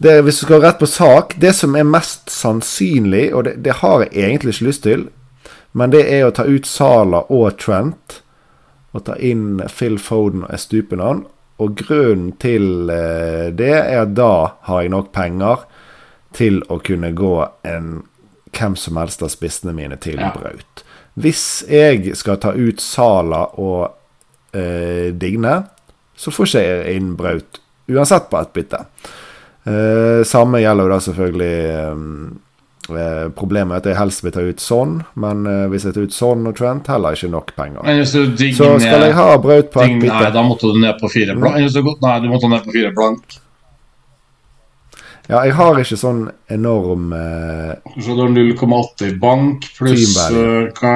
det, 0.02 0.16
hvis 0.26 0.40
du 0.42 0.48
skal 0.48 0.64
rett 0.64 0.80
på 0.82 0.88
sak 0.90 1.36
Det 1.38 1.52
som 1.54 1.76
er 1.78 1.86
mest 1.86 2.32
sannsynlig, 2.34 3.28
og 3.36 3.46
det, 3.46 3.60
det 3.66 3.82
har 3.84 4.06
jeg 4.06 4.16
egentlig 4.16 4.56
ikke 4.56 4.70
lyst 4.70 4.84
til, 4.88 5.10
men 5.78 5.94
det 5.94 6.02
er 6.10 6.26
å 6.26 6.34
ta 6.36 6.48
ut 6.48 6.68
Sala 6.68 7.26
og 7.30 7.60
Trent 7.62 8.22
og 8.92 9.06
ta 9.08 9.16
inn 9.16 9.62
Phil 9.72 9.96
Foden 10.02 10.44
og 10.44 10.52
Estupinan. 10.56 11.24
Og 11.64 11.78
grunnen 11.80 12.34
til 12.42 12.90
eh, 12.92 13.48
det 13.56 13.72
er 13.78 14.02
at 14.02 14.16
da 14.18 14.58
har 14.68 14.82
jeg 14.82 14.92
nok 14.92 15.14
penger 15.16 15.64
til 16.36 16.60
å 16.68 16.80
kunne 16.84 17.14
gå 17.16 17.36
en 17.68 18.02
hvem 18.52 18.76
som 18.76 19.00
helst 19.00 19.24
av 19.24 19.32
spissene 19.32 19.72
mine 19.76 19.96
til. 20.02 20.20
Braut. 20.36 20.84
Hvis 21.16 21.64
jeg 21.70 22.16
skal 22.20 22.40
ta 22.42 22.52
ut 22.52 22.82
Sala 22.84 23.46
og 23.60 24.01
eh, 24.54 25.10
Digne, 25.14 25.58
så 26.16 26.32
får 26.34 26.50
ikke 26.52 26.94
inn 26.94 27.12
Braut 27.18 27.62
uansett 27.92 28.30
på 28.30 28.40
ett 28.40 28.54
bytte. 28.54 28.86
Eh, 29.64 30.24
samme 30.26 30.62
gjelder 30.62 30.88
jo 30.88 30.94
da 30.94 30.98
selvfølgelig 31.06 31.58
eh, 31.70 32.00
eh, 32.98 33.28
Problemet 33.38 33.76
er 33.76 33.82
at 33.84 33.90
jeg 33.92 34.00
helst 34.00 34.24
vil 34.26 34.34
ta 34.34 34.46
ut 34.46 34.64
sånn, 34.64 34.96
men 35.22 35.46
eh, 35.50 35.68
hvis 35.70 35.86
jeg 35.86 35.98
tar 35.98 36.08
ut 36.08 36.16
sånn 36.16 36.50
og 36.50 36.58
Trent, 36.58 36.90
heller 36.90 37.18
ikke 37.18 37.30
nok 37.30 37.54
penger. 37.58 37.86
Digner 38.40 38.58
Så 38.58 38.72
skal 38.82 39.06
jeg 39.06 39.18
ha 39.20 39.30
Braut 39.44 39.70
på 39.74 39.84
ett 39.86 40.00
bytte. 40.02 40.18
Nei, 40.18 40.34
da 40.34 40.46
måtte 40.48 40.72
du 40.72 40.82
ned 40.82 40.98
på 41.02 41.12
fire 41.14 41.38
blank. 41.38 41.62
Hvis 41.62 41.78
nei, 41.78 42.18
du 42.24 42.30
måtte 42.32 42.52
ned 42.52 42.66
på 42.66 42.76
fire 42.80 42.94
blank. 42.98 43.40
Ja, 45.30 45.46
jeg 45.46 45.54
har 45.56 45.78
ikke 45.80 45.96
sånn 46.00 46.26
enorm 46.52 47.12
eh, 47.16 47.76
Så 48.02 48.16
du 48.18 48.24
har 48.24 48.32
0,8 48.34 49.08
i 49.08 49.14
bank 49.22 49.68
pluss 49.78 50.18
øh, 50.34 50.72
hva, 50.76 50.96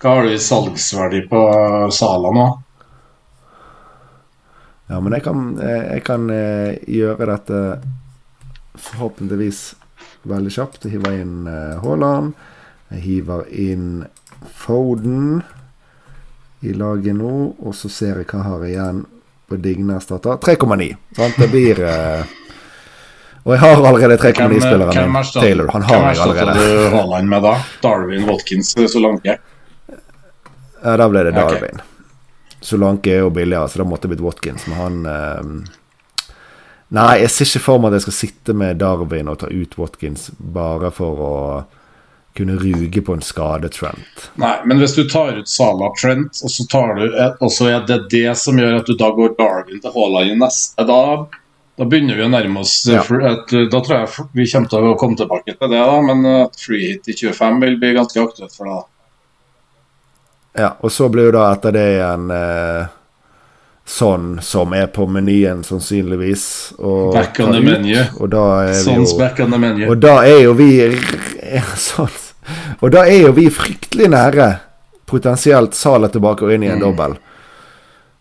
hva 0.00 0.14
har 0.16 0.24
du 0.24 0.32
i 0.32 0.40
salgsverdi 0.40 1.20
på 1.28 1.40
Sala 1.92 2.30
nå? 2.32 2.46
Ja, 4.90 5.00
men 5.00 5.12
jeg 5.12 5.22
kan, 5.22 5.42
eh, 5.60 5.82
jeg 5.94 6.04
kan 6.06 6.30
eh, 6.34 6.78
gjøre 6.88 7.28
dette 7.30 7.60
forhåpentligvis 8.80 9.60
veldig 10.26 10.52
kjapt. 10.54 10.86
Jeg 10.86 10.96
hiver 10.96 11.20
inn 11.20 11.46
eh, 11.46 11.76
Haaland. 11.84 12.32
Jeg 12.90 13.04
hiver 13.04 13.44
inn 13.52 14.04
Foden 14.56 15.42
i 16.64 16.72
laget 16.74 17.14
nå. 17.20 17.34
Og 17.60 17.76
så 17.76 17.92
ser 17.92 18.18
jeg 18.22 18.30
hva 18.32 18.40
jeg 18.40 18.48
har 18.48 18.66
igjen 18.70 19.04
på 19.50 19.60
Digne 19.62 20.00
erstatter. 20.00 20.40
3,9. 20.42 20.90
Sant? 21.20 21.38
Det 21.38 21.50
blir 21.52 21.84
eh, 21.86 22.34
Og 23.44 23.54
jeg 23.54 23.62
har 23.62 23.78
allerede 23.78 24.18
3,9-spilleren 24.20 24.96
hvem 24.96 25.14
min. 25.14 25.30
Taylor. 25.36 25.70
Han 25.76 25.86
har 25.86 26.02
hvem 26.02 26.10
erstatter 26.10 26.52
du 26.58 26.96
Haaland 26.96 27.30
med 27.30 27.46
da? 27.46 27.54
Darwin 27.84 28.26
Watkins 28.28 28.74
så 28.74 29.00
langt 29.06 29.28
Ja, 29.28 29.38
da 30.82 31.08
ble 31.08 31.24
det 31.28 31.34
Darwin. 31.36 31.80
Okay. 31.80 32.56
Solanke 32.60 33.12
er 33.14 33.22
jo 33.24 33.30
billigere, 33.32 33.68
så 33.72 33.80
da 33.80 33.88
måtte 33.88 34.08
det 34.08 34.14
blitt 34.16 34.24
Watkins. 34.24 34.66
Men 34.68 34.80
han 34.80 35.06
eh, 35.06 35.76
Nei, 36.90 37.20
jeg 37.22 37.30
ser 37.30 37.46
ikke 37.46 37.62
for 37.62 37.78
meg 37.78 37.92
at 37.92 38.00
jeg 38.00 38.08
skal 38.08 38.16
sitte 38.16 38.54
med 38.58 38.80
Darwin 38.82 39.28
og 39.30 39.38
ta 39.38 39.46
ut 39.46 39.76
Watkins 39.78 40.30
bare 40.38 40.90
for 40.90 41.20
å 41.22 41.34
kunne 42.34 42.56
ruge 42.58 43.02
på 43.06 43.14
en 43.14 43.22
skadetrend. 43.22 44.24
Nei, 44.42 44.56
men 44.66 44.78
hvis 44.82 44.96
du 44.98 45.04
tar 45.10 45.38
ut 45.38 45.50
Sala 45.50 45.90
Trent, 46.00 46.40
og 46.42 46.50
så, 46.50 46.66
tar 46.70 46.94
du, 46.98 47.06
og 47.14 47.50
så 47.54 47.68
er 47.70 47.86
det 47.86 48.00
det 48.10 48.34
som 48.38 48.58
gjør 48.58 48.80
at 48.80 48.90
du 48.90 48.96
da 48.98 49.10
går 49.14 49.36
Darwin 49.38 49.82
til 49.82 49.94
Haaland 49.94 50.34
i 50.34 50.38
neste, 50.42 50.86
da, 50.86 51.00
da 51.78 51.88
begynner 51.90 52.18
vi 52.18 52.26
å 52.26 52.30
nærme 52.34 52.62
oss 52.64 52.74
Ja. 52.90 53.02
at, 53.02 53.54
Da 53.70 53.82
tror 53.82 53.96
jeg 53.96 54.28
vi 54.34 54.46
kommer 54.50 54.74
til 54.74 54.90
å 54.90 54.96
komme 54.98 55.18
tilbake 55.18 55.54
til 55.54 55.74
det, 55.74 55.82
da, 55.90 55.98
men 56.10 56.26
at 56.44 56.58
free 56.58 56.90
hit 56.92 57.10
i 57.10 57.18
25 57.18 57.60
vil 57.66 57.78
bli 57.82 57.94
ganske 57.98 58.26
aktuelt 58.26 58.54
for 58.54 58.70
deg. 58.70 58.89
Ja, 60.58 60.72
og 60.80 60.90
så 60.92 61.08
blir 61.08 61.28
jo 61.28 61.32
da 61.36 61.52
etter 61.54 61.72
det 61.72 61.84
igjen 61.94 62.30
eh, 62.34 62.86
sånn 63.90 64.40
som 64.42 64.72
er 64.74 64.86
på 64.90 65.06
menyen, 65.10 65.62
sannsynligvis. 65.66 66.44
Og 66.78 67.12
Back 67.14 67.38
on 67.40 67.52
ta 67.52 67.58
the 67.58 67.60
menu. 67.64 67.94
Og 68.20 68.30
da 68.32 68.44
er 68.64 68.72
vi 68.74 68.82
Sons 68.82 69.12
jo 69.14 69.18
back 69.18 69.40
on 69.40 69.50
the 69.54 69.58
menu. 69.62 69.86
Og 69.90 69.96
da 70.02 70.16
er 70.26 70.42
jo 70.44 70.52
vi 70.58 70.68
ja, 71.54 71.62
sånn. 71.78 72.10
Og 72.80 72.90
da 72.94 73.04
er 73.06 73.26
jo 73.28 73.32
vi 73.36 73.46
fryktelig 73.52 74.08
nære 74.10 74.48
potensielt 75.10 75.74
Salet 75.74 76.12
tilbake 76.14 76.44
og 76.46 76.52
inn 76.54 76.62
i 76.66 76.70
en 76.70 76.78
Mm. 76.78 76.84
dobbel. 76.86 77.16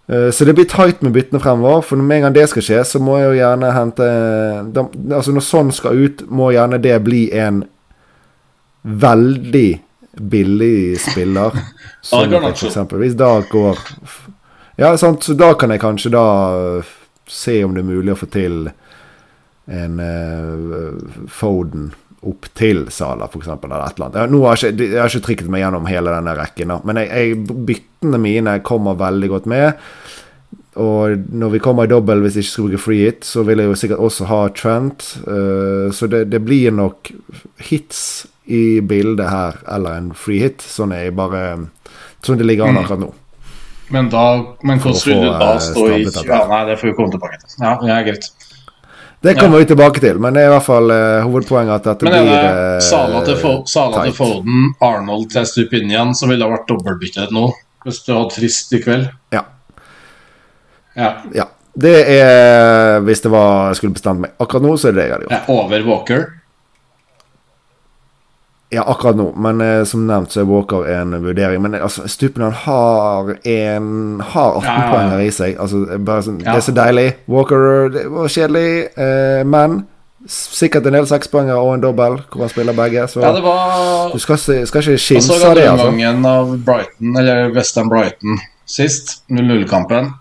Eh, 0.09 0.29
Så 0.31 0.45
det 0.45 0.53
blir 0.55 0.65
tight 0.65 1.01
med 1.01 1.13
byttene 1.13 1.39
fremover. 1.41 1.81
For 1.83 1.95
med 1.97 2.17
en 2.17 2.21
gang 2.23 2.33
det 2.33 2.47
skal 2.49 2.61
skje, 2.61 2.79
så 2.85 2.99
må 2.99 3.17
jeg 3.19 3.29
jo 3.29 3.41
gjerne 3.41 3.73
hente 3.73 4.07
da, 4.73 4.87
Altså 5.15 5.31
Når 5.33 5.41
sånn 5.45 5.71
skal 5.73 5.97
ut, 6.05 6.23
må 6.29 6.51
gjerne 6.53 6.81
det 6.81 7.03
bli 7.03 7.31
en 7.33 7.63
veldig 8.85 9.79
billig 10.19 10.99
spiller. 11.01 11.55
Jeg 12.11 12.29
for 12.41 12.67
eksempel, 12.69 13.03
da 13.17 13.31
går 13.49 13.79
Ja, 14.79 14.93
sant, 14.97 15.23
så 15.23 15.33
da 15.35 15.51
kan 15.59 15.73
jeg 15.73 15.81
kanskje 15.83 16.13
da 16.13 16.27
se 17.27 17.57
om 17.65 17.73
det 17.75 17.81
er 17.81 17.89
mulig 17.89 18.13
å 18.13 18.19
få 18.21 18.29
til 18.31 18.69
en 19.69 19.99
uh, 19.99 21.25
Foden 21.27 21.89
opp 22.27 22.47
til 22.57 22.85
Sala, 22.91 23.27
f.eks. 23.27 23.47
Eller 23.47 23.83
et 23.83 23.95
eller 23.95 24.07
annet. 24.07 24.17
Ja, 24.19 24.25
Nå 24.27 24.41
har 24.43 24.59
jeg, 24.59 24.73
ikke, 24.73 24.87
jeg 24.87 24.99
har 24.99 25.11
ikke 25.11 25.25
trikket 25.27 25.51
meg 25.51 25.63
gjennom 25.63 25.87
hele 25.87 26.15
denne 26.15 26.35
rekken, 26.39 26.73
da. 26.73 26.79
men 26.87 26.99
jeg, 26.99 27.11
jeg, 27.11 27.59
byttene 27.69 28.19
mine 28.23 28.55
kommer 28.65 28.97
veldig 28.99 29.29
godt 29.31 29.47
med. 29.51 29.85
Og 30.79 31.29
når 31.35 31.55
vi 31.55 31.61
kommer 31.63 31.87
i 31.87 31.91
dobbel, 31.91 32.23
hvis 32.23 32.37
jeg 32.37 32.45
ikke 32.45 32.53
skal 32.53 32.67
bruke 32.69 32.83
free 32.83 33.05
hit, 33.07 33.27
så 33.27 33.43
vil 33.47 33.61
jeg 33.61 33.71
jo 33.71 33.77
sikkert 33.81 34.03
også 34.07 34.27
ha 34.29 34.41
Trent. 34.55 35.07
Uh, 35.27 35.89
så 35.95 36.07
det, 36.11 36.25
det 36.31 36.41
blir 36.45 36.75
nok 36.75 37.11
hits 37.69 38.27
i 38.49 38.79
bildet 38.81 39.29
her, 39.29 39.59
eller 39.69 39.99
en 39.99 40.13
free 40.17 40.41
hit. 40.45 40.63
Sånn 40.65 40.95
er 40.95 41.09
jeg 41.09 41.17
bare 41.19 41.43
Sånn 42.25 42.35
det 42.35 42.47
ligger 42.49 42.67
an 42.67 42.81
akkurat 42.81 42.99
nå. 42.99 43.13
Men 43.95 44.09
da 44.11 44.23
Men 44.67 44.81
hvordan 44.83 45.05
vil 45.05 45.21
du 45.23 45.29
da 45.29 45.53
eh, 45.53 45.61
stå 45.63 45.85
i. 45.95 45.99
Ja, 46.27 46.39
nei, 46.49 46.59
det 46.67 46.75
får 46.81 46.89
vi 46.89 46.95
komme 46.97 47.13
tilbake 47.13 47.39
til. 47.41 47.53
Ja, 47.63 47.77
det 47.81 47.93
er 47.95 48.07
greit. 48.09 48.27
Det 49.21 49.35
kommer 49.35 49.59
vi 49.59 49.67
tilbake 49.67 49.99
til, 49.99 50.19
men 50.23 50.35
det 50.35 50.45
er 50.45 50.47
i 50.47 50.51
hvert 50.53 50.63
fall 50.63 50.91
uh, 50.93 51.21
hovedpoenget 51.25 51.73
at 51.75 51.87
dette 51.89 52.07
Men 52.07 52.27
blir 52.27 52.37
det 52.39 52.83
Sala 52.87 53.19
til, 53.27 53.35
Fo 53.41 53.53
Sala 53.67 54.05
til. 54.05 54.13
Foden, 54.15 54.69
Arnold 54.79 55.27
til 55.33 55.47
Stupinian, 55.47 56.13
som 56.15 56.31
ville 56.31 56.45
ha 56.47 56.53
vært 56.53 56.69
dobbeltbyttet 56.71 57.33
nå? 57.35 57.49
Hvis 57.83 57.99
du 58.05 58.13
hadde 58.13 58.35
frist 58.37 58.71
i 58.75 58.79
kveld? 58.83 59.09
Ja. 59.35 59.43
Ja. 60.95 61.13
ja. 61.33 61.45
Det 61.79 61.95
er 62.19 62.99
Hvis 63.05 63.21
det 63.21 63.29
var 63.31 63.69
jeg 63.69 63.75
skulle 63.79 63.93
bestemt 63.93 64.23
meg 64.25 64.31
akkurat 64.41 64.65
nå, 64.65 64.75
så 64.77 64.89
er 64.89 64.95
det 64.95 65.01
det 65.01 65.07
jeg 65.07 65.13
hadde 65.15 65.27
gjort. 65.29 65.49
over 65.53 65.85
Walker? 65.87 66.25
Ja, 68.69 68.83
akkurat 68.85 69.17
nå, 69.17 69.31
men 69.41 69.61
eh, 69.65 69.83
som 69.89 70.03
nevnt 70.05 70.29
så 70.33 70.43
er 70.43 70.49
Walker 70.49 70.85
en 70.93 71.15
vurdering. 71.23 71.61
Men 71.63 71.73
altså, 71.79 72.05
Stupinan 72.07 72.53
har 72.53 73.31
en 73.47 74.19
Har 74.21 74.59
18 74.59 74.67
Ja, 74.67 74.73
ja, 74.75 74.89
poenger 74.91 75.23
i 75.25 75.31
seg. 75.33 75.55
Altså, 75.57 75.85
det 75.89 76.17
sånn, 76.27 76.41
Ja. 76.43 76.51
Det 76.53 76.59
er 76.61 76.67
så 76.67 76.75
deilig. 76.77 77.07
Walker 77.27 77.89
det 77.95 78.03
var 78.13 78.29
kjedelig, 78.29 78.67
eh, 78.93 79.41
men 79.45 79.87
sikkert 80.29 80.85
en 80.85 80.93
del 80.99 81.07
sekspoengere 81.07 81.57
og 81.57 81.73
en 81.77 81.81
dobbel 81.81 82.19
hvor 82.29 82.43
han 82.45 82.51
spiller 82.53 82.77
begge. 82.77 83.07
Så 83.09 83.23
Ja, 83.23 83.31
det 83.33 83.41
var 83.41 84.11
du 84.13 84.19
skal, 84.19 84.37
skal 84.37 84.83
ikke 84.83 84.93
Og 84.93 84.99
så 84.99 85.05
skimse 85.07 85.39
ga 85.39 85.49
av 85.49 85.55
du 85.55 85.61
det, 85.61 85.67
altså. 85.69 86.29
av 86.29 86.57
Brighton, 86.65 87.17
eller 87.17 87.53
Western 87.55 87.89
Brighton 87.89 88.37
sist. 88.69 89.23
0-0-kampen. 89.31 90.13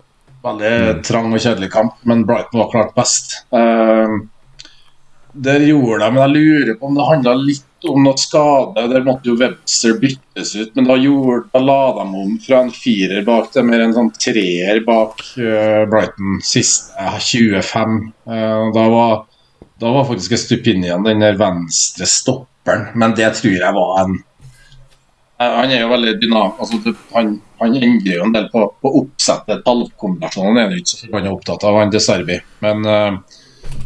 Veldig 0.46 1.02
trang 1.06 1.32
og 1.32 1.40
kjedelig 1.42 1.70
kamp, 1.72 1.96
men 2.06 2.26
Brighton 2.28 2.60
var 2.62 2.68
klart 2.72 2.92
best. 2.98 3.40
Uh, 3.54 4.20
der 5.38 5.64
gjorde 5.66 6.02
de, 6.02 6.12
men 6.14 6.22
jeg 6.22 6.34
lurer 6.34 6.76
på 6.78 6.88
om 6.88 6.98
det 6.98 7.06
handla 7.08 7.34
litt 7.38 7.88
om 7.88 8.02
noe 8.02 8.18
skade. 8.18 8.86
Der 8.90 9.06
måtte 9.06 9.30
jo 9.30 9.36
Webster 9.38 9.98
byttes 10.00 10.54
ut, 10.56 10.72
men 10.74 10.88
da, 10.88 10.96
gjorde, 10.98 11.46
da 11.52 11.62
la 11.62 11.80
de 11.98 12.06
om 12.22 12.36
fra 12.42 12.62
en 12.64 12.72
firer 12.74 13.26
bak 13.26 13.50
til 13.54 13.66
mer 13.68 13.84
en 13.84 13.94
sånn 13.96 14.12
treer 14.18 14.82
bak 14.86 15.22
eh, 15.38 15.84
Brighton 15.90 16.40
siste 16.44 16.96
eh, 16.98 17.18
25. 17.22 17.98
Eh, 18.30 18.64
da 18.74 18.86
var 18.94 19.18
da 19.78 19.92
var 19.94 20.08
faktisk 20.08 20.34
Stupinian 20.38 21.04
den 21.06 21.22
der 21.22 21.38
venstre 21.38 22.06
stopperen, 22.10 22.88
men 22.98 23.14
det 23.14 23.30
tror 23.38 23.54
jeg 23.54 23.74
var 23.76 24.00
en 24.02 24.16
Han 25.38 25.70
er 25.70 25.84
jo 25.84 25.90
veldig 25.92 26.14
dynamisk. 26.18 26.60
Altså, 26.64 26.78
det, 26.82 26.94
han, 27.14 27.34
han 27.60 27.74
endrer 27.78 28.16
jo 28.16 28.26
en 28.26 28.34
del 28.34 28.48
på, 28.50 28.64
på 28.82 28.94
oppsettet. 29.02 29.62
Tallkombinasjonene 29.66 30.64
er 30.64 30.72
det 30.72 30.80
ikke 30.82 30.94
så 30.94 31.02
forbanna 31.04 31.34
opptatt 31.36 31.66
av, 31.68 31.78
han 31.78 31.92
De 31.94 32.00
Serbi. 32.02 32.38
Men, 32.64 32.82
eh, 32.82 33.42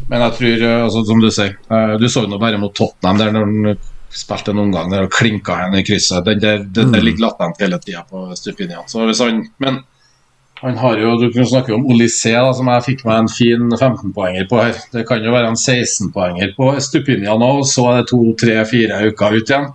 men 0.09 0.25
jeg 0.27 0.37
tror, 0.39 0.67
eh, 0.69 0.85
altså, 0.87 1.05
som 1.09 1.21
du 1.21 1.29
sier 1.29 1.53
eh, 1.53 1.95
Du 2.01 2.09
så 2.09 2.25
jo 2.25 2.41
bare 2.41 2.61
mot 2.61 2.73
Tottenham 2.77 3.21
der 3.21 3.35
når 3.35 3.49
han 3.49 3.83
spilte 4.13 4.53
en 4.53 4.63
omgang 4.65 4.91
der 4.93 5.07
og 5.07 5.13
klinka 5.13 5.57
henne 5.61 5.81
i 5.81 5.87
krysset. 5.87 6.25
Den 6.25 6.41
der, 6.41 6.65
den 6.65 6.93
der 6.93 7.05
ligger 7.05 7.29
latent 7.29 7.61
hele 7.61 7.81
tida 7.81 8.05
på 8.09 8.31
Stupinian. 8.37 8.89
Så 8.89 9.05
hvis 9.09 9.21
han, 9.25 9.45
men 9.61 9.83
han 10.63 10.77
har 10.79 10.99
jo, 11.01 11.17
Du 11.19 11.33
kan 11.33 11.47
snakke 11.47 11.75
om 11.75 11.87
Olysée, 11.91 12.39
som 12.55 12.69
jeg 12.71 12.85
fikk 12.87 13.05
meg 13.09 13.23
en 13.23 13.31
fin 13.33 13.69
15-poenger 13.73 14.49
på 14.49 14.61
her. 14.61 14.77
Det 14.93 15.05
kan 15.09 15.25
jo 15.25 15.33
være 15.35 15.53
en 15.53 15.59
16-poenger 15.59 16.53
på 16.57 16.69
Stupinian 16.81 17.43
òg, 17.43 17.65
så 17.67 17.89
er 17.91 18.01
det 18.01 18.11
to, 18.13 18.21
tre, 18.39 18.61
fire 18.71 19.01
uker 19.11 19.41
ut 19.41 19.51
igjen. 19.51 19.73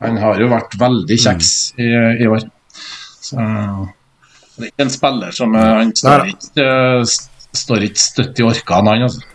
Han 0.00 0.16
har 0.22 0.40
jo 0.40 0.48
vært 0.50 0.76
veldig 0.80 1.16
kjeks 1.20 1.50
i, 1.80 1.88
i 2.24 2.28
år. 2.30 2.46
Så, 3.20 3.36
det 4.56 4.68
er 4.68 4.70
ikke 4.72 4.86
en 4.86 4.92
spiller 4.92 5.34
som 5.36 5.56
Han 5.56 5.92
står 5.96 6.30
ikke, 6.32 6.64
eh, 6.64 7.16
står 7.60 7.84
ikke 7.88 8.02
støtt 8.02 8.40
i 8.40 8.46
orkan, 8.46 8.88
han. 8.88 9.04
altså. 9.08 9.26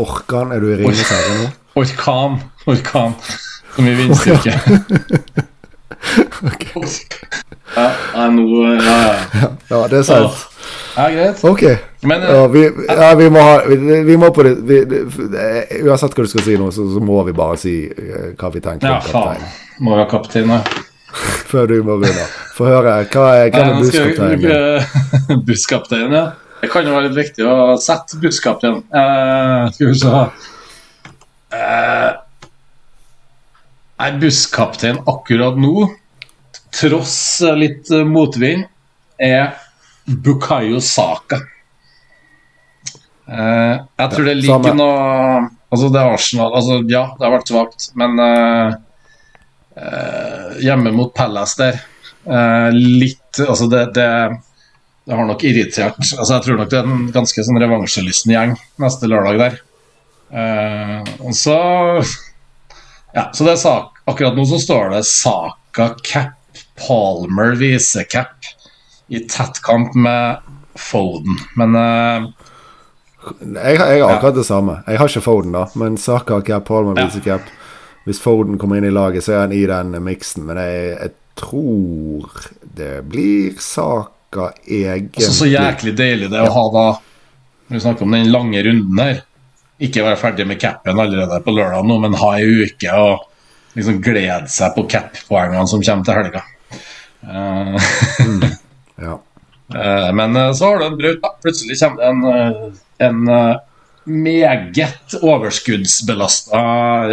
Orkan, 0.00 0.52
er 0.52 0.60
du 0.60 0.70
i 0.72 0.78
Ringenes 0.80 1.08
herre 1.08 1.36
nå? 1.40 1.50
Orkan. 1.80 2.40
Orkan. 2.68 3.14
Så 3.76 3.84
mye 3.84 3.98
vindstyrke. 4.00 4.56
ja, 7.76 7.86
nei, 8.14 8.28
nå 8.34 8.44
ja, 8.74 8.78
ja. 8.82 9.48
Ja, 9.70 9.80
det 9.90 9.98
er 10.00 10.06
sant. 10.06 10.46
ja, 10.96 11.04
greit. 11.12 11.44
Ok. 11.46 11.62
Men 12.02 12.22
eh, 12.22 12.30
Ja, 12.34 12.46
vi, 12.50 12.62
ja, 12.88 13.10
vi 13.18 13.28
må 13.30 13.42
ha 13.44 13.60
vi, 13.68 13.76
vi 14.08 14.16
må 14.18 14.30
på 14.34 14.46
det 14.46 14.54
vi, 14.66 14.80
Uansett 15.86 16.16
hva 16.16 16.26
du 16.26 16.30
skal 16.30 16.44
si 16.46 16.56
nå, 16.58 16.70
så, 16.74 16.86
så 16.94 17.02
må 17.04 17.20
vi 17.28 17.34
bare 17.36 17.58
si 17.60 17.76
eh, 17.86 18.32
hva 18.38 18.50
vi 18.54 18.62
tenker. 18.64 18.88
ja, 18.88 18.98
faen. 19.04 19.46
Må 19.78 19.94
vi 19.94 20.02
ha 20.02 20.08
kaptein, 20.10 20.50
da? 20.50 20.62
Før 21.50 21.70
du 21.70 21.78
må 21.86 21.98
runde. 22.00 22.26
Få 22.56 22.66
høre. 22.70 22.98
Hva 23.12 23.28
er, 23.42 23.50
hva 23.54 23.62
er 23.62 23.78
busskapteinen? 23.80 25.42
busskaptein, 25.48 26.12
ja. 26.12 26.26
Det 26.60 26.70
kan 26.72 26.86
jo 26.88 26.94
være 26.96 27.10
litt 27.10 27.18
viktig 27.20 27.44
å 27.46 27.76
sette 27.80 28.18
busskaptein. 28.20 28.80
Eh, 28.90 29.66
skal 29.76 29.90
vi 29.92 29.98
se 30.00 30.12
eh, 31.56 32.14
Nei, 33.96 34.10
busskaptein 34.20 34.98
akkurat 35.08 35.56
nå, 35.56 35.86
tross 36.76 37.18
litt 37.56 37.88
eh, 37.90 38.04
motvind, 38.04 38.66
er 39.16 39.54
Bukayo 40.04 40.82
Saka. 40.84 41.40
Uh, 43.26 43.82
jeg 43.98 44.10
tror 44.12 44.26
det 44.28 44.34
ligger 44.38 44.60
Samme. 44.68 44.72
noe 44.78 45.46
Altså, 45.66 45.88
det 45.90 45.98
er 45.98 46.12
Arsenal 46.14 46.52
altså, 46.54 46.76
Ja, 46.86 47.00
det 47.18 47.24
har 47.26 47.32
vært 47.32 47.48
svakt, 47.50 47.86
men 47.98 48.20
uh, 48.22 48.76
uh, 49.74 50.52
hjemme 50.62 50.92
mot 50.94 51.10
Palace 51.10 51.58
der 51.58 51.80
Litt 52.70 53.40
Altså, 53.42 53.66
det, 53.72 53.80
det, 53.98 54.06
det 55.10 55.18
har 55.18 55.26
nok 55.26 55.42
irritert 55.42 55.98
Altså, 56.04 56.36
jeg 56.36 56.44
tror 56.46 56.60
nok 56.60 56.70
det 56.70 56.78
er 56.78 56.86
en 56.86 57.10
ganske 57.16 57.46
sånn 57.48 57.58
revansjelysten 57.64 58.36
gjeng 58.36 58.54
neste 58.84 59.10
lørdag 59.10 59.42
der. 59.42 59.58
Og 61.26 61.34
så 61.34 61.58
Ja, 63.16 63.30
så 63.32 63.46
det 63.46 63.54
er 63.56 63.60
sak 63.62 63.92
Akkurat 64.06 64.36
nå 64.36 64.44
så 64.46 64.58
står 64.62 64.90
det 64.92 65.00
Saka 65.08 65.88
cap, 66.04 66.34
Palmer 66.86 67.56
visecap 67.58 68.52
i 69.08 69.20
tett 69.30 69.58
kamp 69.64 69.94
med 69.98 70.36
Foden. 70.78 71.34
Men 71.58 71.74
uh, 71.74 72.26
Jeg, 73.40 73.78
har- 73.80 73.90
jeg 73.90 74.02
har 74.04 74.12
akkurat 74.16 74.34
det 74.38 74.44
samme. 74.46 74.76
Jeg 74.86 74.98
har 75.00 75.08
ikke 75.10 75.24
Foden, 75.24 75.52
da, 75.56 75.64
men 75.74 75.96
Saka 75.98 76.34
har 76.38 76.44
cap, 76.46 76.64
Palmer 76.68 76.94
Ja. 77.00 77.06
viser 77.08 77.24
cap. 77.24 77.48
Hvis 78.06 78.20
Foden 78.22 78.58
kommer 78.58 78.78
inn 78.78 78.86
i 78.86 78.94
laget, 78.94 79.24
så 79.26 79.32
er 79.34 79.40
han 79.46 79.52
i 79.56 79.64
den 79.66 79.96
miksen, 80.06 80.44
men 80.46 80.60
jeg, 80.62 80.92
jeg 81.00 81.12
tror 81.40 82.30
det 82.76 82.92
blir 83.10 83.56
Saka 83.58 84.52
egentlig. 84.68 85.24
Altså, 85.24 85.40
så 85.40 85.48
jæklig 85.50 85.96
deilig 85.98 86.30
det 86.30 86.44
å 86.46 86.52
ha 86.54 86.66
da 86.76 86.86
Vi 87.72 87.80
snakker 87.82 88.06
om 88.06 88.14
den 88.14 88.30
lange 88.30 88.62
runden 88.62 89.00
her. 89.02 89.24
Ikke 89.82 90.04
være 90.06 90.16
ferdig 90.16 90.46
med 90.48 90.60
capen 90.60 90.98
allerede 91.02 91.40
på 91.44 91.52
lørdag 91.52 91.84
nå, 91.84 91.98
men 92.00 92.14
ha 92.16 92.30
ei 92.38 92.46
uke 92.64 92.92
og 92.96 93.26
liksom 93.76 93.98
glede 94.00 94.48
seg 94.48 94.72
på 94.72 94.86
cap-poengene 94.88 95.66
som 95.68 95.82
kommer 95.84 96.06
til 96.06 96.16
helga. 96.16 96.42
Uh, 97.26 97.76
Ja. 99.06 99.18
uh, 99.76 100.10
Men 100.16 100.36
eh, 100.40 100.52
så 100.56 100.70
har 100.70 100.78
du 100.80 100.86
en 100.86 100.96
brudd. 100.96 101.24
Plutselig 101.44 101.76
kommer 101.82 102.00
det 102.00 102.08
en, 102.08 102.20
eh, 102.32 103.08
en 103.08 103.18
meget 104.06 105.16
overskuddsbelasta 105.20 106.60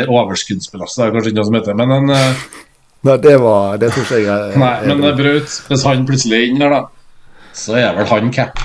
Overskuddsbelasta 0.08 1.08
er 1.08 1.16
kanskje 1.16 1.32
ikke 1.34 1.40
noe 1.42 1.48
som 1.50 1.58
heter 1.58 1.76
men 1.80 1.92
en 1.98 2.12
Nei, 2.14 3.16
det 3.26 3.34
var 3.42 3.80
Det 3.82 3.90
tror 3.92 4.06
ikke 4.06 4.20
jeg 4.22 4.60
Nei, 4.62 4.76
men 4.88 5.02
bra. 5.02 5.12
Braut, 5.18 5.56
hvis 5.68 5.84
han 5.90 6.06
plutselig 6.08 6.38
er 6.38 6.46
inne 6.52 6.70
der, 6.70 6.76
da, 6.78 7.50
så 7.58 7.76
er 7.82 7.98
vel 7.98 8.08
han 8.14 8.32
cap. 8.38 8.62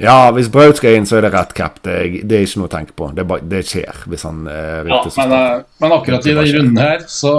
Ja, 0.00 0.30
hvis 0.32 0.48
Braut 0.48 0.78
skal 0.80 0.96
inn, 0.96 1.06
så 1.08 1.18
er 1.18 1.26
det 1.26 1.32
rett 1.34 1.50
cap. 1.56 1.76
Det 1.84 2.22
det 2.24 2.38
er 2.38 2.46
ikke 2.46 2.62
noe 2.62 2.70
å 2.70 2.72
tenke 2.72 2.94
på. 2.96 3.10
Det, 3.16 3.26
bare, 3.28 3.44
det 3.50 3.60
skjer 3.68 4.04
hvis 4.08 4.24
han 4.24 4.46
er 4.48 4.88
Ja, 4.88 5.02
men, 5.16 5.34
eh, 5.36 5.58
men 5.82 5.96
akkurat 5.98 6.26
i 6.26 6.36
den 6.38 6.52
runden 6.56 6.80
her, 6.80 7.04
så 7.08 7.34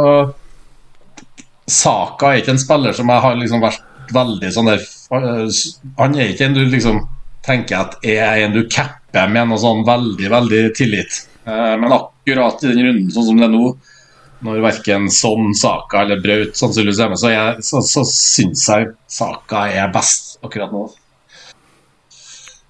Saka 1.72 2.32
er 2.34 2.42
ikke 2.42 2.54
en 2.56 2.62
spiller 2.62 2.94
som 2.98 3.10
jeg 3.10 3.24
har 3.24 3.40
liksom 3.40 3.64
vært 3.64 4.14
veldig 4.14 4.52
sånn 4.54 4.70
der 4.70 4.82
eh, 4.84 5.60
Han 6.00 6.16
er 6.20 6.34
ikke 6.34 6.50
en 6.50 6.58
du 6.58 6.64
liksom 6.68 7.02
tenker 7.46 7.80
at 7.80 7.98
er 8.06 8.44
en 8.44 8.54
du 8.54 8.62
capper 8.70 9.30
med 9.32 9.50
noe 9.50 9.62
sånn 9.62 9.82
veldig, 9.88 10.30
veldig 10.30 10.62
tillit. 10.78 11.24
Eh, 11.48 11.76
Men 11.82 11.98
akkurat 11.98 12.62
i 12.62 12.70
den 12.70 12.86
runden 12.86 13.14
sånn 13.14 13.32
som 13.32 13.42
det 13.42 13.48
er 13.50 13.56
nå, 13.56 13.72
når 14.46 14.62
verken 14.66 15.10
Son, 15.14 15.50
Saka 15.58 16.04
eller 16.06 16.22
Braut 16.22 16.58
sannsynligvis 16.58 17.02
er 17.02 17.10
med, 17.14 17.22
så, 17.22 17.34
jeg, 17.34 17.66
så, 17.66 17.82
så 17.86 18.06
syns 18.06 18.68
jeg 18.70 18.92
Saka 19.10 19.68
er 19.74 19.90
best 19.94 20.36
akkurat 20.46 20.74
nå. 20.74 20.88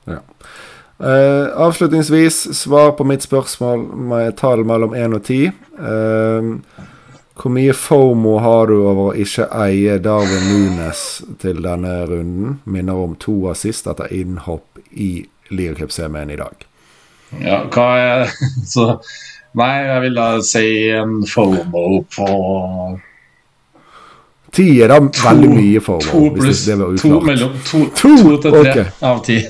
Eh, 0.07 1.47
avslutningsvis, 1.57 2.53
svar 2.57 2.91
på 2.91 3.03
mitt 3.03 3.23
spørsmål 3.25 3.85
med 4.11 4.37
tall 4.37 4.65
mellom 4.65 4.93
1 4.93 5.17
og 5.17 5.23
10. 5.25 5.51
Uh, 5.81 6.87
hvor 7.41 7.49
mye 7.49 7.73
FOMO 7.73 8.35
har 8.43 8.67
du 8.69 8.75
over 8.77 9.07
å 9.09 9.13
ikke 9.17 9.47
eie 9.63 9.95
Darwin 10.03 10.43
Nunes 10.45 11.23
til 11.41 11.63
denne 11.65 12.03
runden? 12.05 12.59
Minner 12.69 12.99
om 13.01 13.15
to 13.17 13.47
assist 13.49 13.89
etter 13.89 14.11
innhopp 14.13 14.77
i 14.91 15.23
ligacupsemien 15.49 16.29
i 16.29 16.37
dag. 16.37 16.67
Ja, 17.41 17.63
hva 17.71 17.87
er 17.97 18.33
Så 18.73 18.93
Nei, 19.57 19.71
jeg 19.83 20.01
vil 20.05 20.13
da 20.15 20.27
si 20.47 20.67
en 20.95 21.25
FOMO 21.27 22.03
på 22.13 22.27
10 24.51 24.69
er 24.83 24.93
da 24.93 24.99
veldig 25.01 25.49
mye 25.51 25.81
FOMO, 25.83 26.05
to 26.05 26.21
pluss 26.37 26.61
det 26.69 26.77
var 26.79 26.93
to 27.01 27.11
mellom 27.25 27.57
to, 27.67 27.81
To, 27.89 28.13
to 28.21 28.37
til 28.45 28.55
tre 28.55 28.61
okay. 28.61 28.85
av 29.07 29.19
ti. 29.25 29.41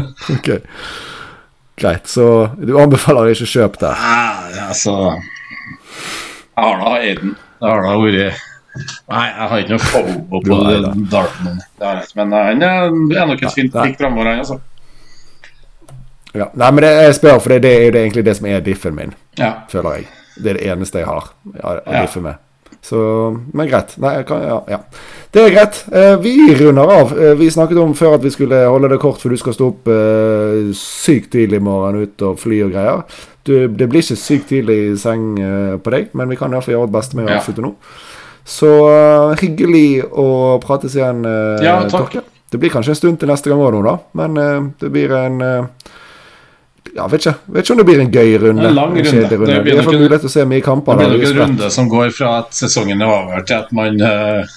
Ok. 0.36 0.48
Greit, 1.82 2.06
så 2.06 2.26
du 2.60 2.74
anbefaler 2.78 3.30
ikke 3.32 3.48
kjøp 3.48 3.78
der? 3.80 3.96
Nei, 3.98 4.58
altså 4.68 4.92
Jeg 5.12 6.64
har 6.64 6.82
da 6.82 6.90
Aiden. 7.00 7.32
Det 7.62 7.70
har 7.70 7.82
da 7.86 7.94
vært 8.02 8.48
Nei, 9.12 9.24
jeg 9.28 9.48
har 9.50 9.62
ikke 9.62 9.74
noe 9.74 9.84
fobo 9.84 10.40
på. 10.40 10.58
Darton. 11.12 11.58
Men 12.16 12.32
han 12.32 12.62
er, 12.64 13.26
nok 13.28 13.42
et 13.44 13.52
fint 13.56 13.74
pikk 13.74 13.98
framover, 14.00 14.30
han, 14.30 14.38
altså. 14.44 14.60
Ja. 16.32 16.46
Nei, 16.56 16.70
men 16.72 16.80
det, 16.86 16.92
jeg 17.04 17.16
spør, 17.18 17.40
for 17.44 17.52
det, 17.52 17.58
det 17.66 17.72
er 17.76 17.82
jo 17.90 17.98
egentlig 18.00 18.24
det 18.24 18.36
som 18.38 18.46
er 18.48 18.62
diffen 18.64 18.96
min, 18.96 19.12
Ja. 19.38 19.50
føler 19.68 19.98
jeg. 19.98 20.06
Det 20.38 20.54
er 20.54 20.56
det 20.60 20.70
eneste 20.72 21.02
jeg 21.02 21.06
har 21.10 21.26
å 21.28 21.74
å 21.74 21.92
Ja. 21.92 22.00
diffe 22.06 22.22
med. 22.24 22.40
Så, 22.82 22.98
men 23.52 23.68
greit. 23.70 23.94
Nei, 24.02 24.22
kan, 24.26 24.42
ja, 24.42 24.56
ja. 24.68 24.78
Det 25.30 25.42
er 25.44 25.52
greit. 25.54 25.76
Eh, 25.94 26.16
vi 26.20 26.34
runder 26.58 26.90
av. 26.90 27.12
Eh, 27.14 27.34
vi 27.38 27.50
snakket 27.50 27.78
om 27.78 27.94
før 27.94 28.16
at 28.16 28.24
vi 28.24 28.32
skulle 28.34 28.58
holde 28.66 28.90
det 28.90 28.98
kort, 29.00 29.20
for 29.22 29.30
du 29.30 29.38
skal 29.38 29.54
stå 29.54 29.68
opp 29.70 29.90
eh, 29.92 30.72
sykt 30.76 31.30
tidlig 31.36 31.60
i 31.60 31.64
morgen 31.64 32.02
ut 32.02 32.24
og 32.26 32.40
fly 32.42 32.58
og 32.66 32.74
greier. 32.74 33.04
Du, 33.46 33.54
det 33.70 33.86
blir 33.90 34.02
ikke 34.02 34.18
sykt 34.18 34.50
tidlig 34.50 34.76
i 34.90 34.98
seng 34.98 35.32
på 35.82 35.94
deg, 35.94 36.10
men 36.18 36.30
vi 36.30 36.38
kan 36.38 36.52
iallfall 36.54 36.76
gjøre 36.76 36.84
vårt 36.84 36.96
beste 36.98 37.18
med 37.18 37.26
å 37.26 37.38
avslutte 37.38 37.64
nå. 37.64 37.72
Så 38.46 38.70
hyggelig 39.40 40.02
å 40.18 40.26
prates 40.62 40.94
igjen, 40.98 41.24
Ja. 41.62 41.80
Torke. 41.90 42.22
Det 42.52 42.60
blir 42.60 42.70
kanskje 42.70 42.92
en 42.92 42.98
stund 42.98 43.18
til 43.18 43.30
neste 43.30 43.50
gang 43.50 43.62
òg 43.64 43.80
da. 43.86 43.96
Men 44.18 44.36
det 44.78 44.90
blir 44.94 45.14
en 45.16 45.40
ja, 46.96 47.06
vet 47.08 47.24
ikke. 47.24 47.34
vet 47.54 47.64
ikke 47.64 47.74
om 47.74 47.80
det 47.80 47.86
blir 47.88 48.00
en 48.04 48.12
gøy 48.12 48.38
runde. 48.42 48.68
En 48.68 48.74
lang 48.76 48.94
runde. 48.96 49.08
kjedelig 49.08 49.48
Det 49.48 49.58
blir 49.64 49.80
nok 49.80 49.90
mulighet 49.94 50.24
til 50.24 50.30
å 50.30 50.34
se 50.36 50.46
mye 50.52 50.64
kamper. 50.64 51.00
Det 51.00 51.08
blir 51.08 51.20
nok 51.22 51.28
en 51.32 51.42
runde 51.42 51.70
som 51.74 51.90
går 51.92 52.14
fra 52.16 52.32
at 52.42 52.56
sesongen 52.56 53.02
er 53.02 53.12
over, 53.12 53.44
til 53.48 53.58
at 53.58 53.74
man 53.76 54.00
uh, 54.02 54.56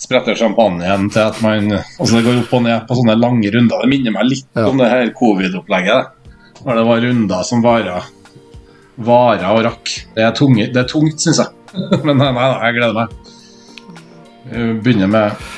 spretter 0.00 0.38
champagnen, 0.38 1.08
til 1.12 1.24
at 1.26 1.42
man 1.44 1.74
Altså 1.78 2.12
det 2.16 2.24
går 2.24 2.42
opp 2.44 2.54
og 2.60 2.64
ned 2.68 2.86
på 2.88 3.00
sånne 3.00 3.18
lange 3.20 3.52
runder. 3.54 3.84
Det 3.84 3.92
minner 3.92 4.16
meg 4.16 4.30
litt 4.30 4.48
Ja. 4.56 4.68
om 4.70 4.80
det 4.80 4.88
her 4.92 5.12
covid-opplegget. 5.18 6.04
det. 6.04 6.34
Når 6.64 6.80
det 6.80 6.86
var 6.88 7.04
runder 7.06 7.42
som 7.46 7.62
varer 7.62 8.14
varer 8.98 9.46
og 9.52 9.62
rakk. 9.68 9.92
Det 10.16 10.24
er, 10.24 10.32
tunge, 10.34 10.66
det 10.72 10.82
er 10.82 10.88
tungt, 10.90 11.20
syns 11.22 11.38
jeg. 11.42 11.54
Men 12.06 12.18
nei, 12.18 12.32
nei, 12.34 12.48
jeg 12.66 12.78
gleder 12.80 12.96
meg. 12.96 13.16
Begynner 14.82 15.10
med 15.12 15.48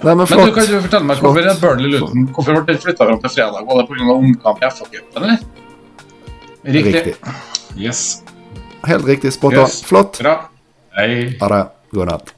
Nei, 0.00 0.14
men 0.16 0.24
Men 0.24 0.46
du 0.48 0.52
kan 0.56 0.64
du 0.66 0.78
fortelle 0.80 1.06
meg 1.06 1.18
hvorfor 1.20 1.58
Burnley 1.60 1.90
Luton 1.92 2.24
Hvorfor 2.32 2.56
ble 2.56 2.72
den 2.72 2.78
flytta 2.80 3.04
fram 3.04 3.18
til 3.20 3.32
fredag? 3.34 3.66
Var 3.68 3.76
det 3.78 3.84
pga. 3.90 4.14
omkamp 4.14 4.62
i 4.62 4.70
FA-cupen, 4.72 5.18
eller? 5.20 5.42
Riktig. 6.62 6.94
Riktig. 6.94 7.14
Yes. 7.76 8.22
Helt 8.82 9.06
riktig. 9.06 9.32
Spot 9.32 9.52
on. 9.54 9.58
Yes. 9.60 9.82
Flott. 9.82 10.18
Bra. 10.18 10.50
Hei. 10.96 11.36
Ha 11.40 11.48
det. 11.48 11.66
God 11.90 12.06
natt. 12.06 12.34